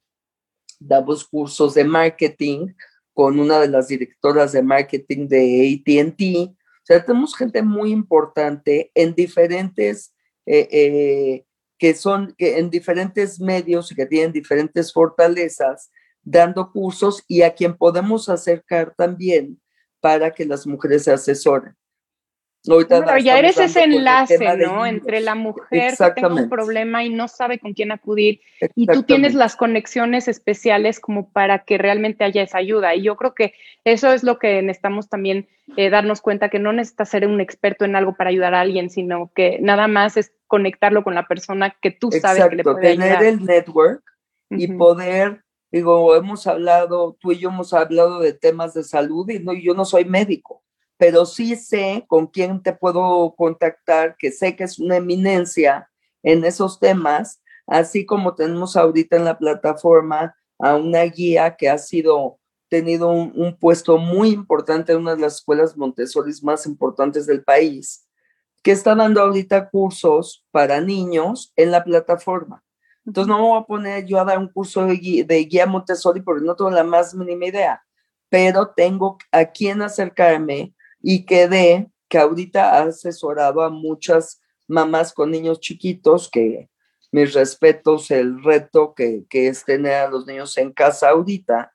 damos 0.79 1.23
cursos 1.23 1.75
de 1.75 1.83
marketing 1.83 2.69
con 3.13 3.39
una 3.39 3.59
de 3.59 3.67
las 3.67 3.89
directoras 3.89 4.53
de 4.53 4.63
marketing 4.63 5.27
de 5.27 5.83
ATT. 5.85 6.49
O 6.49 6.55
sea, 6.81 7.05
tenemos 7.05 7.35
gente 7.35 7.61
muy 7.61 7.91
importante 7.91 8.89
en 8.95 9.13
diferentes, 9.13 10.15
eh, 10.47 10.67
eh, 10.71 11.45
que 11.77 11.93
son 11.93 12.33
en 12.39 12.71
diferentes 12.71 13.39
medios 13.39 13.91
y 13.91 13.95
que 13.95 14.07
tienen 14.07 14.31
diferentes 14.31 14.91
fortalezas, 14.91 15.91
dando 16.23 16.71
cursos 16.71 17.23
y 17.27 17.43
a 17.43 17.53
quien 17.53 17.77
podemos 17.77 18.29
acercar 18.29 18.95
también 18.97 19.61
para 19.99 20.31
que 20.31 20.43
las 20.43 20.65
mujeres 20.65 21.03
se 21.03 21.11
asesoren. 21.11 21.75
Pero 22.65 23.17
ya 23.17 23.39
eres 23.39 23.57
ese 23.57 23.83
enlace, 23.83 24.37
¿no? 24.57 24.85
Entre 24.85 25.19
la 25.19 25.35
mujer 25.35 25.95
que 25.97 26.11
tiene 26.21 26.43
un 26.43 26.49
problema 26.49 27.03
y 27.03 27.09
no 27.09 27.27
sabe 27.27 27.59
con 27.59 27.73
quién 27.73 27.91
acudir 27.91 28.39
y 28.73 28.87
tú 28.87 29.03
tienes 29.03 29.33
las 29.33 29.57
conexiones 29.57 30.29
especiales 30.29 31.01
como 31.01 31.29
para 31.29 31.65
que 31.65 31.77
realmente 31.77 32.23
haya 32.23 32.41
esa 32.41 32.59
ayuda. 32.59 32.95
Y 32.95 33.03
yo 33.03 33.17
creo 33.17 33.33
que 33.33 33.53
eso 33.83 34.13
es 34.13 34.23
lo 34.23 34.39
que 34.39 34.61
necesitamos 34.61 35.09
también 35.09 35.49
eh, 35.75 35.89
darnos 35.89 36.21
cuenta, 36.21 36.49
que 36.49 36.59
no 36.59 36.71
necesitas 36.71 37.09
ser 37.09 37.27
un 37.27 37.41
experto 37.41 37.83
en 37.83 37.97
algo 37.97 38.15
para 38.15 38.29
ayudar 38.29 38.53
a 38.53 38.61
alguien, 38.61 38.89
sino 38.89 39.31
que 39.35 39.59
nada 39.59 39.87
más 39.87 40.15
es 40.15 40.31
conectarlo 40.47 41.03
con 41.03 41.15
la 41.15 41.27
persona 41.27 41.75
que 41.81 41.91
tú 41.91 42.11
sabes 42.11 42.47
que 42.47 42.55
le 42.55 42.63
puede 42.63 42.95
tener 42.95 43.23
el 43.23 43.43
network 43.43 44.03
y 44.49 44.67
poder, 44.67 45.43
digo, 45.69 46.15
hemos 46.15 46.47
hablado, 46.47 47.17
tú 47.19 47.33
y 47.33 47.39
yo 47.39 47.49
hemos 47.49 47.73
hablado 47.73 48.19
de 48.19 48.33
temas 48.33 48.73
de 48.73 48.83
salud 48.83 49.29
y 49.29 49.39
no, 49.39 49.53
yo 49.53 49.73
no 49.73 49.83
soy 49.83 50.05
médico 50.05 50.63
pero 51.03 51.25
sí 51.25 51.57
sé 51.57 52.05
con 52.07 52.27
quién 52.27 52.63
te 52.63 52.71
puedo 52.71 53.35
contactar, 53.35 54.15
que 54.17 54.31
sé 54.31 54.55
que 54.55 54.63
es 54.63 54.79
una 54.79 54.95
eminencia 54.95 55.89
en 56.23 56.45
esos 56.45 56.79
temas, 56.79 57.41
así 57.67 58.05
como 58.05 58.35
tenemos 58.35 58.77
ahorita 58.77 59.17
en 59.17 59.25
la 59.25 59.37
plataforma 59.37 60.33
a 60.59 60.77
una 60.77 61.01
guía 61.01 61.57
que 61.57 61.69
ha 61.69 61.77
sido 61.77 62.39
tenido 62.69 63.09
un, 63.09 63.57
puesto 63.59 63.97
muy 63.97 64.29
importante 64.29 64.93
en 64.93 64.99
una 64.99 65.13
de 65.15 65.19
las 65.19 65.35
escuelas 65.39 65.75
Montessori 65.75 66.31
más 66.41 66.65
importantes 66.65 67.25
del 67.25 67.43
país, 67.43 68.07
que 68.63 68.71
está 68.71 68.95
dando 68.95 69.19
ahorita 69.19 69.69
cursos 69.71 70.45
para 70.51 70.79
niños 70.79 71.51
en 71.57 71.71
la 71.71 71.83
plataforma. 71.83 72.63
Entonces 73.05 73.27
no 73.27 73.39
me 73.39 73.49
voy 73.49 73.59
a 73.59 73.65
poner 73.65 74.05
yo 74.05 74.21
a 74.21 74.23
dar 74.23 74.37
un 74.37 74.47
curso 74.47 74.85
de 74.85 74.95
guía, 74.95 75.25
de 75.25 75.43
guía 75.43 75.65
Montessori 75.65 76.21
porque 76.21 76.45
no 76.45 76.55
tengo 76.55 76.71
la 76.71 76.85
más 76.85 77.13
mínima 77.13 77.47
idea, 77.47 77.83
pero 78.29 78.69
tengo 78.69 79.17
a 79.33 79.43
quién 79.43 79.81
acercarme 79.81 80.73
y 81.03 81.25
quedé 81.25 81.91
que 82.07 82.17
ahorita 82.17 82.77
ha 82.77 82.83
asesorado 82.83 83.61
a 83.61 83.69
muchas 83.69 84.41
mamás 84.67 85.13
con 85.13 85.29
niños 85.29 85.59
chiquitos, 85.59 86.29
que 86.31 86.69
mis 87.11 87.33
respetos, 87.33 88.09
el 88.09 88.43
reto 88.43 88.95
que, 88.95 89.25
es 89.29 89.65
tener 89.65 89.93
a 89.93 90.09
los 90.09 90.25
niños 90.25 90.57
en 90.57 90.71
casa 90.71 91.09
ahorita, 91.09 91.73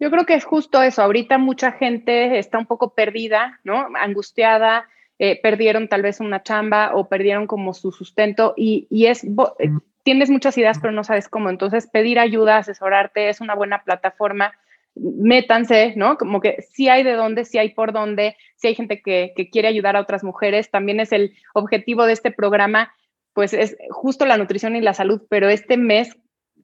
Yo 0.00 0.10
creo 0.10 0.26
que 0.26 0.34
es 0.34 0.44
justo 0.44 0.82
eso. 0.82 1.02
Ahorita 1.02 1.38
mucha 1.38 1.72
gente 1.72 2.38
está 2.38 2.58
un 2.58 2.66
poco 2.66 2.94
perdida, 2.94 3.60
¿no? 3.64 3.88
Angustiada, 3.96 4.88
eh, 5.18 5.40
perdieron 5.42 5.88
tal 5.88 6.02
vez 6.02 6.20
una 6.20 6.42
chamba 6.42 6.94
o 6.94 7.08
perdieron 7.08 7.48
como 7.48 7.74
su 7.74 7.90
sustento 7.90 8.54
y, 8.56 8.86
y 8.90 9.06
es, 9.06 9.24
eh, 9.24 9.70
tienes 10.04 10.30
muchas 10.30 10.56
ideas 10.56 10.78
pero 10.80 10.92
no 10.92 11.02
sabes 11.02 11.28
cómo. 11.28 11.50
Entonces 11.50 11.88
pedir 11.88 12.20
ayuda, 12.20 12.58
asesorarte 12.58 13.28
es 13.28 13.40
una 13.40 13.54
buena 13.54 13.82
plataforma. 13.82 14.52
Métanse, 14.94 15.94
¿no? 15.96 16.16
Como 16.16 16.40
que 16.40 16.62
sí 16.62 16.88
hay 16.88 17.02
de 17.02 17.12
dónde, 17.12 17.44
sí 17.44 17.58
hay 17.58 17.70
por 17.70 17.92
dónde, 17.92 18.36
sí 18.56 18.68
hay 18.68 18.74
gente 18.74 19.00
que, 19.02 19.32
que 19.36 19.50
quiere 19.50 19.68
ayudar 19.68 19.96
a 19.96 20.00
otras 20.00 20.22
mujeres. 20.22 20.70
También 20.70 21.00
es 21.00 21.12
el 21.12 21.34
objetivo 21.54 22.06
de 22.06 22.12
este 22.12 22.30
programa, 22.30 22.92
pues 23.32 23.52
es 23.52 23.76
justo 23.90 24.26
la 24.26 24.36
nutrición 24.36 24.76
y 24.76 24.80
la 24.80 24.94
salud, 24.94 25.22
pero 25.28 25.48
este 25.48 25.76
mes 25.76 26.16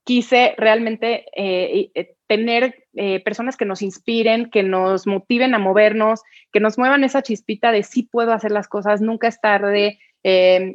quise 0.04 0.54
realmente 0.56 1.26
eh, 1.36 2.14
tener 2.26 2.83
eh, 2.96 3.22
personas 3.24 3.56
que 3.56 3.64
nos 3.64 3.82
inspiren, 3.82 4.50
que 4.50 4.62
nos 4.62 5.06
motiven 5.06 5.54
a 5.54 5.58
movernos, 5.58 6.22
que 6.52 6.60
nos 6.60 6.78
muevan 6.78 7.04
esa 7.04 7.22
chispita 7.22 7.72
de 7.72 7.82
sí 7.82 8.04
puedo 8.04 8.32
hacer 8.32 8.50
las 8.50 8.68
cosas, 8.68 9.00
nunca 9.00 9.28
es 9.28 9.40
tarde, 9.40 9.98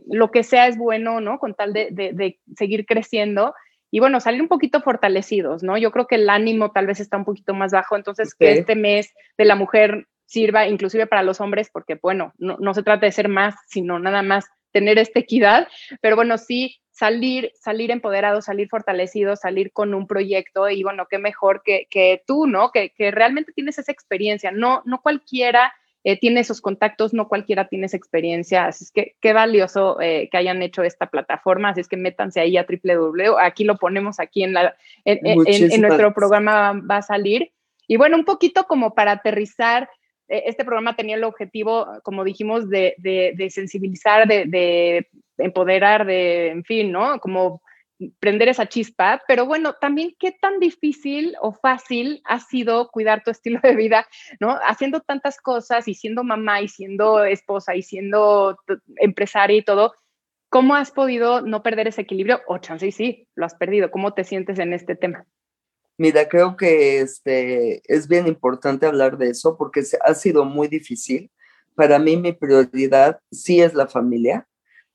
lo 0.08 0.30
que 0.30 0.44
sea 0.44 0.68
es 0.68 0.78
bueno, 0.78 1.22
¿no? 1.22 1.40
Con 1.40 1.56
tal 1.56 1.74
de, 1.74 2.40
seguir 2.56 2.86
creciendo 2.86 3.56
y 3.90 4.00
bueno, 4.00 4.20
salir 4.20 4.44
un 4.44 4.48
poquito 4.48 4.82
fortalecidos, 4.82 5.64
¿no? 5.64 5.76
Yo 5.78 5.92
creo 5.92 6.06
que 6.06 6.16
el 6.16 6.30
ánimo 6.30 6.72
tal 6.72 6.86
vez 6.86 7.00
está 7.00 7.18
un 7.18 7.26
poquito 7.26 7.56
más 7.56 7.72
bajo, 7.72 7.96
entonces 7.96 8.36
que 8.36 8.52
este 8.52 8.76
mes 8.76 9.12
de 9.38 9.46
la 9.46 9.56
mujer 9.56 10.06
sirva 10.26 10.68
inclusive 10.68 11.08
para 11.08 11.24
los 11.24 11.42
hombres, 11.42 11.72
porque 11.74 11.98
bueno, 12.00 12.34
no, 12.38 12.58
no 12.60 12.76
se 12.76 12.84
trata 12.84 13.08
de 13.08 13.12
ser 13.12 13.30
más, 13.30 13.56
sino 13.68 13.98
nada 13.98 14.22
más 14.22 14.46
tener 14.72 15.00
esta 15.00 15.20
equidad, 15.20 15.68
pero 16.02 16.16
bueno, 16.16 16.38
sí 16.38 16.80
salir, 17.00 17.54
salir 17.56 17.92
empoderado, 17.92 18.42
salir 18.42 18.68
fortalecido, 18.68 19.38
salir 19.38 19.72
con 19.72 19.94
un 19.94 20.06
proyecto 20.06 20.70
y 20.70 20.84
bueno, 20.84 21.08
qué 21.10 21.18
mejor 21.18 21.62
que, 21.64 21.88
que 21.90 22.22
tú, 22.28 22.46
¿no? 22.46 22.72
Que, 22.72 22.90
que, 22.90 23.10
realmente 23.10 23.54
tienes 23.54 23.80
esa 23.80 23.94
experiencia, 23.94 24.52
no, 24.52 24.82
no 24.86 25.02
cualquiera 25.02 25.74
eh, 26.04 26.20
tiene 26.20 26.42
esos 26.42 26.60
contactos, 26.60 27.14
no 27.14 27.30
cualquiera 27.30 27.70
tiene 27.70 27.86
esa 27.86 27.96
experiencia, 27.96 28.66
así 28.66 28.84
es 28.84 28.92
que 28.92 29.16
qué 29.22 29.32
valioso 29.32 30.02
eh, 30.02 30.28
que 30.30 30.38
hayan 30.38 30.62
hecho 30.62 30.84
esta 30.84 31.08
plataforma, 31.08 31.70
así 31.70 31.80
es 31.80 31.88
que 31.88 31.96
métanse 31.96 32.42
ahí 32.42 32.58
a 32.58 32.66
www, 32.68 33.38
aquí 33.40 33.64
lo 33.64 33.78
ponemos 33.78 34.20
aquí 34.20 34.44
en, 34.44 34.54
la, 34.54 34.76
en, 35.06 35.20
en 35.24 35.82
nuestro 35.82 36.14
programa 36.14 36.74
va 36.74 36.98
a 36.98 37.02
salir. 37.02 37.54
Y 37.88 37.96
bueno, 37.96 38.18
un 38.18 38.26
poquito 38.26 38.66
como 38.66 38.94
para 38.94 39.14
aterrizar 39.14 39.90
e, 40.28 40.44
este 40.48 40.64
programa 40.64 40.96
tenía 40.96 41.16
el 41.16 41.24
objetivo, 41.24 41.88
como 42.04 42.24
dijimos, 42.24 42.70
de, 42.70 42.96
sensibilizar, 43.50 44.28
de, 44.28 45.08
empoderar, 45.40 46.06
de, 46.06 46.50
en 46.50 46.64
fin, 46.64 46.92
¿no? 46.92 47.20
Como 47.20 47.62
prender 48.20 48.48
esa 48.48 48.68
chispa, 48.68 49.22
pero 49.28 49.46
bueno, 49.46 49.74
también 49.74 50.16
qué 50.18 50.32
tan 50.32 50.60
difícil 50.60 51.36
o 51.42 51.54
fácil 51.54 52.22
ha 52.24 52.40
sido 52.40 52.90
cuidar 52.90 53.24
tu 53.24 53.32
estilo 53.32 53.60
de 53.62 53.76
vida, 53.76 54.08
¿no? 54.40 54.58
Haciendo 54.66 55.02
tantas 55.02 55.40
cosas 55.42 55.88
y 55.88 55.94
siendo 55.94 56.24
mamá 56.24 56.62
y 56.62 56.70
siendo 56.70 57.24
esposa 57.26 57.76
y 57.76 57.82
siendo 57.82 58.58
empresaria 58.98 59.58
y 59.58 59.64
todo, 59.64 59.94
¿cómo 60.50 60.76
has 60.76 60.92
podido 60.92 61.42
no 61.42 61.62
perder 61.62 61.88
ese 61.88 62.02
equilibrio? 62.02 62.42
O 62.48 62.58
chance 62.60 62.88
y 62.88 62.92
sí, 62.92 63.28
lo 63.36 63.46
has 63.46 63.56
perdido. 63.56 63.92
¿Cómo 63.92 64.14
te 64.14 64.24
sientes 64.24 64.60
en 64.60 64.74
este 64.74 64.96
tema? 64.96 65.26
Mira, 65.98 66.30
creo 66.30 66.56
que 66.56 67.02
este, 67.02 67.82
es 67.94 68.08
bien 68.08 68.28
importante 68.28 68.86
hablar 68.86 69.18
de 69.18 69.30
eso 69.32 69.58
porque 69.58 69.84
ha 70.06 70.14
sido 70.14 70.46
muy 70.46 70.70
difícil. 70.70 71.30
Para 71.76 72.00
mí 72.00 72.16
mi 72.16 72.32
prioridad 72.32 73.20
sí 73.32 73.62
es 73.62 73.74
la 73.74 73.88
familia, 73.88 74.48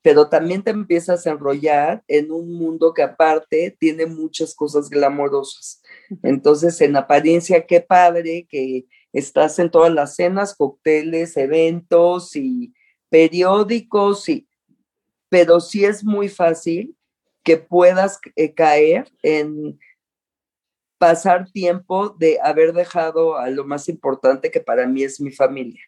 pero 0.04 0.28
también 0.28 0.62
te 0.62 0.70
empiezas 0.70 1.26
a 1.26 1.30
enrollar 1.30 2.04
en 2.08 2.30
un 2.30 2.52
mundo 2.52 2.92
que 2.92 3.00
aparte 3.00 3.74
tiene 3.80 4.04
muchas 4.04 4.54
cosas 4.54 4.90
glamorosas. 4.90 5.80
Entonces, 6.22 6.78
en 6.82 6.94
apariencia, 6.94 7.64
qué 7.64 7.80
padre 7.80 8.46
que 8.46 8.84
estás 9.14 9.58
en 9.58 9.70
todas 9.70 9.90
las 9.90 10.14
cenas, 10.14 10.54
cócteles, 10.54 11.38
eventos 11.38 12.36
y 12.36 12.74
periódicos, 13.08 14.28
y, 14.28 14.46
pero 15.30 15.58
sí 15.58 15.86
es 15.86 16.04
muy 16.04 16.28
fácil 16.28 16.94
que 17.42 17.56
puedas 17.56 18.20
eh, 18.36 18.52
caer 18.52 19.10
en 19.22 19.78
pasar 20.98 21.50
tiempo 21.50 22.10
de 22.10 22.38
haber 22.42 22.74
dejado 22.74 23.38
a 23.38 23.48
lo 23.48 23.64
más 23.64 23.88
importante 23.88 24.50
que 24.50 24.60
para 24.60 24.86
mí 24.86 25.02
es 25.02 25.18
mi 25.18 25.30
familia. 25.30 25.80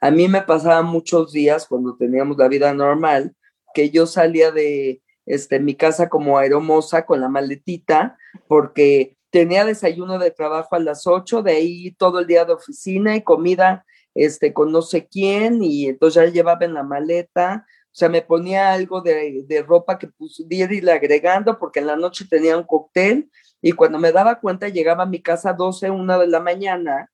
A 0.00 0.12
mí 0.12 0.28
me 0.28 0.42
pasaba 0.42 0.82
muchos 0.82 1.32
días 1.32 1.66
cuando 1.66 1.96
teníamos 1.96 2.36
la 2.36 2.46
vida 2.46 2.72
normal 2.72 3.34
que 3.76 3.90
yo 3.90 4.06
salía 4.06 4.52
de 4.52 5.02
este, 5.26 5.60
mi 5.60 5.74
casa 5.74 6.08
como 6.08 6.38
aeromosa 6.38 7.04
con 7.04 7.20
la 7.20 7.28
maletita 7.28 8.16
porque 8.48 9.18
tenía 9.28 9.66
desayuno 9.66 10.18
de 10.18 10.30
trabajo 10.30 10.76
a 10.76 10.78
las 10.78 11.06
8, 11.06 11.42
de 11.42 11.52
ahí 11.52 11.90
todo 11.92 12.20
el 12.20 12.26
día 12.26 12.46
de 12.46 12.54
oficina 12.54 13.14
y 13.14 13.20
comida 13.20 13.84
este, 14.14 14.54
con 14.54 14.72
no 14.72 14.80
sé 14.80 15.06
quién 15.06 15.62
y 15.62 15.88
entonces 15.88 16.24
ya 16.24 16.32
llevaba 16.32 16.64
en 16.64 16.72
la 16.72 16.82
maleta 16.82 17.66
o 17.68 17.98
sea, 17.98 18.08
me 18.08 18.22
ponía 18.22 18.72
algo 18.72 19.02
de, 19.02 19.44
de 19.46 19.62
ropa 19.62 19.98
que 19.98 20.08
pudiera 20.08 20.72
ir 20.72 20.88
agregando 20.90 21.58
porque 21.58 21.80
en 21.80 21.86
la 21.86 21.96
noche 21.96 22.24
tenía 22.28 22.56
un 22.56 22.64
cóctel 22.64 23.30
y 23.60 23.72
cuando 23.72 23.98
me 23.98 24.12
daba 24.12 24.40
cuenta, 24.40 24.70
llegaba 24.70 25.02
a 25.02 25.06
mi 25.06 25.20
casa 25.20 25.50
a 25.50 25.52
12, 25.52 25.90
1 25.90 26.18
de 26.20 26.26
la 26.28 26.40
mañana 26.40 27.10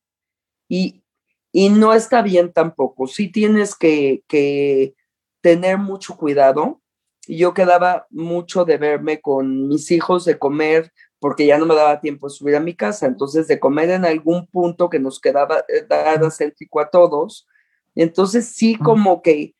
y, 0.68 1.02
y 1.50 1.70
no 1.70 1.92
está 1.92 2.22
bien 2.22 2.52
tampoco. 2.52 3.08
Sí 3.08 3.32
tienes 3.32 3.74
que, 3.74 4.22
que 4.28 4.94
tener 5.42 5.76
mucho 5.76 6.16
cuidado. 6.16 6.80
Y 7.26 7.38
yo 7.38 7.52
quedaba 7.52 8.06
mucho 8.10 8.64
de 8.64 8.78
verme 8.78 9.20
con 9.20 9.68
mis 9.68 9.90
hijos, 9.90 10.24
de 10.24 10.38
comer, 10.38 10.90
porque 11.20 11.46
ya 11.46 11.58
no 11.58 11.66
me 11.66 11.74
daba 11.74 12.00
tiempo 12.00 12.26
de 12.28 12.34
subir 12.34 12.56
a 12.56 12.60
mi 12.60 12.74
casa. 12.74 13.06
Entonces, 13.06 13.46
de 13.46 13.60
comer 13.60 13.90
en 13.90 14.06
algún 14.06 14.46
punto 14.46 14.88
que 14.88 14.98
nos 14.98 15.20
quedaba 15.20 15.58
eh, 15.68 15.84
dada 15.86 16.30
céntrico 16.30 16.80
a 16.80 16.88
todos. 16.88 17.46
Entonces, 17.94 18.46
sí, 18.46 18.76
como 18.76 19.20
que 19.22 19.54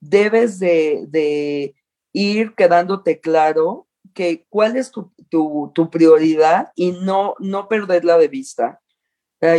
debes 0.00 0.58
de, 0.58 1.06
de 1.08 1.74
ir 2.12 2.54
quedándote 2.54 3.20
claro 3.20 3.88
que 4.14 4.46
cuál 4.48 4.76
es 4.76 4.90
tu, 4.90 5.12
prioridad 5.90 6.72
y 6.74 6.92
no, 6.92 7.34
no 7.38 7.68
perderla 7.68 8.18
de 8.18 8.28
vista. 8.28 8.80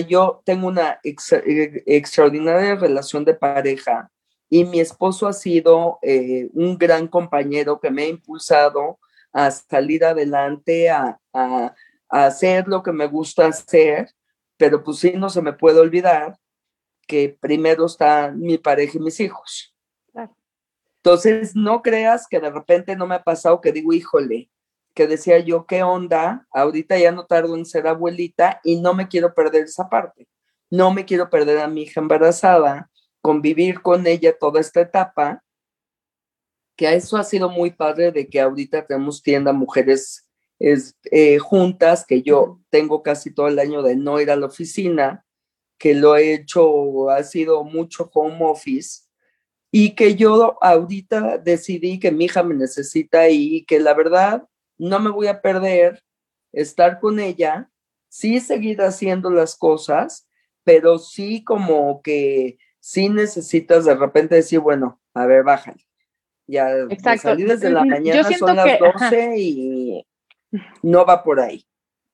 yo 0.07 0.41
tengo 0.45 0.67
una 0.67 0.99
eh, 1.03 1.83
extraordinaria 1.85 2.75
relación 2.75 3.23
de 3.23 3.35
pareja 3.35 4.11
y 4.49 4.65
mi 4.65 4.79
esposo 4.79 5.27
ha 5.27 5.33
sido 5.33 5.99
eh, 6.01 6.49
un 6.53 6.77
gran 6.77 7.07
compañero 7.07 7.79
que 7.79 7.91
me 7.91 8.03
ha 8.03 8.07
impulsado 8.07 8.99
a 9.31 9.51
salir 9.51 10.03
adelante, 10.03 10.89
a, 10.89 11.19
a, 11.33 11.75
hacer 12.09 12.67
lo 12.67 12.81
que 12.81 12.91
me 12.91 13.05
gusta 13.05 13.45
hacer, 13.45 14.09
pero 14.57 14.83
pues 14.83 14.97
sí, 14.97 15.13
no 15.15 15.29
se 15.29 15.41
me 15.41 15.53
puede 15.53 15.79
olvidar 15.79 16.39
que 17.07 17.37
primero 17.39 17.85
están 17.85 18.39
mi 18.39 18.57
pareja 18.57 18.97
y 18.97 19.01
mis 19.01 19.19
hijos. 19.19 19.75
Entonces, 21.01 21.55
no 21.55 21.81
creas 21.81 22.27
que 22.27 22.39
de 22.39 22.49
repente 22.49 22.95
no 22.95 23.07
me 23.07 23.15
ha 23.15 23.23
pasado 23.23 23.61
que 23.61 23.71
digo, 23.71 23.93
híjole, 23.93 24.49
que 24.93 25.07
decía 25.07 25.39
yo, 25.39 25.65
¿qué 25.65 25.81
onda? 25.81 26.45
Ahorita 26.51 26.97
ya 26.97 27.11
no 27.11 27.25
tardo 27.25 27.55
en 27.55 27.65
ser 27.65 27.87
abuelita 27.87 28.59
y 28.65 28.81
no 28.81 28.93
me 28.93 29.07
quiero 29.07 29.33
perder 29.33 29.63
esa 29.63 29.87
parte. 29.87 30.27
No 30.69 30.93
me 30.93 31.05
quiero 31.05 31.29
perder 31.29 31.59
a 31.59 31.67
mi 31.67 31.83
hija 31.83 32.01
embarazada, 32.01 32.88
convivir 33.21 33.81
con 33.81 34.07
ella 34.07 34.37
toda 34.37 34.59
esta 34.59 34.81
etapa, 34.81 35.43
que 36.75 36.87
a 36.87 36.93
eso 36.93 37.17
ha 37.17 37.23
sido 37.23 37.49
muy 37.49 37.71
padre 37.71 38.11
de 38.11 38.29
que 38.29 38.39
ahorita 38.39 38.85
tenemos 38.85 39.21
tienda 39.21 39.51
mujeres 39.51 40.25
eh, 40.59 41.37
juntas, 41.39 42.05
que 42.05 42.21
yo 42.21 42.59
tengo 42.69 43.03
casi 43.03 43.33
todo 43.33 43.47
el 43.47 43.59
año 43.59 43.81
de 43.81 43.95
no 43.95 44.19
ir 44.19 44.31
a 44.31 44.35
la 44.35 44.47
oficina, 44.47 45.25
que 45.77 45.93
lo 45.93 46.15
he 46.15 46.33
hecho, 46.33 47.09
ha 47.09 47.23
sido 47.23 47.63
mucho 47.63 48.09
home 48.13 48.39
office 48.41 49.03
y 49.71 49.95
que 49.95 50.15
yo 50.15 50.57
ahorita 50.61 51.37
decidí 51.37 51.99
que 51.99 52.11
mi 52.11 52.25
hija 52.25 52.43
me 52.43 52.55
necesita 52.55 53.29
y 53.29 53.63
que 53.65 53.79
la 53.79 53.93
verdad 53.93 54.47
no 54.77 54.99
me 54.99 55.09
voy 55.09 55.27
a 55.27 55.41
perder 55.41 56.03
estar 56.51 56.99
con 56.99 57.19
ella, 57.19 57.69
sí 58.09 58.39
seguir 58.39 58.81
haciendo 58.81 59.29
las 59.29 59.55
cosas, 59.55 60.27
pero 60.63 60.97
sí 60.97 61.43
como 61.43 62.01
que 62.01 62.57
sí 62.79 63.09
necesitas 63.09 63.85
de 63.85 63.95
repente 63.95 64.35
decir, 64.35 64.59
bueno, 64.59 64.99
a 65.13 65.25
ver, 65.25 65.43
bájale. 65.43 65.85
Ya 66.47 66.69
salí 67.17 67.43
desde 67.43 67.69
la 67.69 67.85
mañana, 67.85 68.23
son 68.23 68.55
las 68.55 68.79
12 68.79 69.33
y 69.37 70.07
no 70.81 71.05
va 71.05 71.23
por 71.23 71.39
ahí. 71.39 71.63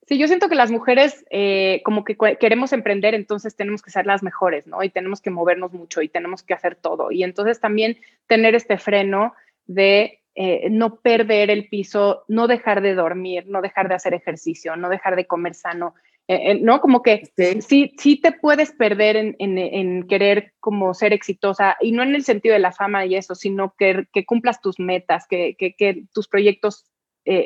Sí, 0.07 0.19
yo 0.19 0.27
siento 0.27 0.49
que 0.49 0.55
las 0.55 0.69
mujeres 0.69 1.25
eh, 1.31 1.81
como 1.83 2.03
que 2.03 2.15
queremos 2.39 2.73
emprender, 2.73 3.15
entonces 3.15 3.55
tenemos 3.55 3.81
que 3.81 3.89
ser 3.89 4.05
las 4.05 4.21
mejores, 4.21 4.67
¿no? 4.67 4.83
Y 4.83 4.89
tenemos 4.89 5.19
que 5.19 5.31
movernos 5.31 5.73
mucho 5.73 6.01
y 6.01 6.09
tenemos 6.09 6.43
que 6.43 6.53
hacer 6.53 6.75
todo. 6.75 7.11
Y 7.11 7.23
entonces 7.23 7.59
también 7.59 7.97
tener 8.27 8.53
este 8.53 8.77
freno 8.77 9.33
de 9.65 10.19
eh, 10.35 10.67
no 10.69 10.97
perder 10.97 11.49
el 11.49 11.69
piso, 11.69 12.23
no 12.27 12.47
dejar 12.47 12.81
de 12.81 12.93
dormir, 12.93 13.45
no 13.47 13.61
dejar 13.61 13.87
de 13.87 13.95
hacer 13.95 14.13
ejercicio, 14.13 14.75
no 14.75 14.89
dejar 14.89 15.15
de 15.15 15.25
comer 15.25 15.55
sano, 15.55 15.95
eh, 16.27 16.59
¿no? 16.59 16.81
Como 16.81 17.01
que 17.01 17.29
sí. 17.61 17.93
sí, 17.97 18.19
te 18.19 18.31
puedes 18.31 18.71
perder 18.71 19.35
en, 19.37 20.07
querer 20.07 20.53
como 20.59 20.93
ser 20.93 21.13
exitosa 21.13 21.77
y 21.79 21.91
no 21.91 22.03
en 22.03 22.15
el 22.15 22.23
sentido 22.23 22.53
de 22.53 22.59
la 22.59 22.71
fama 22.71 23.05
y 23.05 23.15
eso, 23.15 23.35
sino 23.35 23.75
que, 23.77 24.05
que 24.11 24.25
cumplas 24.25 24.61
tus 24.61 24.79
metas, 24.79 25.27
que, 25.27 25.55
que 25.57 26.03
tus 26.13 26.27
proyectos 26.27 26.85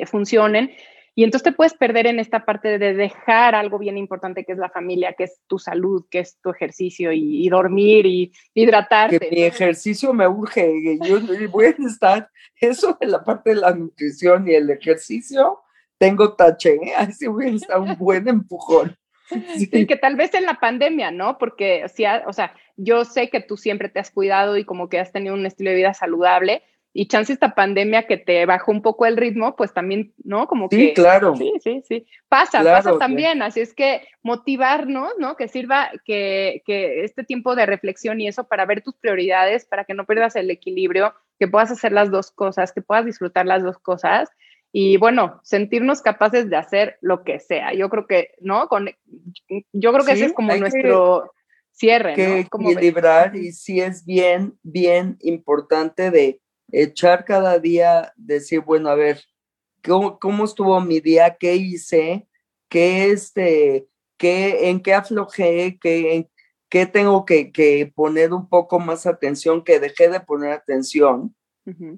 funcionen 0.06 0.70
Y 1.14 1.24
entonces 1.24 1.44
te 1.44 1.52
puedes 1.52 1.74
perder 1.74 2.06
en 2.06 2.18
esta 2.20 2.44
parte 2.44 2.78
de 2.78 2.94
dejar 2.94 3.54
algo 3.54 3.78
bien 3.78 3.98
importante 3.98 4.44
que 4.44 4.52
es 4.52 4.58
la 4.58 4.70
familia, 4.70 5.14
que 5.14 5.24
es 5.24 5.40
tu 5.46 5.58
salud, 5.58 6.06
que 6.10 6.20
es 6.20 6.38
tu 6.40 6.50
ejercicio 6.50 7.12
y, 7.12 7.48
dormir 7.48 8.06
y 8.06 8.32
hidratarte. 8.54 9.18
Que 9.18 9.30
mi 9.30 9.42
ejercicio 9.42 10.14
me 10.14 10.26
urge, 10.26 10.98
yo 11.02 11.18
voy 11.50 11.66
a 11.66 11.70
estar, 11.86 12.30
eso 12.60 12.96
de 13.00 13.06
la 13.06 13.24
parte 13.24 13.50
de 13.50 13.56
la 13.56 13.74
nutrición 13.74 14.48
y 14.48 14.54
el 14.54 14.70
ejercicio, 14.70 15.60
tengo 16.00 16.32
tache, 16.32 16.76
¿eh? 16.76 16.94
así 16.96 17.26
voy 17.26 17.46
a 17.46 17.50
estar 17.50 17.78
un 17.78 17.96
buen 17.96 18.26
empujón. 18.26 18.96
Sí. 19.56 19.86
que 19.86 19.96
tal 19.96 20.16
vez 20.16 20.34
en 20.34 20.44
la 20.44 20.54
pandemia, 20.54 21.12
¿no? 21.12 21.38
Porque, 21.38 21.86
si, 21.94 22.04
o 22.26 22.32
sea, 22.32 22.52
yo 22.76 23.04
sé 23.04 23.30
que 23.30 23.40
tú 23.40 23.56
siempre 23.56 23.88
te 23.88 24.00
has 24.00 24.10
cuidado 24.10 24.56
y 24.56 24.64
como 24.64 24.88
que 24.88 24.98
has 24.98 25.12
tenido 25.12 25.34
un 25.34 25.46
estilo 25.46 25.70
de 25.70 25.76
vida 25.76 25.94
saludable, 25.94 26.64
y 26.92 27.06
chance 27.06 27.32
esta 27.32 27.54
pandemia 27.54 28.08
que 28.08 28.16
te 28.16 28.44
bajó 28.46 28.72
un 28.72 28.82
poco 28.82 29.06
el 29.06 29.16
ritmo, 29.16 29.54
pues 29.54 29.72
también, 29.72 30.12
¿no? 30.24 30.48
Como 30.48 30.68
sí, 30.68 30.88
que... 30.88 30.94
claro. 30.94 31.36
Sí, 31.36 31.52
sí, 31.62 31.82
sí. 31.86 32.06
Pasa, 32.28 32.64
pasa 32.64 32.98
también. 32.98 33.42
Así 33.42 33.60
es 33.60 33.72
que 33.72 34.02
motivarnos, 34.24 35.12
¿no? 35.18 35.36
Que 35.36 35.46
sirva 35.46 35.92
que, 36.04 36.62
que 36.66 37.04
este 37.04 37.22
tiempo 37.22 37.54
de 37.54 37.66
reflexión 37.66 38.20
y 38.20 38.26
eso 38.26 38.48
para 38.48 38.66
ver 38.66 38.82
tus 38.82 38.96
prioridades, 38.96 39.66
para 39.66 39.84
que 39.84 39.94
no 39.94 40.04
pierdas 40.04 40.34
el 40.34 40.50
equilibrio, 40.50 41.14
que 41.38 41.46
puedas 41.46 41.70
hacer 41.70 41.92
las 41.92 42.10
dos 42.10 42.32
cosas, 42.32 42.72
que 42.72 42.82
puedas 42.82 43.04
disfrutar 43.04 43.46
las 43.46 43.62
dos 43.62 43.78
cosas 43.78 44.28
y 44.72 44.96
bueno, 44.98 45.40
sentirnos 45.42 46.00
capaces 46.00 46.48
de 46.48 46.56
hacer 46.56 46.98
lo 47.00 47.24
que 47.24 47.40
sea. 47.40 47.74
Yo 47.74 47.88
creo 47.88 48.06
que, 48.06 48.34
¿no? 48.40 48.68
Con, 48.68 48.88
yo 49.72 49.92
creo 49.92 50.04
que 50.04 50.12
ese 50.12 50.26
es 50.26 50.32
como 50.32 50.54
nuestro 50.54 51.32
cierre, 51.72 52.14
que 52.14 52.28
¿no? 52.28 52.36
Equilibrar 52.36 53.34
y 53.34 53.52
sí 53.52 53.80
es 53.80 54.04
bien, 54.04 54.56
bien 54.62 55.16
importante 55.20 56.10
de 56.10 56.40
echar 56.70 57.24
cada 57.24 57.58
día, 57.58 58.12
decir, 58.16 58.60
bueno, 58.60 58.90
a 58.90 58.94
ver, 58.94 59.20
¿cómo, 59.82 60.18
cómo 60.20 60.44
estuvo 60.44 60.80
mi 60.80 61.00
día? 61.00 61.36
¿Qué 61.38 61.56
hice? 61.56 62.28
¿Qué 62.68 63.10
este, 63.10 63.88
qué, 64.16 64.70
en 64.70 64.80
qué 64.80 64.94
aflojé? 64.94 65.78
¿Qué, 65.80 66.28
qué 66.68 66.86
tengo 66.86 67.24
que, 67.24 67.50
que, 67.50 67.90
poner 67.92 68.32
un 68.32 68.48
poco 68.48 68.78
más 68.78 69.04
atención? 69.04 69.64
Que 69.64 69.80
dejé 69.80 70.08
de 70.08 70.20
poner 70.20 70.52
atención, 70.52 71.34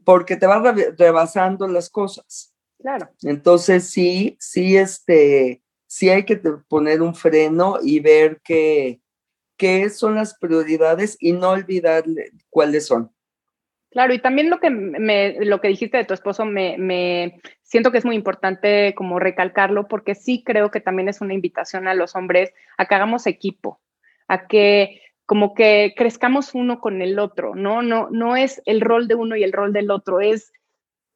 porque 0.05 0.37
te 0.37 0.47
vas 0.47 0.63
rebasando 0.97 1.69
las 1.69 1.91
cosas. 1.91 2.52
Claro. 2.83 3.09
Entonces 3.23 3.89
sí, 3.89 4.37
sí, 4.41 4.77
este, 4.77 5.63
sí 5.87 6.11
hay 6.11 6.25
que 6.25 6.37
poner 6.69 7.01
un 7.01 7.15
freno 7.15 7.79
y 7.81 8.01
ver 8.01 8.41
qué, 8.43 9.01
qué 9.57 9.89
son 9.89 10.17
las 10.17 10.37
prioridades 10.37 11.17
y 11.21 11.33
no 11.33 11.51
olvidar 11.51 12.05
cuáles 12.51 12.87
son. 12.87 13.13
Claro, 13.91 14.15
y 14.15 14.19
también 14.19 14.51
lo 14.51 14.59
que 14.59 14.71
me, 14.71 15.45
lo 15.45 15.61
que 15.61 15.69
dijiste 15.69 15.99
de 15.99 16.05
tu 16.05 16.15
esposo 16.15 16.45
me, 16.45 16.77
me 16.79 17.41
siento 17.63 17.93
que 17.93 17.99
es 17.99 18.05
muy 18.05 18.17
importante 18.17 18.95
como 18.97 19.21
recalcarlo, 19.21 19.87
porque 19.87 20.15
sí 20.15 20.43
creo 20.45 20.71
que 20.71 20.81
también 20.81 21.09
es 21.09 21.21
una 21.21 21.35
invitación 21.35 21.87
a 21.87 21.95
los 21.95 22.17
hombres 22.17 22.53
a 22.79 22.87
que 22.87 22.95
hagamos 22.95 23.27
equipo, 23.27 23.81
a 24.29 24.47
que 24.49 25.03
como 25.27 25.55
que 25.55 25.95
crezcamos 25.97 26.55
uno 26.55 26.81
con 26.81 27.01
el 27.01 27.19
otro, 27.19 27.55
¿no? 27.55 27.83
No, 27.83 28.09
no 28.11 28.35
es 28.35 28.61
el 28.65 28.81
rol 28.81 29.09
de 29.09 29.15
uno 29.15 29.37
y 29.37 29.45
el 29.45 29.53
rol 29.53 29.73
del 29.73 29.91
otro, 29.91 30.21
es 30.21 30.53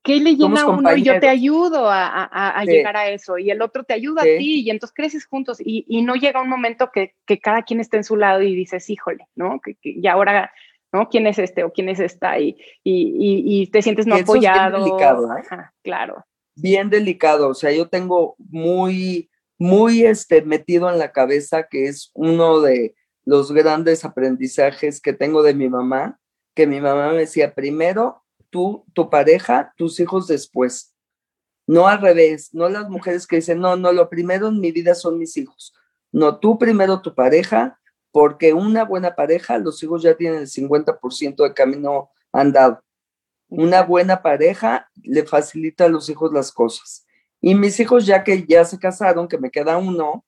¿Qué 0.06 0.20
le 0.20 0.36
llena 0.36 0.62
a 0.62 0.66
uno 0.68 0.96
y 0.96 1.02
yo 1.02 1.18
te 1.18 1.28
ayudo 1.28 1.88
a, 1.90 2.64
llegar 2.64 2.96
a 2.96 3.10
eso? 3.10 3.38
Y 3.38 3.50
el 3.50 3.60
otro 3.60 3.82
te 3.82 3.92
ayuda 3.92 4.22
a 4.22 4.24
ti 4.24 4.60
y 4.60 4.70
entonces 4.70 4.94
creces 4.94 5.26
juntos 5.26 5.58
y, 5.60 5.84
no 6.02 6.14
llega 6.14 6.40
un 6.40 6.48
momento 6.48 6.90
que, 6.92 7.14
cada 7.42 7.62
quien 7.62 7.80
esté 7.80 7.96
en 7.96 8.04
su 8.04 8.16
lado 8.16 8.40
y 8.42 8.54
dices, 8.54 8.88
híjole, 8.88 9.26
¿no? 9.34 9.60
Que, 9.60 9.76
y 9.82 10.06
ahora, 10.06 10.52
¿no? 10.92 11.08
¿Quién 11.08 11.26
es 11.26 11.40
este 11.40 11.64
o 11.64 11.72
quién 11.72 11.88
es 11.88 11.98
esta? 11.98 12.38
Y, 12.38 12.56
y, 12.84 13.66
te 13.72 13.82
sientes 13.82 14.06
no 14.06 14.14
apoyado. 14.14 14.78
Es 14.78 14.84
bien 14.84 14.96
delicado, 14.96 15.36
¿eh? 15.36 15.64
claro. 15.82 16.24
Bien 16.54 16.88
delicado, 16.88 17.48
o 17.48 17.54
sea, 17.54 17.72
yo 17.72 17.88
tengo 17.88 18.36
muy, 18.38 19.28
muy 19.58 20.04
este, 20.04 20.40
metido 20.42 20.88
en 20.88 20.98
la 20.98 21.10
cabeza 21.10 21.66
que 21.68 21.86
es 21.86 22.12
uno 22.14 22.60
de 22.60 22.94
los 23.24 23.50
grandes 23.50 24.04
aprendizajes 24.04 25.00
que 25.00 25.12
tengo 25.12 25.42
de 25.42 25.52
mi 25.52 25.68
mamá, 25.68 26.18
que 26.54 26.66
mi 26.66 26.80
mamá 26.80 27.10
me 27.10 27.18
decía, 27.18 27.54
primero 27.54 28.22
tú, 28.56 28.86
tu 28.94 29.10
pareja, 29.10 29.74
tus 29.76 30.00
hijos 30.00 30.26
después. 30.26 30.94
No 31.66 31.88
al 31.88 32.00
revés, 32.00 32.54
no 32.54 32.70
las 32.70 32.88
mujeres 32.88 33.26
que 33.26 33.36
dicen, 33.36 33.60
no, 33.60 33.76
no, 33.76 33.92
lo 33.92 34.08
primero 34.08 34.48
en 34.48 34.60
mi 34.60 34.72
vida 34.72 34.94
son 34.94 35.18
mis 35.18 35.36
hijos. 35.36 35.74
No, 36.10 36.38
tú 36.38 36.58
primero 36.58 37.02
tu 37.02 37.14
pareja, 37.14 37.78
porque 38.12 38.54
una 38.54 38.84
buena 38.84 39.14
pareja, 39.14 39.58
los 39.58 39.82
hijos 39.82 40.02
ya 40.02 40.16
tienen 40.16 40.40
el 40.40 40.46
50% 40.46 41.42
de 41.42 41.52
camino 41.52 42.08
andado. 42.32 42.82
Una 43.48 43.82
buena 43.82 44.22
pareja 44.22 44.88
le 45.02 45.26
facilita 45.26 45.84
a 45.84 45.88
los 45.90 46.08
hijos 46.08 46.32
las 46.32 46.50
cosas. 46.50 47.06
Y 47.42 47.54
mis 47.54 47.78
hijos, 47.78 48.06
ya 48.06 48.24
que 48.24 48.46
ya 48.46 48.64
se 48.64 48.78
casaron, 48.78 49.28
que 49.28 49.36
me 49.36 49.50
queda 49.50 49.76
uno, 49.76 50.24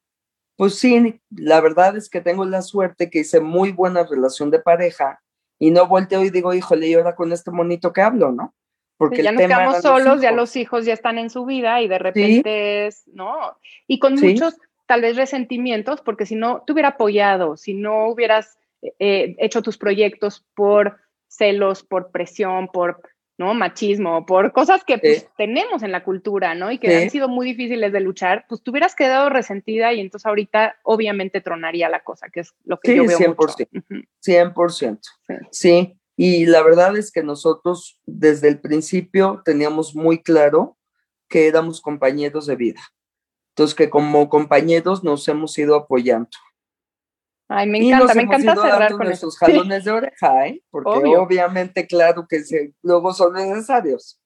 pues 0.57 0.75
sí, 0.75 1.19
la 1.31 1.63
verdad 1.63 1.97
es 1.97 2.11
que 2.11 2.21
tengo 2.21 2.45
la 2.45 2.61
suerte 2.61 3.09
que 3.09 3.21
hice 3.21 3.41
muy 3.41 3.73
buena 3.73 4.05
relación 4.05 4.51
de 4.51 4.59
pareja 4.59 5.23
y 5.59 5.71
no 5.71 5.87
volteo 5.87 6.25
y 6.25 6.31
digo, 6.31 6.55
híjole, 6.55 6.89
y 6.89 6.95
ahora 6.95 7.15
con 7.15 7.33
este 7.33 7.51
monito 7.51 7.93
que 7.93 8.03
hablo, 8.03 8.33
¿no? 8.33 8.55
Porque 8.97 9.23
ya 9.23 9.33
nos 9.33 9.43
quedamos 9.43 9.81
solos, 9.81 10.21
ya 10.21 10.33
los 10.33 10.57
hijos 10.57 10.85
ya 10.85 10.93
están 10.93 11.19
en 11.19 11.31
su 11.31 11.45
vida 11.45 11.81
y 11.83 11.89
de 11.89 11.99
repente 11.99 12.87
es, 12.87 13.07
¿no? 13.07 13.57
Y 13.87 14.01
con 14.01 14.15
muchos 14.15 14.57
tal 14.87 15.03
vez 15.03 15.17
resentimientos, 15.17 16.01
porque 16.01 16.27
si 16.27 16.35
no 16.35 16.63
te 16.67 16.73
hubiera 16.73 16.91
apoyado, 16.91 17.57
si 17.57 17.75
no 17.75 18.09
hubieras 18.09 18.59
eh, 18.99 19.37
hecho 19.39 19.63
tus 19.63 19.79
proyectos 19.79 20.45
por 20.55 20.99
celos, 21.29 21.83
por 21.83 22.11
presión, 22.11 22.69
por 22.69 23.03
¿no? 23.39 23.55
Machismo, 23.55 24.27
por 24.27 24.53
cosas 24.53 24.83
que 24.85 24.99
pues, 24.99 25.29
tenemos 25.37 25.83
en 25.83 25.93
la 25.93 26.03
cultura, 26.03 26.55
¿no? 26.55 26.71
Y 26.73 26.79
que 26.79 26.95
han 26.95 27.09
sido 27.09 27.29
muy 27.29 27.47
difíciles 27.47 27.93
de 27.93 28.01
luchar, 28.01 28.45
pues 28.49 28.63
te 28.63 28.71
hubieras 28.71 28.95
quedado 28.95 29.31
resentida 29.31 29.93
y 29.93 30.01
entonces 30.01 30.27
ahorita 30.27 30.77
obviamente 30.83 31.41
tronaría 31.41 31.89
la 31.89 32.03
cosa, 32.03 32.29
que 32.29 32.41
es 32.41 32.53
lo 32.65 32.79
que 32.81 32.97
yo 32.97 33.07
veo 33.07 33.19
100%, 33.19 33.37
mucho. 33.37 34.05
100%. 34.27 34.99
Sí. 35.53 35.95
y 36.17 36.47
la 36.47 36.63
verdad 36.63 36.97
es 36.97 37.13
que 37.13 37.23
nosotros 37.23 38.01
desde 38.05 38.49
el 38.49 38.61
principio 38.61 39.41
teníamos 39.45 39.95
muy 39.95 40.21
claro 40.21 40.77
que 41.29 41.47
éramos 41.47 41.81
compañeros 41.81 42.47
de 42.47 42.57
vida. 42.57 42.81
Entonces, 43.51 43.75
que 43.75 43.91
como 43.91 44.29
compañeros 44.29 45.05
nos 45.05 45.27
hemos 45.29 45.57
ido 45.59 45.75
apoyando. 45.77 46.31
Ay, 47.49 47.67
me 47.67 47.79
encanta, 47.79 48.15
me 48.15 48.23
encanta 48.23 48.57
cerrar 48.57 48.93
con 48.93 49.07
nuestros 49.07 49.39
jalones 49.39 49.85
de 49.85 49.91
oreja, 49.91 50.47
¿eh? 50.47 50.63
Porque 50.71 51.17
obviamente, 51.17 51.87
claro 51.87 52.27
que 52.29 52.43
luego 52.83 53.13
son 53.15 53.33
necesarios. 53.33 54.21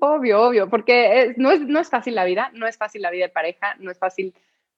Obvio, 0.00 0.40
obvio, 0.40 0.70
porque 0.70 1.34
no, 1.36 1.50
es, 1.50 1.60
no 1.60 1.78
es 1.78 1.90
fácil 1.90 2.14
la 2.14 2.24
vida, 2.24 2.50
no 2.54 2.66
es 2.66 2.78
fácil 2.78 3.02
la 3.02 3.10
vida 3.10 3.26
de 3.26 3.32
pareja, 3.32 3.76
no 3.78 3.90
es 3.90 3.98
fácil 3.98 4.34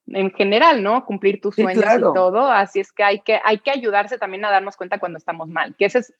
en 0.08 0.32
general, 0.32 0.82
¿no? 0.82 1.04
Cumplir 1.06 1.40
tus 1.40 1.54
sueños 1.54 1.84
y 1.96 2.00
todo, 2.00 2.50
así 2.50 2.80
es 2.80 2.92
que 2.92 3.04
hay, 3.04 3.20
que 3.20 3.40
hay 3.42 3.58
que 3.58 3.70
ayudarse 3.70 4.18
también 4.18 4.44
a 4.44 4.50
darnos 4.50 4.76
cuenta 4.76 4.98
cuando 4.98 5.18
estamos 5.18 5.48
mal, 5.48 5.76
que 5.76 5.84
ese 5.84 6.00
es 6.00 6.14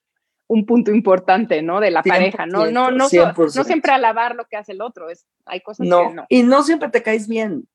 un 0.47 0.66
punto 0.66 0.92
importante, 0.92 1.62
¿no? 1.62 1.81
De 1.81 1.90
la 1.90 2.03
pareja, 2.03 2.47
¿no? 2.47 2.66
No, 2.66 2.90
no, 2.90 3.09
no, 3.09 3.09
no 3.09 3.64
siempre 3.64 3.92
alabar 3.92 4.37
lo 4.37 4.44
que 4.44 4.57
hace 4.57 4.73
el 4.73 4.83
otro, 4.83 5.11
es, 5.11 5.27
hay 5.47 5.61
cosas 5.61 5.87
no, 5.87 6.09
que 6.09 6.14
no. 6.14 6.27
Y 6.29 6.42
no 6.44 6.62
siempre 6.62 6.90
te 6.90 7.03
caes 7.03 7.27
bien, 7.27 7.66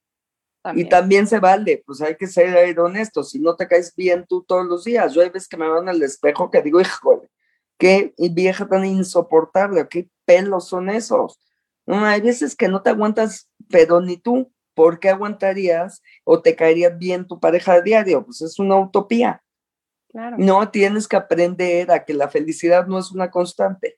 y 0.75 0.85
también 0.85 1.25
se 1.25 1.39
vale, 1.39 1.83
pues 1.85 2.01
hay 2.01 2.15
que 2.15 2.27
ser 2.27 2.77
honesto, 2.79 3.23
si 3.23 3.39
no 3.39 3.55
te 3.55 3.67
caes 3.67 3.93
bien 3.95 4.25
tú 4.27 4.43
todos 4.43 4.65
los 4.65 4.83
días. 4.83 5.13
Yo 5.13 5.21
hay 5.21 5.29
veces 5.29 5.47
que 5.47 5.57
me 5.57 5.65
en 5.65 5.87
el 5.87 6.03
espejo 6.03 6.51
que 6.51 6.61
digo, 6.61 6.81
híjole, 6.81 7.29
qué 7.77 8.13
vieja 8.17 8.67
tan 8.67 8.85
insoportable, 8.85 9.87
qué 9.89 10.09
pelos 10.25 10.67
son 10.67 10.89
esos. 10.89 11.39
No, 11.85 12.05
hay 12.05 12.21
veces 12.21 12.55
que 12.55 12.67
no 12.67 12.81
te 12.81 12.89
aguantas, 12.89 13.49
pero 13.69 14.01
ni 14.01 14.17
tú, 14.17 14.51
¿por 14.73 14.99
qué 14.99 15.09
aguantarías 15.09 16.03
o 16.25 16.41
te 16.41 16.55
caería 16.55 16.89
bien 16.89 17.25
tu 17.25 17.39
pareja 17.39 17.75
de 17.75 17.83
diario? 17.83 18.25
Pues 18.25 18.41
es 18.41 18.59
una 18.59 18.77
utopía. 18.77 19.41
Claro. 20.09 20.37
No, 20.39 20.69
tienes 20.69 21.07
que 21.07 21.15
aprender 21.15 21.89
a 21.91 22.03
que 22.03 22.13
la 22.13 22.29
felicidad 22.29 22.85
no 22.85 22.99
es 22.99 23.11
una 23.11 23.31
constante. 23.31 23.97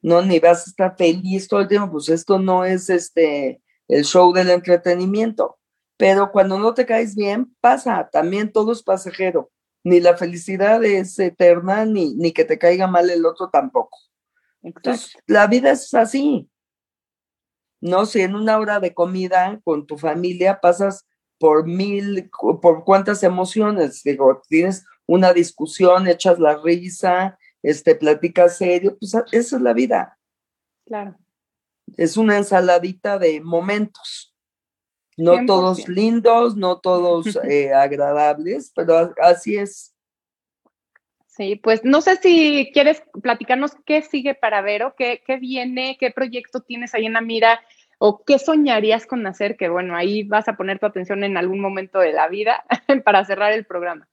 No, 0.00 0.22
ni 0.22 0.40
vas 0.40 0.66
a 0.66 0.70
estar 0.70 0.96
feliz 0.96 1.48
todo 1.48 1.60
el 1.60 1.68
tiempo, 1.68 1.92
pues 1.92 2.08
esto 2.08 2.38
no 2.38 2.64
es 2.64 2.88
este 2.90 3.62
el 3.88 4.04
show 4.04 4.32
del 4.32 4.50
entretenimiento 4.50 5.58
pero 6.02 6.32
cuando 6.32 6.58
no 6.58 6.74
te 6.74 6.84
caes 6.84 7.14
bien, 7.14 7.54
pasa, 7.60 8.08
también 8.10 8.50
todo 8.50 8.72
es 8.72 8.82
pasajero, 8.82 9.52
ni 9.84 10.00
la 10.00 10.16
felicidad 10.16 10.82
es 10.82 11.16
eterna, 11.20 11.84
ni, 11.86 12.16
ni 12.16 12.32
que 12.32 12.44
te 12.44 12.58
caiga 12.58 12.88
mal 12.88 13.08
el 13.08 13.24
otro 13.24 13.50
tampoco. 13.50 13.96
Entonces, 14.62 15.16
la 15.28 15.46
vida 15.46 15.70
es 15.70 15.94
así. 15.94 16.50
No, 17.80 18.04
si 18.04 18.20
en 18.20 18.34
una 18.34 18.58
hora 18.58 18.80
de 18.80 18.92
comida 18.92 19.60
con 19.62 19.86
tu 19.86 19.96
familia 19.96 20.58
pasas 20.60 21.06
por 21.38 21.68
mil, 21.68 22.28
por 22.60 22.82
cuántas 22.82 23.22
emociones, 23.22 24.02
digo, 24.02 24.42
tienes 24.48 24.84
una 25.06 25.32
discusión, 25.32 26.08
echas 26.08 26.40
la 26.40 26.58
risa, 26.60 27.38
este, 27.62 27.94
platicas 27.94 28.58
serio, 28.58 28.96
pues 28.98 29.14
esa 29.30 29.56
es 29.56 29.62
la 29.62 29.72
vida. 29.72 30.18
Claro. 30.84 31.16
Es 31.96 32.16
una 32.16 32.38
ensaladita 32.38 33.20
de 33.20 33.40
momentos. 33.40 34.31
No 35.16 35.44
todos 35.46 35.88
lindos, 35.88 36.56
no 36.56 36.78
todos 36.78 37.26
eh, 37.48 37.72
agradables, 37.72 38.72
pero 38.74 39.12
así 39.20 39.56
es. 39.56 39.94
Sí, 41.26 41.56
pues 41.56 41.82
no 41.82 42.02
sé 42.02 42.16
si 42.16 42.70
quieres 42.74 43.02
platicarnos 43.22 43.72
qué 43.86 44.02
sigue 44.02 44.34
para 44.34 44.60
Vero, 44.60 44.94
qué, 44.96 45.22
qué 45.26 45.38
viene, 45.38 45.96
qué 45.98 46.10
proyecto 46.10 46.60
tienes 46.60 46.94
ahí 46.94 47.06
en 47.06 47.14
la 47.14 47.20
mira. 47.22 47.60
¿O 47.98 48.24
qué 48.24 48.38
soñarías 48.38 49.06
con 49.06 49.24
hacer? 49.26 49.56
Que 49.56 49.68
bueno, 49.68 49.96
ahí 49.96 50.24
vas 50.24 50.48
a 50.48 50.56
poner 50.56 50.80
tu 50.80 50.86
atención 50.86 51.22
en 51.22 51.36
algún 51.36 51.60
momento 51.60 52.00
de 52.00 52.12
la 52.12 52.28
vida 52.28 52.64
para 53.04 53.24
cerrar 53.24 53.52
el 53.52 53.64
programa. 53.64 54.08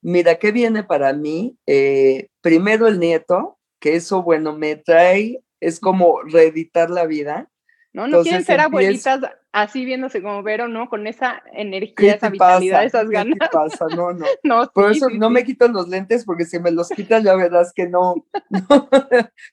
Mira, 0.00 0.36
¿qué 0.36 0.52
viene 0.52 0.84
para 0.84 1.12
mí? 1.12 1.58
Eh, 1.66 2.28
primero 2.40 2.88
el 2.88 2.98
nieto, 2.98 3.58
que 3.78 3.96
eso, 3.96 4.22
bueno, 4.22 4.56
me 4.56 4.76
trae, 4.76 5.42
es 5.60 5.80
como 5.80 6.22
reeditar 6.22 6.90
la 6.90 7.06
vida. 7.06 7.50
No, 7.92 8.06
no 8.06 8.22
quieren 8.22 8.44
ser 8.44 8.60
abuelitas 8.60 9.20
así 9.56 9.86
viéndose 9.86 10.20
como 10.20 10.42
Vero, 10.42 10.68
¿no? 10.68 10.90
Con 10.90 11.06
esa 11.06 11.42
energía, 11.54 12.14
esa 12.14 12.28
vitalidad, 12.28 12.84
esas 12.84 13.08
ganas. 13.08 13.38
¿Qué 13.40 13.46
pasa? 13.50 13.86
No, 13.88 14.12
no. 14.12 14.26
no 14.44 14.70
Por 14.74 14.92
eso 14.92 15.08
no 15.08 15.30
me 15.30 15.44
quito 15.44 15.66
los 15.68 15.88
lentes, 15.88 16.26
porque 16.26 16.44
si 16.44 16.58
me 16.58 16.70
los 16.70 16.90
quitas 16.90 17.24
ya 17.24 17.34
verás 17.34 17.72
que 17.72 17.88
no, 17.88 18.26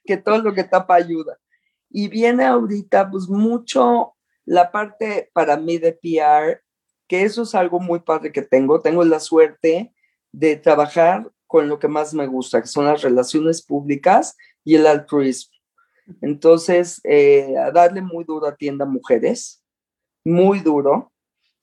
que 0.04 0.18
todo 0.18 0.40
lo 0.40 0.54
que 0.54 0.66
tapa 0.66 0.96
ayuda. 0.96 1.40
Y 1.90 2.10
viene 2.10 2.44
ahorita, 2.44 3.10
pues 3.10 3.30
mucho 3.30 4.16
la 4.44 4.72
parte 4.72 5.32
para 5.34 5.56
mí 5.56 5.78
de 5.78 5.94
PR, 5.94 6.62
que 7.08 7.24
eso 7.24 7.44
es 7.44 7.56
algo 7.56 7.80
muy 7.80 8.02
padre 8.02 8.34
que 8.34 8.42
tengo. 8.42 8.82
Tengo 8.82 9.06
la 9.06 9.22
suerte 9.22 9.94
de 10.34 10.58
trabajar 10.58 11.32
con 11.48 11.70
lo 11.70 11.80
que 11.80 11.88
más 11.88 12.14
me 12.14 12.28
gusta, 12.28 12.60
que 12.60 12.68
son 12.68 12.86
las 12.86 13.04
relaciones 13.04 13.62
públicas 13.62 14.36
y 14.66 14.76
el 14.76 14.86
altruismo. 14.86 15.56
Entonces, 16.20 17.00
eh, 17.06 17.56
a 17.58 17.72
darle 17.72 18.02
muy 18.02 18.26
duro 18.26 18.48
a 18.48 18.56
tienda 18.58 18.86
mujeres, 18.86 19.63
muy 20.24 20.60
duro. 20.60 21.12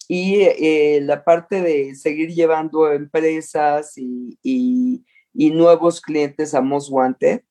Y 0.09 0.41
eh, 0.43 1.01
la 1.03 1.23
parte 1.23 1.63
de 1.63 1.95
seguir 1.95 2.31
llevando 2.31 2.91
empresas 2.91 3.97
y, 3.97 4.39
y, 4.43 5.51
nuevos 5.53 6.01
clientes 6.01 6.55
a 6.55 6.61
Most 6.61 6.91
Wanted, 6.91 7.43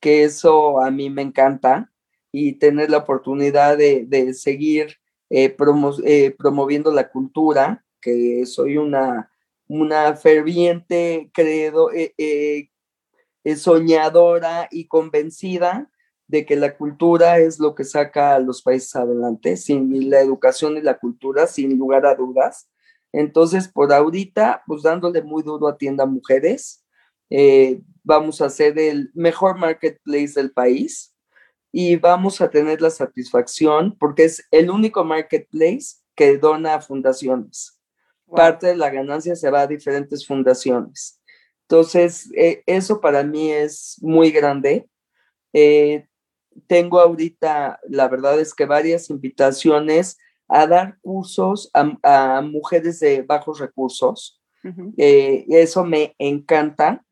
que 0.00 0.24
eso 0.24 0.80
a 0.80 0.90
mí 0.90 1.08
me 1.08 1.22
encanta, 1.22 1.92
y 2.32 2.54
tener 2.54 2.90
la 2.90 2.98
oportunidad 2.98 3.78
de, 3.78 4.04
de 4.06 4.34
seguir 4.34 4.96
eh, 5.30 5.54
promoviendo 6.36 6.92
la 6.92 7.10
cultura, 7.10 7.84
que 8.00 8.44
soy 8.46 8.76
una 8.76 9.30
una 9.70 10.16
ferviente, 10.16 11.30
credo, 11.32 11.92
eh, 11.92 12.12
eh, 12.18 13.56
soñadora 13.56 14.68
y 14.68 14.88
convencida 14.88 15.89
de 16.30 16.46
que 16.46 16.56
la 16.56 16.76
cultura 16.76 17.38
es 17.38 17.58
lo 17.58 17.74
que 17.74 17.84
saca 17.84 18.34
a 18.34 18.38
los 18.38 18.62
países 18.62 18.94
adelante, 18.96 19.56
sin 19.56 20.10
la 20.10 20.20
educación 20.20 20.76
y 20.76 20.82
la 20.82 20.98
cultura, 20.98 21.46
sin 21.46 21.78
lugar 21.78 22.06
a 22.06 22.14
dudas. 22.14 22.70
Entonces, 23.12 23.68
por 23.68 23.92
ahorita, 23.92 24.62
pues 24.66 24.82
dándole 24.82 25.22
muy 25.22 25.42
duro 25.42 25.68
a 25.68 25.76
tienda 25.76 26.06
mujeres, 26.06 26.84
eh, 27.30 27.80
vamos 28.02 28.40
a 28.40 28.50
ser 28.50 28.78
el 28.78 29.10
mejor 29.14 29.58
marketplace 29.58 30.32
del 30.34 30.52
país 30.52 31.14
y 31.72 31.96
vamos 31.96 32.40
a 32.40 32.50
tener 32.50 32.80
la 32.80 32.90
satisfacción 32.90 33.96
porque 33.98 34.24
es 34.24 34.44
el 34.50 34.70
único 34.70 35.04
marketplace 35.04 35.96
que 36.14 36.38
dona 36.38 36.74
a 36.74 36.80
fundaciones 36.80 37.80
parte 38.30 38.68
de 38.68 38.76
la 38.76 38.90
ganancia 38.90 39.36
se 39.36 39.50
va 39.50 39.62
a 39.62 39.66
diferentes 39.66 40.26
fundaciones. 40.26 41.20
Entonces, 41.62 42.30
eh, 42.36 42.62
eso 42.66 43.00
para 43.00 43.22
mí 43.22 43.50
es 43.50 43.96
muy 44.00 44.30
grande. 44.30 44.88
Eh, 45.52 46.06
tengo 46.66 47.00
ahorita, 47.00 47.80
la 47.88 48.08
verdad 48.08 48.38
es 48.40 48.54
que 48.54 48.66
varias 48.66 49.10
invitaciones 49.10 50.18
a 50.48 50.66
dar 50.66 50.98
cursos 51.00 51.70
a, 51.72 52.42
mujeres 52.42 53.00
de 53.00 53.22
bajos 53.22 53.60
recursos. 53.60 54.40
Eh, 54.96 55.46
eso 55.48 55.84
me 55.84 56.14
encanta, 56.18 57.04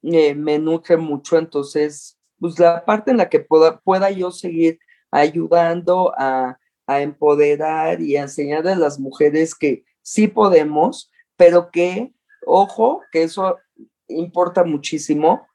me 0.00 0.58
nutre 0.58 0.96
mucho. 0.96 1.36
Entonces, 1.36 2.18
pues 2.38 2.58
la 2.58 2.84
parte 2.84 3.10
en 3.10 3.16
la 3.16 3.28
que 3.28 3.40
pueda, 3.40 3.80
pueda 3.80 4.10
yo 4.10 4.30
seguir 4.30 4.78
ayudando 5.10 6.12
a, 6.16 6.58
a 6.86 7.02
empoderar 7.02 8.00
y 8.00 8.16
a 8.16 8.22
enseñar 8.22 8.66
a 8.68 8.76
las 8.76 8.98
mujeres 8.98 9.54
que 9.54 9.84
sí 10.02 10.28
podemos, 10.28 11.10
pero 11.36 11.70
que, 11.70 12.14
ojo, 12.46 13.02
que 13.12 13.24
eso 13.24 13.58
importa 14.08 14.64
muchísimo, 14.64 15.47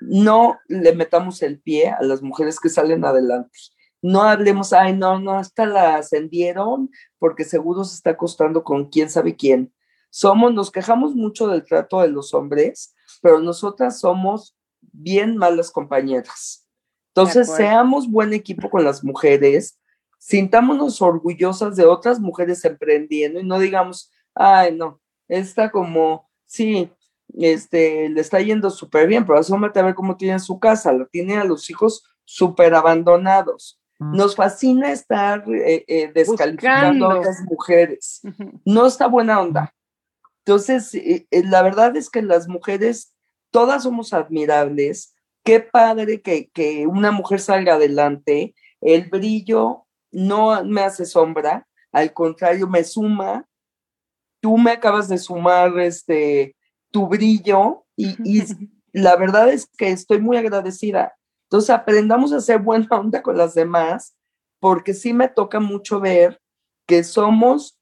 no 0.00 0.58
le 0.68 0.94
metamos 0.94 1.42
el 1.42 1.60
pie 1.60 1.90
a 1.90 2.02
las 2.02 2.22
mujeres 2.22 2.60
que 2.60 2.68
salen 2.68 3.04
adelante. 3.04 3.58
No 4.00 4.22
hablemos, 4.22 4.72
ay, 4.72 4.96
no, 4.96 5.18
no, 5.18 5.32
hasta 5.32 5.66
la 5.66 5.96
ascendieron 5.96 6.90
porque 7.18 7.44
seguro 7.44 7.84
se 7.84 7.96
está 7.96 8.10
acostando 8.10 8.62
con 8.62 8.88
quién 8.88 9.10
sabe 9.10 9.34
quién. 9.34 9.72
Somos, 10.10 10.54
nos 10.54 10.70
quejamos 10.70 11.14
mucho 11.14 11.48
del 11.48 11.64
trato 11.64 12.00
de 12.00 12.08
los 12.08 12.32
hombres, 12.32 12.94
pero 13.20 13.40
nosotras 13.40 14.00
somos 14.00 14.56
bien 14.80 15.36
malas 15.36 15.70
compañeras. 15.70 16.68
Entonces, 17.08 17.52
seamos 17.54 18.08
buen 18.08 18.32
equipo 18.32 18.70
con 18.70 18.84
las 18.84 19.02
mujeres, 19.02 19.78
sintámonos 20.18 21.02
orgullosas 21.02 21.74
de 21.74 21.84
otras 21.84 22.20
mujeres 22.20 22.64
emprendiendo 22.64 23.40
y 23.40 23.44
no 23.44 23.58
digamos, 23.58 24.12
ay, 24.34 24.74
no, 24.76 25.00
está 25.26 25.70
como, 25.70 26.28
sí, 26.46 26.92
este, 27.34 28.08
le 28.08 28.20
está 28.20 28.40
yendo 28.40 28.70
súper 28.70 29.06
bien, 29.06 29.24
pero 29.26 29.38
asómate 29.38 29.80
a 29.80 29.84
ver 29.84 29.94
cómo 29.94 30.16
tiene 30.16 30.38
su 30.38 30.58
casa, 30.58 30.92
la 30.92 31.06
tiene 31.06 31.36
a 31.36 31.44
los 31.44 31.68
hijos 31.70 32.04
súper 32.24 32.74
abandonados. 32.74 33.80
Mm. 33.98 34.16
Nos 34.16 34.36
fascina 34.36 34.92
estar 34.92 35.44
eh, 35.48 35.84
eh, 35.86 36.12
descalificando 36.12 37.10
a 37.10 37.18
otras 37.18 37.40
mujeres. 37.42 38.20
No 38.64 38.86
está 38.86 39.06
buena 39.06 39.40
onda. 39.40 39.74
Entonces, 40.44 40.94
eh, 40.94 41.26
la 41.30 41.62
verdad 41.62 41.96
es 41.96 42.08
que 42.08 42.22
las 42.22 42.48
mujeres, 42.48 43.14
todas 43.50 43.82
somos 43.82 44.12
admirables. 44.12 45.14
Qué 45.44 45.60
padre 45.60 46.22
que, 46.22 46.48
que 46.50 46.86
una 46.86 47.10
mujer 47.10 47.40
salga 47.40 47.74
adelante. 47.74 48.54
El 48.80 49.08
brillo 49.08 49.86
no 50.10 50.64
me 50.64 50.82
hace 50.82 51.04
sombra, 51.04 51.66
al 51.92 52.12
contrario, 52.12 52.68
me 52.68 52.84
suma. 52.84 53.46
Tú 54.40 54.56
me 54.56 54.70
acabas 54.70 55.08
de 55.08 55.18
sumar 55.18 55.78
este, 55.80 56.54
tu 56.90 57.06
brillo 57.06 57.84
y, 57.96 58.42
la 58.92 59.16
verdad 59.16 59.50
es 59.50 59.66
que 59.76 59.90
estoy 59.90 60.20
muy 60.20 60.36
agradecida. 60.36 61.14
Entonces, 61.44 61.70
aprendamos 61.70 62.32
a 62.32 62.40
ser 62.40 62.58
buena 62.58 62.88
onda 62.90 63.22
con 63.22 63.36
las 63.36 63.54
demás, 63.54 64.16
porque 64.60 64.94
sí 64.94 65.12
me 65.12 65.28
toca 65.28 65.60
mucho 65.60 66.00
ver 66.00 66.40
que 66.86 67.04
somos, 67.04 67.78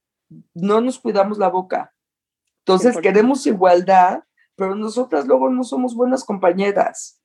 no 0.53 0.81
nos 0.81 0.99
cuidamos 0.99 1.39
la 1.39 1.49
boca. 1.49 1.93
Entonces, 2.59 2.97
queremos 2.99 3.47
igualdad, 3.47 4.25
pero 4.57 4.75
nosotras 4.75 5.27
luego 5.27 5.49
no 5.49 5.63
somos 5.63 5.95
buenas 5.95 6.25
compañeras. 6.25 7.21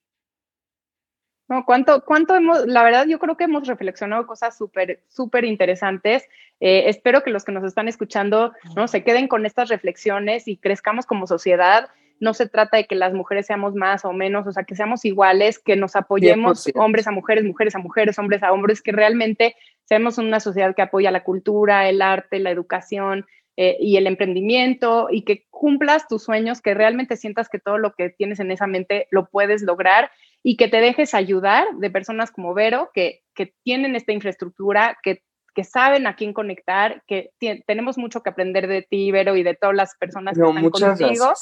No, 1.51 1.65
¿cuánto, 1.65 2.05
cuánto 2.05 2.33
hemos, 2.33 2.65
la 2.65 2.81
verdad 2.81 3.05
yo 3.07 3.19
creo 3.19 3.35
que 3.35 3.43
hemos 3.43 3.67
reflexionado 3.67 4.25
cosas 4.25 4.57
súper, 4.57 5.01
súper 5.09 5.43
interesantes. 5.43 6.23
Eh, 6.61 6.83
espero 6.87 7.23
que 7.23 7.29
los 7.29 7.43
que 7.43 7.51
nos 7.51 7.65
están 7.65 7.89
escuchando, 7.89 8.53
¿no? 8.73 8.87
Se 8.87 9.03
queden 9.03 9.27
con 9.27 9.45
estas 9.45 9.67
reflexiones 9.67 10.47
y 10.47 10.55
crezcamos 10.55 11.05
como 11.05 11.27
sociedad. 11.27 11.89
No 12.21 12.33
se 12.33 12.47
trata 12.47 12.77
de 12.77 12.85
que 12.85 12.95
las 12.95 13.13
mujeres 13.13 13.47
seamos 13.47 13.75
más 13.75 14.05
o 14.05 14.13
menos, 14.13 14.47
o 14.47 14.53
sea, 14.53 14.63
que 14.63 14.77
seamos 14.77 15.03
iguales, 15.03 15.59
que 15.59 15.75
nos 15.75 15.97
apoyemos 15.97 16.69
hombres 16.75 17.05
a 17.07 17.11
mujeres, 17.11 17.43
mujeres 17.43 17.75
a 17.75 17.79
mujeres, 17.79 18.17
hombres 18.17 18.43
a 18.43 18.53
hombres, 18.53 18.81
que 18.81 18.93
realmente 18.93 19.57
seamos 19.83 20.19
una 20.19 20.39
sociedad 20.39 20.73
que 20.73 20.83
apoya 20.83 21.11
la 21.11 21.25
cultura, 21.25 21.89
el 21.89 22.01
arte, 22.01 22.39
la 22.39 22.51
educación, 22.51 23.25
eh, 23.57 23.75
y 23.81 23.97
el 23.97 24.07
emprendimiento 24.07 25.09
y 25.11 25.23
que 25.23 25.45
cumplas 25.49 26.07
tus 26.07 26.23
sueños, 26.23 26.61
que 26.61 26.73
realmente 26.73 27.17
sientas 27.17 27.49
que 27.49 27.59
todo 27.59 27.77
lo 27.77 27.93
que 27.93 28.09
tienes 28.09 28.39
en 28.39 28.49
esa 28.49 28.65
mente 28.65 29.07
lo 29.11 29.25
puedes 29.25 29.61
lograr 29.61 30.09
y 30.43 30.57
que 30.57 30.67
te 30.67 30.81
dejes 30.81 31.13
ayudar 31.13 31.67
de 31.75 31.89
personas 31.89 32.31
como 32.31 32.53
Vero, 32.53 32.89
que, 32.93 33.21
que 33.35 33.53
tienen 33.63 33.95
esta 33.95 34.11
infraestructura, 34.11 34.97
que, 35.03 35.23
que, 35.53 35.63
saben 35.63 36.07
a 36.07 36.15
quién 36.15 36.33
conectar, 36.33 37.03
que 37.07 37.31
tenemos 37.67 37.97
mucho 37.97 38.23
que 38.23 38.29
aprender 38.29 38.67
de 38.67 38.81
ti, 38.81 39.11
Vero, 39.11 39.35
y 39.35 39.43
de 39.43 39.55
todas 39.55 39.75
las 39.75 39.95
personas 39.97 40.37
que 40.37 40.43
están 40.43 40.69
contigo. 40.69 41.33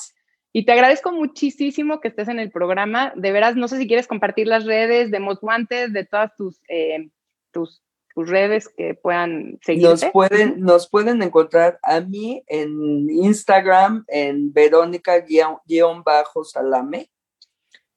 Y 0.52 0.66
te 0.66 0.72
agradezco 0.72 1.12
muchísimo 1.12 2.02
que 2.02 2.08
estés 2.08 2.28
en 2.28 2.40
el 2.40 2.50
programa. 2.52 3.14
De 3.16 3.32
veras, 3.32 3.56
no 3.56 3.68
sé 3.68 3.78
si 3.78 3.88
quieres 3.88 4.08
compartir 4.08 4.48
las 4.48 4.66
redes 4.66 5.12
de 5.12 5.20
Most 5.20 5.44
de 5.44 6.08
todas 6.10 6.36
tus, 6.36 6.60
eh, 6.68 7.12
tus, 7.52 7.84
tus 8.16 8.28
redes 8.28 8.68
que 8.68 8.96
puedan 8.96 9.60
seguir. 9.62 9.84
Nos 9.84 10.04
pueden, 10.06 10.60
nos 10.60 10.90
pueden 10.90 11.22
encontrar 11.22 11.78
a 11.84 12.02
mí 12.02 12.44
en 12.48 13.12
Instagram, 13.12 14.06
en 14.08 14.52
Verónica-Salame, 14.52 17.12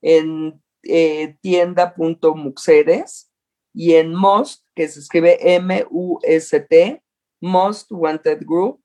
en 0.02 0.62
eh, 0.82 1.36
tienda.muxeres 1.40 3.30
y 3.74 3.94
en 3.94 4.14
Most, 4.14 4.64
que 4.74 4.88
se 4.88 5.00
escribe 5.00 5.38
M-U-S-T, 5.56 7.02
Most 7.40 7.90
Wanted 7.90 8.44
Group. 8.46 8.80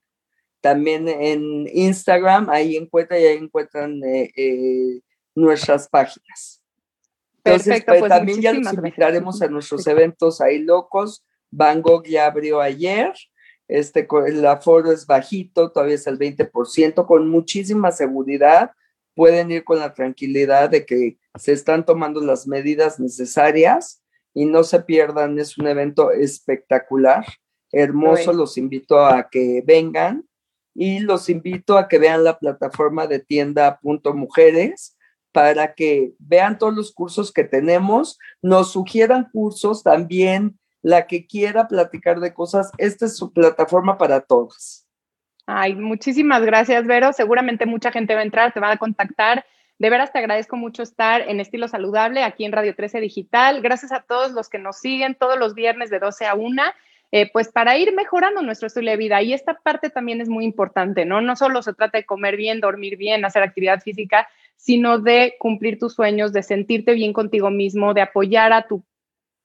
También 0.62 1.08
en 1.08 1.68
Instagram, 1.72 2.50
ahí 2.50 2.76
encuentran, 2.76 3.22
y 3.22 3.26
ahí 3.26 3.38
encuentran 3.38 4.04
eh, 4.04 4.32
eh, 4.36 5.02
nuestras 5.36 5.88
páginas. 5.88 6.62
Entonces, 7.44 7.84
pues, 7.86 8.00
pues, 8.00 8.10
también 8.10 8.42
ya 8.42 8.54
nos 8.54 8.74
invitaremos 8.74 9.42
a 9.42 9.48
nuestros 9.48 9.86
eventos 9.88 10.42
ahí 10.42 10.60
locos. 10.60 11.26
Van 11.52 11.82
Gogh 11.82 12.06
ya 12.06 12.26
abrió 12.26 12.60
ayer. 12.60 13.14
Este, 13.68 14.08
el 14.26 14.46
aforo 14.46 14.92
es 14.92 15.06
bajito, 15.06 15.72
todavía 15.72 15.96
es 15.96 16.08
el 16.08 16.18
20%, 16.18 17.06
con 17.06 17.30
muchísima 17.30 17.92
seguridad 17.92 18.72
pueden 19.18 19.50
ir 19.50 19.64
con 19.64 19.80
la 19.80 19.96
tranquilidad 19.96 20.70
de 20.70 20.86
que 20.86 21.18
se 21.38 21.54
están 21.54 21.86
tomando 21.86 22.22
las 22.22 22.48
medidas 22.48 23.00
necesarias 23.00 24.04
y 24.34 24.46
no 24.46 24.64
se 24.64 24.82
pierdan, 24.82 25.40
es 25.40 25.58
un 25.58 25.68
evento 25.68 26.12
espectacular, 26.12 27.26
hermoso, 27.72 28.34
los 28.34 28.58
invito 28.58 29.00
a 29.00 29.30
que 29.30 29.64
vengan 29.66 30.26
y 30.76 31.00
los 31.00 31.30
invito 31.30 31.78
a 31.78 31.88
que 31.88 31.98
vean 31.98 32.24
la 32.24 32.38
plataforma 32.38 33.08
de 33.08 33.20
tienda.mujeres 33.20 34.96
para 35.32 35.74
que 35.74 36.14
vean 36.20 36.58
todos 36.58 36.76
los 36.76 36.92
cursos 36.94 37.32
que 37.32 37.44
tenemos, 37.44 38.18
nos 38.42 38.72
sugieran 38.72 39.30
cursos 39.32 39.84
también, 39.84 40.58
la 40.82 41.08
que 41.08 41.28
quiera 41.28 41.68
platicar 41.68 42.20
de 42.20 42.34
cosas, 42.34 42.72
esta 42.78 43.06
es 43.06 43.18
su 43.18 43.34
plataforma 43.34 43.98
para 43.98 44.22
todos. 44.22 44.88
Ay, 45.46 45.76
muchísimas 45.76 46.42
gracias, 46.44 46.86
Vero. 46.86 47.14
Seguramente 47.14 47.66
mucha 47.66 47.92
gente 47.92 48.14
va 48.14 48.20
a 48.20 48.24
entrar, 48.24 48.54
te 48.54 48.60
va 48.60 48.72
a 48.72 48.78
contactar. 48.78 49.46
De 49.80 49.90
veras 49.92 50.12
te 50.12 50.18
agradezco 50.18 50.56
mucho 50.56 50.82
estar 50.82 51.22
en 51.22 51.40
Estilo 51.40 51.68
Saludable 51.68 52.24
aquí 52.24 52.46
en 52.46 52.52
Radio 52.52 52.76
13 52.76 53.00
Digital. 53.00 53.62
Gracias 53.62 53.92
a 53.92 54.02
todos 54.02 54.32
los 54.32 54.50
que 54.50 54.58
nos 54.58 54.78
siguen 54.80 55.16
todos 55.16 55.38
los 55.38 55.54
viernes 55.54 55.92
de 55.92 56.00
12 56.00 56.26
a 56.26 56.34
1. 56.34 56.64
Eh, 57.12 57.30
pues 57.32 57.48
para 57.48 57.78
ir 57.78 57.94
mejorando 57.94 58.42
nuestro 58.42 58.68
estilo 58.68 58.92
de 58.92 58.98
vida. 58.98 59.22
Y 59.22 59.34
esta 59.34 59.54
parte 59.54 59.90
también 59.90 60.20
es 60.20 60.28
muy 60.28 60.44
importante, 60.44 61.06
¿no? 61.06 61.22
No 61.22 61.36
solo 61.36 61.62
se 61.62 61.74
trata 61.74 62.00
de 62.00 62.06
comer 62.06 62.36
bien, 62.36 62.60
dormir 62.60 62.98
bien, 62.98 63.24
hacer 63.24 63.44
actividad 63.44 63.82
física, 63.82 64.28
sino 64.58 65.00
de 65.00 65.36
cumplir 65.40 65.80
tus 65.80 65.94
sueños, 65.94 66.34
de 66.34 66.44
sentirte 66.44 66.94
bien 66.94 67.14
contigo 67.14 67.50
mismo, 67.50 67.94
de 67.94 68.02
apoyar 68.02 68.52
a 68.52 68.68
tu 68.68 68.84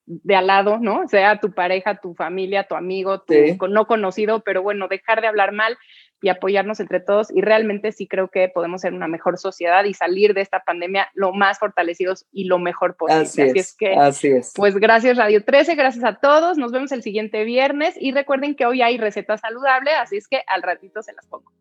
de 0.07 0.35
al 0.35 0.49
lado, 0.49 0.79
¿no? 0.79 1.07
Sea 1.07 1.39
tu 1.39 1.53
pareja, 1.53 2.01
tu 2.01 2.15
familia, 2.15 2.65
tu 2.65 2.75
amigo, 2.75 3.21
tu 3.21 3.35
no 3.69 3.87
conocido, 3.87 4.41
pero 4.41 4.63
bueno, 4.63 4.89
dejar 4.89 5.21
de 5.21 5.29
hablar 5.29 5.53
mal 5.53 5.79
y 6.23 6.29
apoyarnos 6.29 6.81
entre 6.81 7.01
todos. 7.01 7.31
Y 7.35 7.43
realmente 7.43 7.93
sí 7.93 8.07
creo 8.07 8.29
que 8.29 8.49
podemos 8.49 8.81
ser 8.81 8.95
una 8.95 9.09
mejor 9.09 9.39
sociedad 9.39 9.85
y 9.85 9.93
salir 9.93 10.33
de 10.33 10.41
esta 10.41 10.61
pandemia 10.61 11.09
lo 11.15 11.33
más 11.33 11.59
fortalecidos 11.59 12.27
y 12.33 12.45
lo 12.45 12.59
mejor 12.59 12.97
posible. 12.97 13.51
Así, 13.51 13.59
es, 13.59 13.77
que, 13.77 13.95
así 13.95 14.29
es. 14.29 14.53
Pues 14.55 14.77
gracias 14.77 15.19
Radio 15.19 15.45
13, 15.45 15.75
gracias 15.75 16.05
a 16.05 16.15
todos. 16.15 16.57
Nos 16.57 16.73
vemos 16.73 16.93
el 16.93 17.03
siguiente 17.03 17.45
viernes 17.45 17.95
y 17.99 18.13
recuerden 18.13 18.55
que 18.55 18.65
hoy 18.65 18.81
hay 18.81 18.97
receta 18.97 19.37
saludable, 19.37 19.91
así 19.93 20.17
es 20.17 20.29
que 20.29 20.43
al 20.47 20.63
ratito 20.63 21.03
se 21.03 21.13
las 21.13 21.27
pongo. 21.27 21.53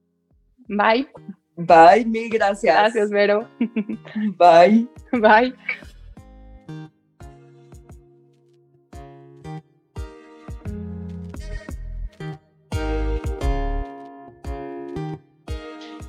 Bye. 0.68 1.09
Bye, 1.55 2.05
mil 2.05 2.30
gracias. 2.30 2.76
Gracias, 2.76 3.09
Vero. 3.09 3.47
Bye. 4.38 4.88
Bye. 5.12 5.55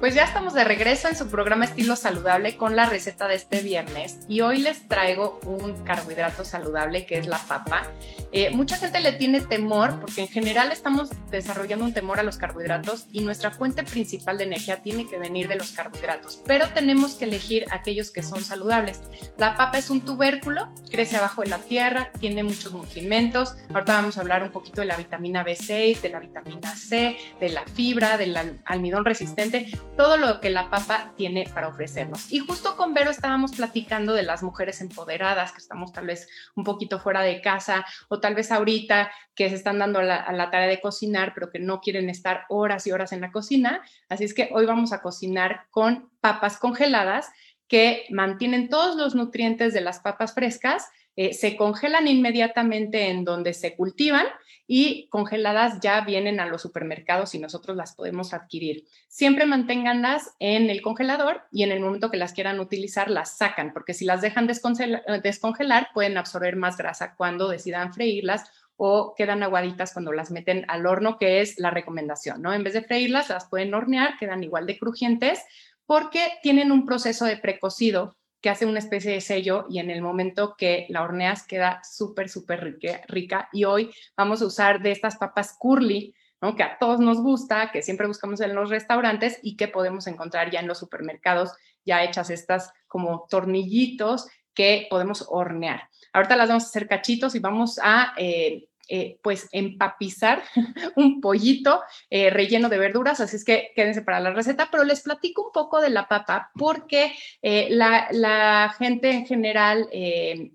Pues 0.02 0.16
ya 0.16 0.24
estamos 0.24 0.52
de 0.52 0.64
regreso 0.64 1.06
en 1.06 1.14
su 1.14 1.28
programa 1.28 1.64
Estilo 1.64 1.94
Saludable 1.94 2.56
con 2.56 2.74
la 2.74 2.86
receta 2.86 3.28
de 3.28 3.36
este 3.36 3.60
viernes 3.60 4.18
y 4.26 4.40
hoy 4.40 4.58
les 4.58 4.88
traigo 4.88 5.38
un 5.46 5.84
carbohidrato 5.84 6.44
saludable 6.44 7.06
que 7.06 7.18
es 7.18 7.28
la 7.28 7.38
papa. 7.38 7.86
Eh, 8.32 8.50
mucha 8.50 8.76
gente 8.78 8.98
le 8.98 9.12
tiene 9.12 9.40
temor 9.42 10.00
porque 10.00 10.22
en 10.22 10.26
general 10.26 10.72
estamos 10.72 11.10
desarrollando 11.30 11.84
un 11.84 11.94
temor 11.94 12.18
a 12.18 12.24
los 12.24 12.36
carbohidratos 12.36 13.06
y 13.12 13.20
nuestra 13.20 13.52
fuente 13.52 13.84
principal 13.84 14.38
de 14.38 14.44
energía 14.44 14.82
tiene 14.82 15.06
que 15.08 15.18
venir 15.18 15.46
de 15.46 15.54
los 15.54 15.70
carbohidratos, 15.70 16.42
pero 16.46 16.66
tenemos 16.70 17.14
que 17.14 17.26
elegir 17.26 17.66
aquellos 17.70 18.10
que 18.10 18.24
son 18.24 18.42
saludables. 18.42 19.02
La 19.38 19.56
papa 19.56 19.78
es 19.78 19.88
un 19.88 20.00
tubérculo, 20.00 20.68
crece 20.90 21.16
abajo 21.16 21.42
de 21.42 21.50
la 21.50 21.58
tierra, 21.58 22.10
tiene 22.18 22.42
muchos 22.42 22.72
nutrimentos. 22.72 23.54
Ahorita 23.72 23.92
vamos 23.92 24.18
a 24.18 24.22
hablar 24.22 24.42
un 24.42 24.50
poquito 24.50 24.80
de 24.80 24.88
la 24.88 24.96
vitamina 24.96 25.44
B6, 25.44 26.00
de 26.00 26.08
la 26.08 26.18
vitamina 26.18 26.74
C, 26.74 27.16
de 27.38 27.48
la 27.50 27.62
fibra, 27.66 28.16
del 28.16 28.36
almidón 28.64 29.04
resistente 29.04 29.70
todo 30.02 30.16
lo 30.16 30.40
que 30.40 30.50
la 30.50 30.68
papa 30.68 31.12
tiene 31.16 31.48
para 31.54 31.68
ofrecernos. 31.68 32.32
Y 32.32 32.40
justo 32.40 32.76
con 32.76 32.92
Vero 32.92 33.08
estábamos 33.08 33.52
platicando 33.52 34.14
de 34.14 34.24
las 34.24 34.42
mujeres 34.42 34.80
empoderadas, 34.80 35.52
que 35.52 35.58
estamos 35.58 35.92
tal 35.92 36.06
vez 36.06 36.28
un 36.56 36.64
poquito 36.64 36.98
fuera 36.98 37.22
de 37.22 37.40
casa 37.40 37.86
o 38.08 38.18
tal 38.18 38.34
vez 38.34 38.50
ahorita 38.50 39.12
que 39.36 39.48
se 39.48 39.54
están 39.54 39.78
dando 39.78 40.00
a 40.00 40.02
la, 40.02 40.50
tarea 40.50 40.66
de 40.66 40.80
cocinar, 40.80 41.34
pero 41.34 41.50
que 41.50 41.60
no 41.60 41.80
quieren 41.80 42.10
estar 42.10 42.46
horas 42.48 42.84
y 42.88 42.90
horas 42.90 43.12
en 43.12 43.20
la 43.20 43.30
cocina. 43.30 43.80
Así 44.08 44.24
es 44.24 44.34
que 44.34 44.50
hoy 44.52 44.66
vamos 44.66 44.92
a 44.92 45.02
cocinar 45.02 45.66
con 45.70 46.10
papas 46.20 46.58
congeladas 46.58 47.30
que 47.68 48.04
mantienen 48.10 48.68
todos 48.68 48.96
los 48.96 49.14
nutrientes 49.14 49.72
de 49.72 49.82
las 49.82 50.00
papas 50.00 50.34
frescas 50.34 50.88
eh, 51.16 51.34
se 51.34 51.56
congelan 51.56 52.08
inmediatamente 52.08 53.08
en 53.08 53.24
donde 53.24 53.52
se 53.52 53.76
cultivan 53.76 54.26
y 54.66 55.08
congeladas 55.08 55.80
ya 55.80 56.00
vienen 56.00 56.40
a 56.40 56.46
los 56.46 56.62
supermercados 56.62 57.34
y 57.34 57.38
nosotros 57.38 57.76
las 57.76 57.94
podemos 57.94 58.32
adquirir. 58.32 58.86
Siempre 59.08 59.44
manténganlas 59.44 60.34
en 60.38 60.70
el 60.70 60.80
congelador 60.80 61.42
y 61.50 61.64
en 61.64 61.72
el 61.72 61.80
momento 61.80 62.10
que 62.10 62.16
las 62.16 62.32
quieran 62.32 62.60
utilizar 62.60 63.10
las 63.10 63.36
sacan, 63.36 63.72
porque 63.72 63.92
si 63.92 64.04
las 64.04 64.22
dejan 64.22 64.46
descongelar 64.46 65.88
pueden 65.92 66.16
absorber 66.16 66.56
más 66.56 66.76
grasa 66.78 67.14
cuando 67.16 67.48
decidan 67.48 67.92
freírlas 67.92 68.50
o 68.76 69.14
quedan 69.14 69.42
aguaditas 69.42 69.92
cuando 69.92 70.12
las 70.12 70.30
meten 70.30 70.64
al 70.68 70.86
horno, 70.86 71.18
que 71.18 71.40
es 71.40 71.58
la 71.58 71.70
recomendación, 71.70 72.40
¿no? 72.40 72.54
En 72.54 72.64
vez 72.64 72.72
de 72.72 72.82
freírlas, 72.82 73.28
las 73.28 73.46
pueden 73.48 73.74
hornear, 73.74 74.16
quedan 74.18 74.42
igual 74.42 74.66
de 74.66 74.78
crujientes 74.78 75.40
porque 75.86 76.20
tienen 76.42 76.72
un 76.72 76.86
proceso 76.86 77.26
de 77.26 77.36
precocido 77.36 78.16
que 78.42 78.50
hace 78.50 78.66
una 78.66 78.80
especie 78.80 79.12
de 79.12 79.20
sello 79.20 79.66
y 79.70 79.78
en 79.78 79.88
el 79.88 80.02
momento 80.02 80.56
que 80.58 80.86
la 80.88 81.02
horneas 81.02 81.46
queda 81.46 81.80
súper, 81.88 82.28
súper 82.28 82.76
rica, 83.08 83.48
Y 83.52 83.64
hoy 83.64 83.94
vamos 84.16 84.42
a 84.42 84.46
usar 84.46 84.82
de 84.82 84.90
estas 84.90 85.16
papas 85.16 85.56
curly, 85.58 86.12
¿no? 86.40 86.56
que 86.56 86.64
a 86.64 86.76
todos 86.76 86.98
nos 86.98 87.18
gusta, 87.22 87.70
que 87.70 87.82
siempre 87.82 88.08
buscamos 88.08 88.40
en 88.40 88.54
los 88.54 88.68
restaurantes 88.68 89.38
y 89.44 89.56
que 89.56 89.68
podemos 89.68 90.08
encontrar 90.08 90.50
ya 90.50 90.58
en 90.58 90.66
los 90.66 90.78
supermercados, 90.78 91.52
ya 91.84 92.02
hechas 92.02 92.30
estas 92.30 92.72
como 92.88 93.26
tornillitos 93.30 94.26
que 94.54 94.88
podemos 94.90 95.24
hornear. 95.28 95.88
Ahorita 96.12 96.36
las 96.36 96.48
vamos 96.48 96.64
a 96.64 96.66
hacer 96.66 96.88
cachitos 96.88 97.36
y 97.36 97.38
vamos 97.38 97.78
a 97.82 98.12
eh, 98.18 98.68
eh, 98.88 99.18
pues 99.22 99.48
empapizar 99.52 100.42
un 100.96 101.20
pollito 101.20 101.82
eh, 102.10 102.30
relleno 102.30 102.68
de 102.68 102.78
verduras, 102.78 103.20
así 103.20 103.36
es 103.36 103.44
que 103.44 103.70
quédense 103.76 104.02
para 104.02 104.20
la 104.20 104.32
receta, 104.32 104.68
pero 104.70 104.82
les 104.82 105.02
platico 105.02 105.46
un 105.46 105.52
poco 105.52 105.80
de 105.80 105.90
la 105.90 106.08
papa 106.08 106.50
porque 106.54 107.14
eh, 107.42 107.68
la, 107.70 108.74
gente 108.78 109.10
en 109.10 109.26
general, 109.26 109.88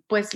pues 0.08 0.30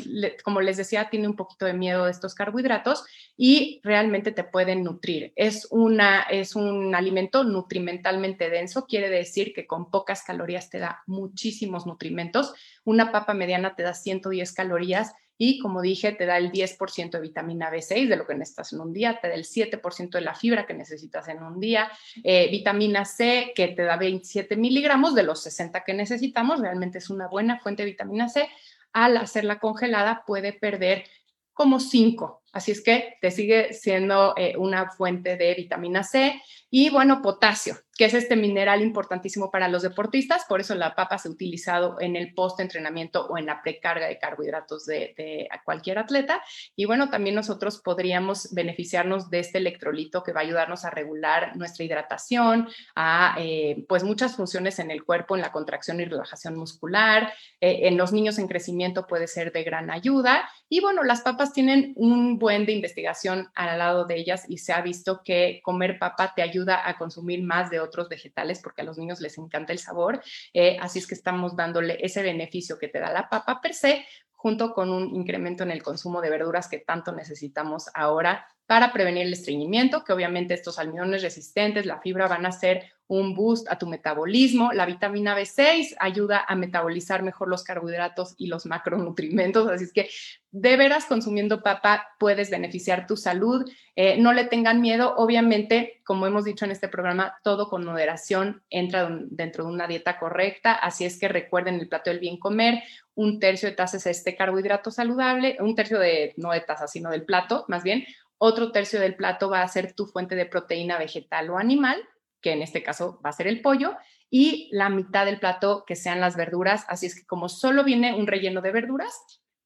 como 0.44 0.62
les 0.62 0.78
decía, 0.78 1.10
tiene 1.10 1.28
un 1.28 1.36
poquito 1.36 1.66
de 1.66 1.74
miedo 1.74 2.06
de 2.06 2.12
estos 2.12 2.34
carbohidratos 2.36 3.04
y 3.36 3.82
realmente 3.84 4.32
te 4.32 4.44
pueden 4.44 4.84
nutrir. 4.84 5.34
Es, 5.36 5.68
una, 5.72 6.22
es 6.24 6.56
un 6.56 6.96
alimento 6.96 7.44
nutrimentalmente 7.44 8.50
denso, 8.50 8.86
quiere 8.86 9.10
decir 9.10 9.54
que 9.54 9.68
con 9.68 9.90
pocas 9.90 10.24
calorías 10.24 10.70
te 10.70 10.80
da 10.80 11.04
muchísimos 11.08 11.86
nutrimentos. 11.86 12.54
Una 12.84 13.12
papa 13.12 13.34
mediana 13.34 13.76
te 13.76 13.84
da 13.84 13.94
110 13.94 14.54
calorías 14.54 15.14
y 15.44 15.58
como 15.58 15.82
dije, 15.82 16.12
te 16.12 16.28
da 16.28 16.38
el 16.38 16.52
10% 16.52 17.10
de 17.10 17.20
vitamina 17.20 17.72
B6 17.72 18.08
de 18.08 18.16
lo 18.16 18.28
que 18.28 18.36
necesitas 18.36 18.74
en 18.74 18.82
un 18.82 18.94
día, 18.94 19.18
te 19.20 19.28
da 19.28 19.34
el 19.34 19.44
7% 19.44 20.12
de 20.12 20.22
la 20.22 20.36
fibra 20.36 20.68
que 20.68 20.76
necesitas 20.76 21.28
en 21.30 21.42
un 21.42 21.60
día, 21.60 21.92
eh, 22.24 22.48
vitamina 22.52 23.06
C 23.06 23.52
que 23.56 23.70
te 23.70 23.82
da 23.82 23.98
27 23.98 24.56
miligramos 24.56 25.16
de 25.16 25.24
los 25.24 25.42
60 25.42 25.84
que 25.84 25.96
necesitamos, 25.96 26.60
realmente 26.60 27.00
es 27.00 27.10
una 27.10 27.28
buena 27.28 27.60
fuente 27.60 27.82
de 27.82 27.90
vitamina 27.90 28.30
C. 28.30 28.48
Al 28.94 29.18
hacerla 29.18 29.58
congelada 29.58 30.26
puede 30.28 30.54
perder 30.54 31.06
como 31.54 31.80
5, 31.80 32.44
así 32.54 32.74
es 32.74 32.82
que 32.84 33.18
te 33.20 33.32
sigue 33.32 33.74
siendo 33.74 34.36
eh, 34.38 34.54
una 34.58 34.92
fuente 34.92 35.38
de 35.38 35.56
vitamina 35.56 36.04
C 36.04 36.40
y 36.70 36.92
bueno, 36.92 37.24
potasio, 37.24 37.78
que 38.02 38.06
es 38.06 38.16
este 38.16 38.36
mineral 38.36 38.82
importantísimo 38.82 39.52
para 39.52 39.68
los 39.68 39.84
deportistas, 39.84 40.46
por 40.50 40.60
eso 40.60 40.74
la 40.74 40.96
papa 40.96 41.20
se 41.20 41.28
ha 41.28 41.32
utilizado 41.32 41.98
en 42.00 42.16
el 42.16 42.34
post-entrenamiento 42.34 43.28
o 43.28 43.38
en 43.38 43.46
la 43.46 43.62
precarga 43.62 44.08
de 44.08 44.18
carbohidratos 44.18 44.88
de, 44.88 45.48
cualquier 45.64 46.00
atleta. 46.00 46.42
Y 46.76 46.86
bueno, 46.86 47.12
también 47.12 47.36
nosotros 47.36 47.80
podríamos 47.80 48.52
beneficiarnos 48.56 49.30
de 49.30 49.38
este 49.38 49.60
electrolito 49.60 50.24
que 50.24 50.34
va 50.34 50.40
a 50.40 50.44
ayudarnos 50.46 50.84
a 50.84 50.90
regular 50.90 51.56
nuestra 51.56 51.86
hidratación, 51.86 52.68
a 52.96 53.36
eh, 53.38 53.86
pues 53.88 54.04
muchas 54.04 54.36
funciones 54.36 54.80
en 54.80 54.90
el 54.90 55.04
cuerpo, 55.04 55.36
en 55.36 55.44
la 55.44 55.52
contracción 55.52 56.00
y 56.00 56.06
relajación 56.06 56.56
muscular. 56.56 57.32
Eh, 57.60 57.82
en 57.84 57.98
los 57.98 58.12
niños 58.14 58.40
en 58.40 58.48
crecimiento 58.48 59.06
puede 59.06 59.28
ser 59.28 59.52
de 59.52 59.62
gran 59.62 59.92
ayuda. 59.92 60.50
Y 60.70 60.80
bueno, 60.80 61.04
las 61.04 61.22
papas 61.22 61.54
tienen 61.54 61.94
un 61.98 62.40
buen 62.40 62.66
de 62.66 62.72
investigación 62.72 63.52
al 63.54 63.78
lado 63.78 64.06
de 64.06 64.16
ellas 64.16 64.46
y 64.48 64.58
se 64.58 64.74
ha 64.74 64.82
visto 64.82 65.22
que 65.24 65.62
comer 65.64 66.00
papa 66.00 66.34
te 66.36 66.42
ayuda 66.42 66.90
a 66.90 66.98
consumir 66.98 67.44
más 67.44 67.70
de 67.70 67.80
otros 67.80 67.91
vegetales 68.10 68.60
porque 68.62 68.82
a 68.82 68.86
los 68.86 68.98
niños 68.98 69.22
les 69.22 69.38
encanta 69.38 69.74
el 69.74 69.80
sabor. 69.80 70.22
Eh, 70.54 70.78
así 70.80 71.00
es 71.00 71.08
que 71.08 71.16
estamos 71.16 71.56
dándole 71.56 71.98
ese 72.02 72.22
beneficio 72.22 72.78
que 72.78 72.88
te 72.88 73.00
da 73.00 73.12
la 73.12 73.30
papa 73.30 73.60
per 73.62 73.74
se, 73.74 74.06
junto 74.32 74.74
con 74.74 74.90
un 74.90 75.16
incremento 75.16 75.64
en 75.64 75.72
el 75.72 75.84
consumo 75.84 76.20
de 76.22 76.30
verduras 76.30 76.68
que 76.68 76.80
tanto 76.80 77.12
necesitamos 77.12 77.90
ahora 77.94 78.48
para 78.72 78.94
prevenir 78.94 79.28
el 79.28 79.34
estreñimiento, 79.34 80.06
que 80.06 80.14
obviamente 80.14 80.54
estos 80.54 80.80
almidones 80.80 81.24
resistentes, 81.24 81.86
la 81.86 82.00
fibra 82.00 82.30
van 82.30 82.46
a 82.46 82.54
ser 82.54 82.86
un 83.12 83.34
boost 83.36 83.70
a 83.70 83.78
tu 83.78 83.86
metabolismo. 83.86 84.72
La 84.72 84.86
vitamina 84.86 85.38
B6 85.38 85.98
ayuda 86.00 86.46
a 86.48 86.56
metabolizar 86.56 87.24
mejor 87.24 87.50
los 87.50 87.66
carbohidratos 87.66 88.36
y 88.38 88.48
los 88.48 88.66
macronutrientes. 88.66 89.68
Así 89.68 89.84
es 89.84 89.92
que 89.92 90.10
de 90.52 90.78
veras 90.78 91.06
consumiendo 91.08 91.62
papa 91.62 92.08
puedes 92.18 92.50
beneficiar 92.50 93.08
tu 93.08 93.18
salud. 93.18 93.70
Eh, 93.98 94.18
no 94.18 94.32
le 94.32 94.46
tengan 94.46 94.80
miedo. 94.80 95.14
Obviamente, 95.18 96.02
como 96.06 96.26
hemos 96.26 96.46
dicho 96.46 96.64
en 96.64 96.72
este 96.72 96.88
programa, 96.88 97.36
todo 97.44 97.68
con 97.70 97.84
moderación 97.84 98.64
entra 98.70 99.10
dentro 99.26 99.66
de 99.66 99.72
una 99.72 99.88
dieta 99.88 100.18
correcta. 100.18 100.72
Así 100.72 101.04
es 101.04 101.20
que 101.20 101.28
recuerden 101.28 101.82
el 101.82 101.90
plato 101.90 102.12
del 102.12 102.20
bien 102.20 102.38
comer. 102.38 102.82
Un 103.14 103.42
tercio 103.42 103.68
de 103.68 103.76
taza 103.76 103.98
es 103.98 104.06
este 104.06 104.38
carbohidrato 104.38 104.90
saludable, 104.90 105.58
un 105.60 105.76
tercio 105.76 106.00
de, 106.00 106.34
no 106.38 106.52
de 106.52 106.62
taza, 106.62 106.88
sino 106.88 107.10
del 107.10 107.26
plato, 107.26 107.66
más 107.68 107.84
bien. 107.84 108.06
Otro 108.44 108.72
tercio 108.72 109.00
del 109.00 109.16
plato 109.16 109.50
va 109.50 109.62
a 109.62 109.68
ser 109.68 109.94
tu 109.94 110.08
fuente 110.08 110.36
de 110.36 110.48
proteína 110.48 110.98
vegetal 110.98 111.50
o 111.52 111.58
animal 111.58 112.02
que 112.42 112.52
en 112.52 112.62
este 112.62 112.84
caso 112.84 113.22
va 113.24 113.30
a 113.30 113.34
ser 113.34 113.48
el 113.48 113.62
pollo, 113.62 113.96
y 114.30 114.70
la 114.72 114.90
mitad 114.90 115.26
del 115.26 115.40
plato 115.40 115.84
que 115.86 115.96
sean 115.96 116.20
las 116.20 116.36
verduras. 116.36 116.86
Así 116.88 117.06
es 117.06 117.16
que 117.16 117.26
como 117.26 117.50
solo 117.50 117.84
viene 117.84 118.14
un 118.14 118.28
relleno 118.28 118.62
de 118.62 118.72
verduras, 118.72 119.14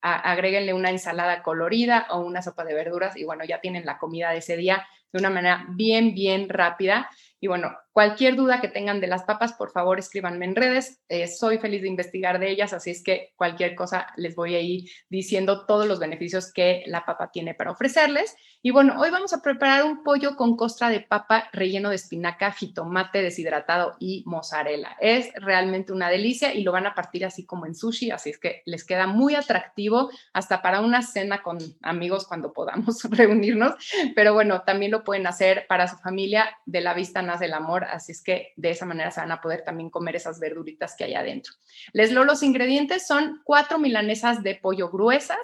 agréguenle 0.01 0.73
una 0.73 0.91
ensalada 0.91 1.41
colorida 1.41 2.07
o 2.11 2.19
una 2.19 2.41
sopa 2.41 2.63
de 2.63 2.75
verduras 2.75 3.17
y 3.17 3.23
bueno, 3.23 3.43
ya 3.43 3.59
tienen 3.59 3.85
la 3.85 3.97
comida 3.97 4.31
de 4.31 4.37
ese 4.37 4.55
día 4.55 4.85
de 5.11 5.19
una 5.19 5.31
manera 5.31 5.65
bien, 5.69 6.13
bien 6.13 6.49
rápida. 6.49 7.09
Y 7.39 7.47
bueno, 7.47 7.75
cualquier 7.95 8.35
duda 8.35 8.59
que 8.59 8.67
tengan 8.67 8.99
de 8.99 9.07
las 9.07 9.23
papas, 9.23 9.53
por 9.53 9.71
favor 9.71 9.99
escríbanme 9.99 10.43
en 10.43 10.57
redes. 10.57 10.99
Eh, 11.07 11.29
soy 11.29 11.59
feliz 11.59 11.81
de 11.81 11.87
investigar 11.87 12.39
de 12.39 12.51
ellas, 12.51 12.73
así 12.73 12.91
es 12.91 13.01
que 13.01 13.31
cualquier 13.37 13.73
cosa 13.73 14.07
les 14.17 14.35
voy 14.35 14.53
a 14.53 14.59
ir 14.59 14.89
diciendo 15.07 15.65
todos 15.65 15.87
los 15.87 15.97
beneficios 15.97 16.51
que 16.51 16.83
la 16.87 17.05
papa 17.05 17.31
tiene 17.31 17.53
para 17.53 17.71
ofrecerles. 17.71 18.35
Y 18.61 18.71
bueno, 18.71 18.99
hoy 18.99 19.11
vamos 19.11 19.31
a 19.31 19.41
preparar 19.41 19.85
un 19.85 20.03
pollo 20.03 20.35
con 20.35 20.57
costra 20.57 20.89
de 20.89 20.99
papa 20.99 21.49
relleno 21.53 21.91
de 21.91 21.95
espinaca, 21.95 22.51
jitomate 22.51 23.21
deshidratado 23.21 23.95
y 23.97 24.23
mozzarella. 24.25 24.97
Es 24.99 25.31
realmente 25.35 25.93
una 25.93 26.09
delicia 26.09 26.53
y 26.53 26.63
lo 26.63 26.73
van 26.73 26.87
a 26.87 26.95
partir 26.95 27.23
así 27.25 27.45
como 27.45 27.65
en 27.65 27.75
sushi, 27.75 28.11
así 28.11 28.31
es 28.31 28.39
que 28.39 28.61
les 28.65 28.83
queda 28.83 29.07
muy 29.07 29.35
atractivo 29.35 30.09
hasta 30.33 30.61
para 30.61 30.81
una 30.81 31.01
cena 31.01 31.41
con 31.41 31.59
amigos 31.81 32.27
cuando 32.27 32.51
podamos 32.51 33.03
reunirnos. 33.09 33.75
Pero 34.15 34.33
bueno, 34.33 34.63
también 34.63 34.91
lo 34.91 35.05
pueden 35.05 35.27
hacer 35.27 35.65
para 35.69 35.87
su 35.87 35.95
familia. 35.97 36.57
De 36.65 36.81
la 36.81 36.93
vista 36.93 37.21
nace 37.21 37.45
el 37.45 37.53
amor, 37.53 37.84
así 37.91 38.11
es 38.11 38.23
que 38.23 38.53
de 38.55 38.71
esa 38.71 38.85
manera 38.85 39.11
se 39.11 39.21
van 39.21 39.31
a 39.31 39.41
poder 39.41 39.63
también 39.63 39.89
comer 39.89 40.15
esas 40.15 40.39
verduritas 40.39 40.95
que 40.95 41.05
hay 41.05 41.13
adentro. 41.15 41.53
Les 41.93 42.11
leo 42.11 42.23
los 42.23 42.43
ingredientes, 42.43 43.07
son 43.07 43.41
cuatro 43.43 43.79
milanesas 43.79 44.43
de 44.43 44.55
pollo 44.55 44.89
gruesas, 44.89 45.39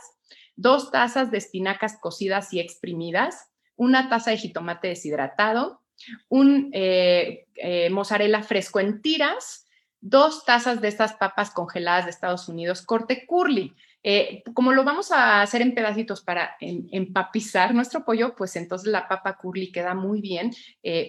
dos 0.55 0.91
tazas 0.91 1.31
de 1.31 1.37
espinacas 1.37 1.97
cocidas 1.99 2.53
y 2.53 2.59
exprimidas, 2.59 3.51
una 3.75 4.09
taza 4.09 4.31
de 4.31 4.37
jitomate 4.37 4.89
deshidratado, 4.89 5.81
un 6.29 6.69
eh, 6.73 7.47
eh, 7.55 7.89
mozzarella 7.89 8.43
fresco 8.43 8.79
en 8.79 9.01
tiras, 9.01 9.67
dos 10.01 10.45
tazas 10.45 10.81
de 10.81 10.87
estas 10.87 11.13
papas 11.13 11.51
congeladas 11.51 12.05
de 12.05 12.11
Estados 12.11 12.49
Unidos, 12.49 12.81
corte 12.81 13.25
curly. 13.25 13.75
Eh, 14.03 14.43
como 14.53 14.71
lo 14.71 14.83
vamos 14.83 15.11
a 15.11 15.41
hacer 15.41 15.61
en 15.61 15.75
pedacitos 15.75 16.21
para 16.21 16.55
empapizar 16.59 17.73
nuestro 17.73 18.03
pollo, 18.03 18.35
pues 18.35 18.55
entonces 18.55 18.87
la 18.87 19.07
papa 19.07 19.37
curly 19.37 19.71
queda 19.71 19.93
muy 19.93 20.21
bien 20.21 20.51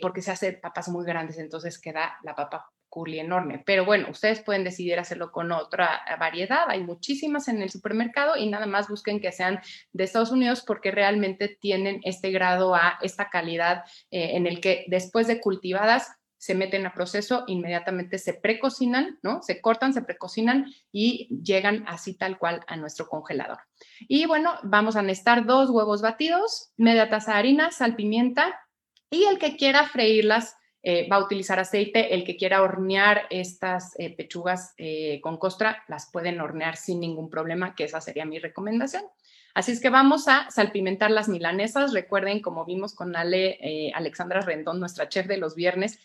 porque 0.01 0.23
se 0.23 0.31
hace 0.31 0.53
papas 0.53 0.89
muy 0.89 1.05
grandes, 1.05 1.39
entonces 1.39 1.81
queda 1.81 2.19
la 2.23 2.35
papa 2.35 2.71
curly 2.93 3.21
enorme. 3.21 3.63
Pero 3.65 3.87
bueno, 3.87 4.09
ustedes 4.11 4.43
pueden 4.43 4.65
decidir 4.65 4.99
hacerlo 4.99 5.33
con 5.33 5.51
otra 5.51 6.03
variedad. 6.21 6.65
Hay 6.69 6.85
muchísimas 6.85 7.49
en 7.49 7.63
el 7.63 7.71
supermercado 7.71 8.37
y 8.37 8.51
nada 8.51 8.67
más 8.67 8.89
busquen 8.89 9.19
que 9.19 9.33
sean 9.33 9.61
de 9.95 10.05
Estados 10.05 10.31
Unidos 10.31 10.63
porque 10.67 10.91
realmente 10.91 11.57
tienen 11.59 12.01
este 12.05 12.31
grado 12.31 12.75
a 12.75 12.99
esta 13.01 13.31
calidad 13.31 13.85
eh, 14.11 14.37
en 14.37 14.47
el 14.47 14.61
que 14.61 14.85
después 14.89 15.27
de 15.27 15.41
cultivadas 15.41 16.13
se 16.43 16.57
meten 16.57 16.85
a 16.87 16.93
proceso, 16.93 17.45
inmediatamente 17.47 18.19
se 18.19 18.35
precocinan, 18.35 19.21
¿no? 19.23 19.43
Se 19.43 19.61
cortan, 19.61 19.95
se 19.95 20.03
precocinan 20.03 20.67
y 20.91 21.29
llegan 21.41 21.85
así 21.87 22.15
tal 22.15 22.37
cual 22.37 22.65
a 22.67 22.77
nuestro 22.77 23.07
congelador. 23.07 23.61
Y 24.01 24.27
bueno, 24.27 24.55
vamos 24.65 24.97
a 24.97 25.03
necesitar 25.03 25.47
dos 25.47 25.71
huevos 25.71 26.03
batidos, 26.03 26.73
media 26.77 27.09
taza 27.09 27.35
de 27.35 27.39
harina, 27.39 27.71
sal, 27.71 27.95
pimienta 27.95 28.59
y 29.09 29.23
el 29.27 29.39
que 29.39 29.57
quiera 29.57 29.87
freírlas 29.87 30.57
eh, 30.83 31.07
va 31.09 31.19
a 31.19 31.25
utilizar 31.25 31.61
aceite. 31.61 32.13
El 32.13 32.25
que 32.25 32.37
quiera 32.37 32.63
hornear 32.63 33.23
estas 33.31 33.95
eh, 34.01 34.11
pechugas 34.11 34.75
eh, 34.79 35.21
con 35.21 35.37
costra, 35.37 35.85
las 35.87 36.11
pueden 36.11 36.41
hornear 36.41 36.75
sin 36.77 36.99
ningún 36.99 37.31
problema, 37.31 37.77
que 37.77 37.85
esa 37.85 38.01
sería 38.01 38.25
mi 38.25 38.41
recomendación. 38.41 39.05
Así 39.55 39.73
es 39.73 39.81
que 39.81 39.91
vamos 39.91 40.29
a 40.29 40.51
salpimentar 40.51 41.11
las 41.11 41.29
milanesas. 41.29 41.93
Recuerden, 41.93 42.41
como 42.41 42.65
vimos 42.65 42.95
con 42.95 43.17
Ale, 43.17 43.93
Alexandra 43.95 44.41
Rendón, 44.41 44.81
nuestra 44.81 45.09
chef 45.09 45.27
de 45.27 45.37
los 45.37 45.55
viernes, 45.55 45.99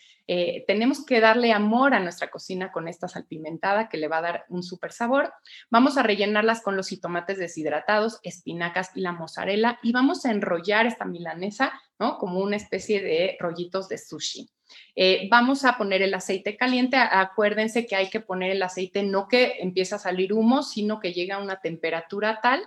tenemos 0.66 1.06
que 1.06 1.20
darle 1.20 1.52
amor 1.52 1.94
a 1.94 2.00
nuestra 2.00 2.30
cocina 2.30 2.70
con 2.70 2.86
esta 2.86 3.08
salpimentada 3.08 3.88
que 3.88 3.96
le 3.96 4.08
va 4.08 4.18
a 4.18 4.22
dar 4.22 4.44
un 4.50 4.62
súper 4.62 4.92
sabor. 4.92 5.32
Vamos 5.70 5.96
a 5.96 6.02
rellenarlas 6.02 6.60
con 6.60 6.76
los 6.76 6.88
jitomates 6.88 7.38
deshidratados, 7.38 8.20
espinacas 8.22 8.90
y 8.94 9.00
la 9.00 9.12
mozzarella 9.12 9.78
y 9.82 9.92
vamos 9.92 10.26
a 10.26 10.30
enrollar 10.30 10.86
esta 10.86 11.06
milanesa, 11.06 11.72
¿no? 11.98 12.18
Como 12.18 12.40
una 12.40 12.56
especie 12.56 13.00
de 13.00 13.38
rollitos 13.40 13.88
de 13.88 13.96
sushi. 13.96 14.50
Eh, 14.94 15.28
vamos 15.30 15.64
a 15.64 15.78
poner 15.78 16.02
el 16.02 16.12
aceite 16.12 16.58
caliente. 16.58 16.98
Acuérdense 16.98 17.86
que 17.86 17.96
hay 17.96 18.10
que 18.10 18.20
poner 18.20 18.50
el 18.50 18.62
aceite 18.62 19.02
no 19.02 19.28
que 19.28 19.54
empiece 19.60 19.94
a 19.94 19.98
salir 19.98 20.34
humo, 20.34 20.62
sino 20.62 21.00
que 21.00 21.14
llega 21.14 21.36
a 21.36 21.42
una 21.42 21.60
temperatura 21.60 22.40
tal 22.42 22.62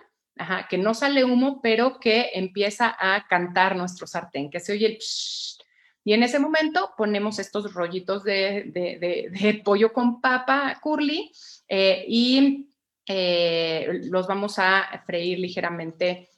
que 0.70 0.78
no 0.78 0.94
sale 0.94 1.24
humo, 1.24 1.62
pero 1.62 2.00
que 2.00 2.32
empieza 2.34 2.96
a 2.98 3.28
cantar 3.28 3.76
nuestro 3.76 4.08
sartén, 4.08 4.50
que 4.50 4.60
se 4.60 4.74
oye 4.74 4.86
el 4.88 4.98
Y 6.04 6.14
en 6.14 6.24
ese 6.24 6.40
momento 6.40 6.94
ponemos 6.98 7.38
estos 7.40 7.74
rollitos 7.74 8.24
de, 8.24 9.62
pollo 9.64 9.94
con 9.94 10.22
papa 10.22 10.80
curly 10.82 11.32
eh, 11.68 12.06
y 12.08 12.70
eh, 13.06 14.02
los 14.06 14.28
vamos 14.28 14.58
a 14.58 15.04
freír 15.06 15.40
ligeramente 15.40 16.30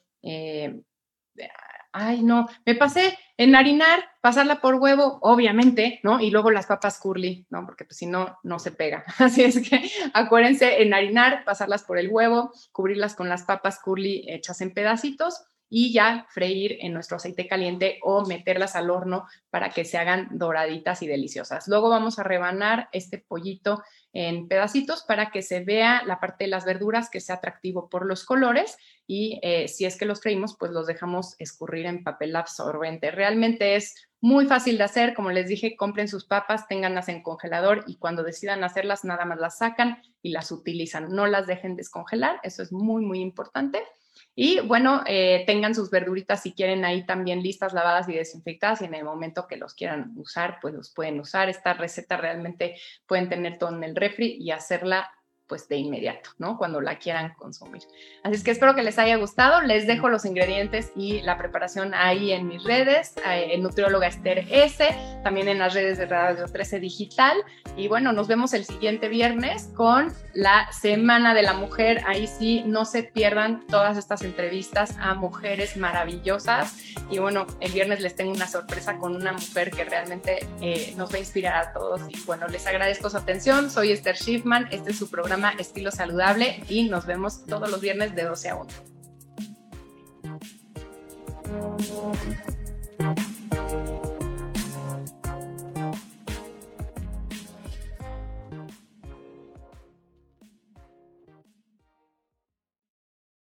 ay, 1.94 2.22
no, 2.22 2.48
me 2.66 2.74
pasé 2.74 3.16
en 3.36 3.54
harinar, 3.54 4.04
pasarla 4.20 4.60
por 4.60 4.74
huevo, 4.74 5.18
obviamente, 5.22 6.00
¿no? 6.02 6.20
Y 6.20 6.30
luego 6.30 6.50
las 6.50 6.66
papas 6.66 6.98
curly, 6.98 7.46
¿no? 7.50 7.64
Porque 7.64 7.84
pues 7.84 7.96
si 7.96 8.06
no, 8.06 8.38
no 8.42 8.58
se 8.58 8.72
pega. 8.72 9.04
Así 9.18 9.42
es 9.42 9.68
que 9.68 9.90
acuérdense 10.12 10.82
en 10.82 10.92
harinar, 10.92 11.44
pasarlas 11.44 11.84
por 11.84 11.98
el 11.98 12.10
huevo, 12.10 12.52
cubrirlas 12.72 13.14
con 13.14 13.28
las 13.28 13.44
papas 13.44 13.78
curly 13.80 14.24
hechas 14.28 14.60
en 14.60 14.74
pedacitos 14.74 15.46
y 15.76 15.92
ya 15.92 16.24
freír 16.28 16.78
en 16.82 16.92
nuestro 16.92 17.16
aceite 17.16 17.48
caliente 17.48 17.98
o 18.04 18.24
meterlas 18.24 18.76
al 18.76 18.90
horno 18.90 19.26
para 19.50 19.70
que 19.70 19.84
se 19.84 19.98
hagan 19.98 20.28
doraditas 20.30 21.02
y 21.02 21.08
deliciosas. 21.08 21.66
Luego 21.66 21.90
vamos 21.90 22.20
a 22.20 22.22
rebanar 22.22 22.88
este 22.92 23.18
pollito 23.18 23.82
en 24.12 24.46
pedacitos 24.46 25.02
para 25.02 25.32
que 25.32 25.42
se 25.42 25.64
vea 25.64 26.04
la 26.06 26.20
parte 26.20 26.44
de 26.44 26.50
las 26.50 26.64
verduras, 26.64 27.10
que 27.10 27.18
sea 27.18 27.34
atractivo 27.34 27.88
por 27.88 28.06
los 28.06 28.24
colores 28.24 28.76
y 29.08 29.40
eh, 29.42 29.66
si 29.66 29.84
es 29.84 29.96
que 29.96 30.04
los 30.04 30.20
freímos, 30.20 30.54
pues 30.56 30.70
los 30.70 30.86
dejamos 30.86 31.34
escurrir 31.40 31.86
en 31.86 32.04
papel 32.04 32.36
absorbente. 32.36 33.10
Realmente 33.10 33.74
es 33.74 33.96
muy 34.20 34.46
fácil 34.46 34.78
de 34.78 34.84
hacer, 34.84 35.12
como 35.12 35.32
les 35.32 35.48
dije, 35.48 35.74
compren 35.74 36.06
sus 36.06 36.24
papas, 36.24 36.68
ténganlas 36.68 37.08
en 37.08 37.20
congelador 37.20 37.82
y 37.88 37.96
cuando 37.96 38.22
decidan 38.22 38.62
hacerlas, 38.62 39.04
nada 39.04 39.24
más 39.24 39.40
las 39.40 39.58
sacan 39.58 40.00
y 40.22 40.30
las 40.30 40.52
utilizan. 40.52 41.08
No 41.08 41.26
las 41.26 41.48
dejen 41.48 41.74
descongelar, 41.74 42.38
eso 42.44 42.62
es 42.62 42.70
muy, 42.70 43.04
muy 43.04 43.18
importante. 43.18 43.82
Y 44.34 44.60
bueno, 44.60 45.02
eh, 45.06 45.44
tengan 45.46 45.74
sus 45.74 45.90
verduritas 45.90 46.42
si 46.42 46.52
quieren 46.52 46.84
ahí 46.84 47.04
también 47.06 47.42
listas, 47.42 47.72
lavadas 47.72 48.08
y 48.08 48.14
desinfectadas 48.14 48.82
y 48.82 48.86
en 48.86 48.94
el 48.94 49.04
momento 49.04 49.46
que 49.46 49.56
los 49.56 49.74
quieran 49.74 50.12
usar, 50.16 50.58
pues 50.60 50.74
los 50.74 50.92
pueden 50.92 51.20
usar. 51.20 51.48
Esta 51.48 51.74
receta 51.74 52.16
realmente 52.16 52.76
pueden 53.06 53.28
tener 53.28 53.58
todo 53.58 53.74
en 53.74 53.84
el 53.84 53.96
refri 53.96 54.36
y 54.40 54.50
hacerla 54.50 55.10
pues 55.46 55.68
de 55.68 55.76
inmediato, 55.76 56.30
¿no? 56.38 56.56
Cuando 56.56 56.80
la 56.80 56.98
quieran 56.98 57.34
consumir. 57.34 57.82
Así 58.22 58.36
es 58.36 58.44
que 58.44 58.50
espero 58.50 58.74
que 58.74 58.82
les 58.82 58.98
haya 58.98 59.16
gustado. 59.16 59.60
Les 59.62 59.86
dejo 59.86 60.08
los 60.08 60.24
ingredientes 60.24 60.92
y 60.96 61.20
la 61.20 61.36
preparación 61.36 61.92
ahí 61.94 62.32
en 62.32 62.48
mis 62.48 62.64
redes, 62.64 63.14
eh, 63.26 63.48
en 63.50 63.62
Nutrióloga 63.62 64.06
Esther 64.06 64.46
S, 64.50 64.88
también 65.22 65.48
en 65.48 65.58
las 65.58 65.74
redes 65.74 65.98
de 65.98 66.06
Radio 66.06 66.46
13 66.46 66.80
Digital. 66.80 67.36
Y 67.76 67.88
bueno, 67.88 68.12
nos 68.12 68.28
vemos 68.28 68.54
el 68.54 68.64
siguiente 68.64 69.08
viernes 69.08 69.70
con 69.74 70.12
la 70.32 70.70
Semana 70.72 71.34
de 71.34 71.42
la 71.42 71.52
Mujer. 71.52 72.02
Ahí 72.06 72.26
sí, 72.26 72.62
no 72.66 72.84
se 72.84 73.02
pierdan 73.02 73.66
todas 73.66 73.98
estas 73.98 74.22
entrevistas 74.22 74.96
a 74.98 75.14
mujeres 75.14 75.76
maravillosas. 75.76 76.76
Y 77.10 77.18
bueno, 77.18 77.46
el 77.60 77.72
viernes 77.72 78.00
les 78.00 78.14
tengo 78.14 78.32
una 78.32 78.48
sorpresa 78.48 78.96
con 78.96 79.14
una 79.14 79.32
mujer 79.32 79.70
que 79.70 79.84
realmente 79.84 80.46
eh, 80.60 80.94
nos 80.96 81.12
va 81.12 81.16
a 81.16 81.20
inspirar 81.20 81.54
a 81.56 81.72
todos. 81.72 82.02
Y 82.08 82.18
bueno, 82.20 82.48
les 82.48 82.66
agradezco 82.66 83.10
su 83.10 83.16
atención. 83.18 83.70
Soy 83.70 83.92
Esther 83.92 84.16
Schiffman. 84.16 84.68
Este 84.70 84.92
es 84.92 84.98
su 84.98 85.10
programa 85.34 85.60
Estilo 85.60 85.90
Saludable 85.90 86.62
y 86.68 86.88
nos 86.88 87.06
vemos 87.06 87.44
todos 87.44 87.68
los 87.68 87.80
viernes 87.80 88.14
de 88.14 88.22
12 88.22 88.50
a 88.50 88.56
1. 88.56 88.70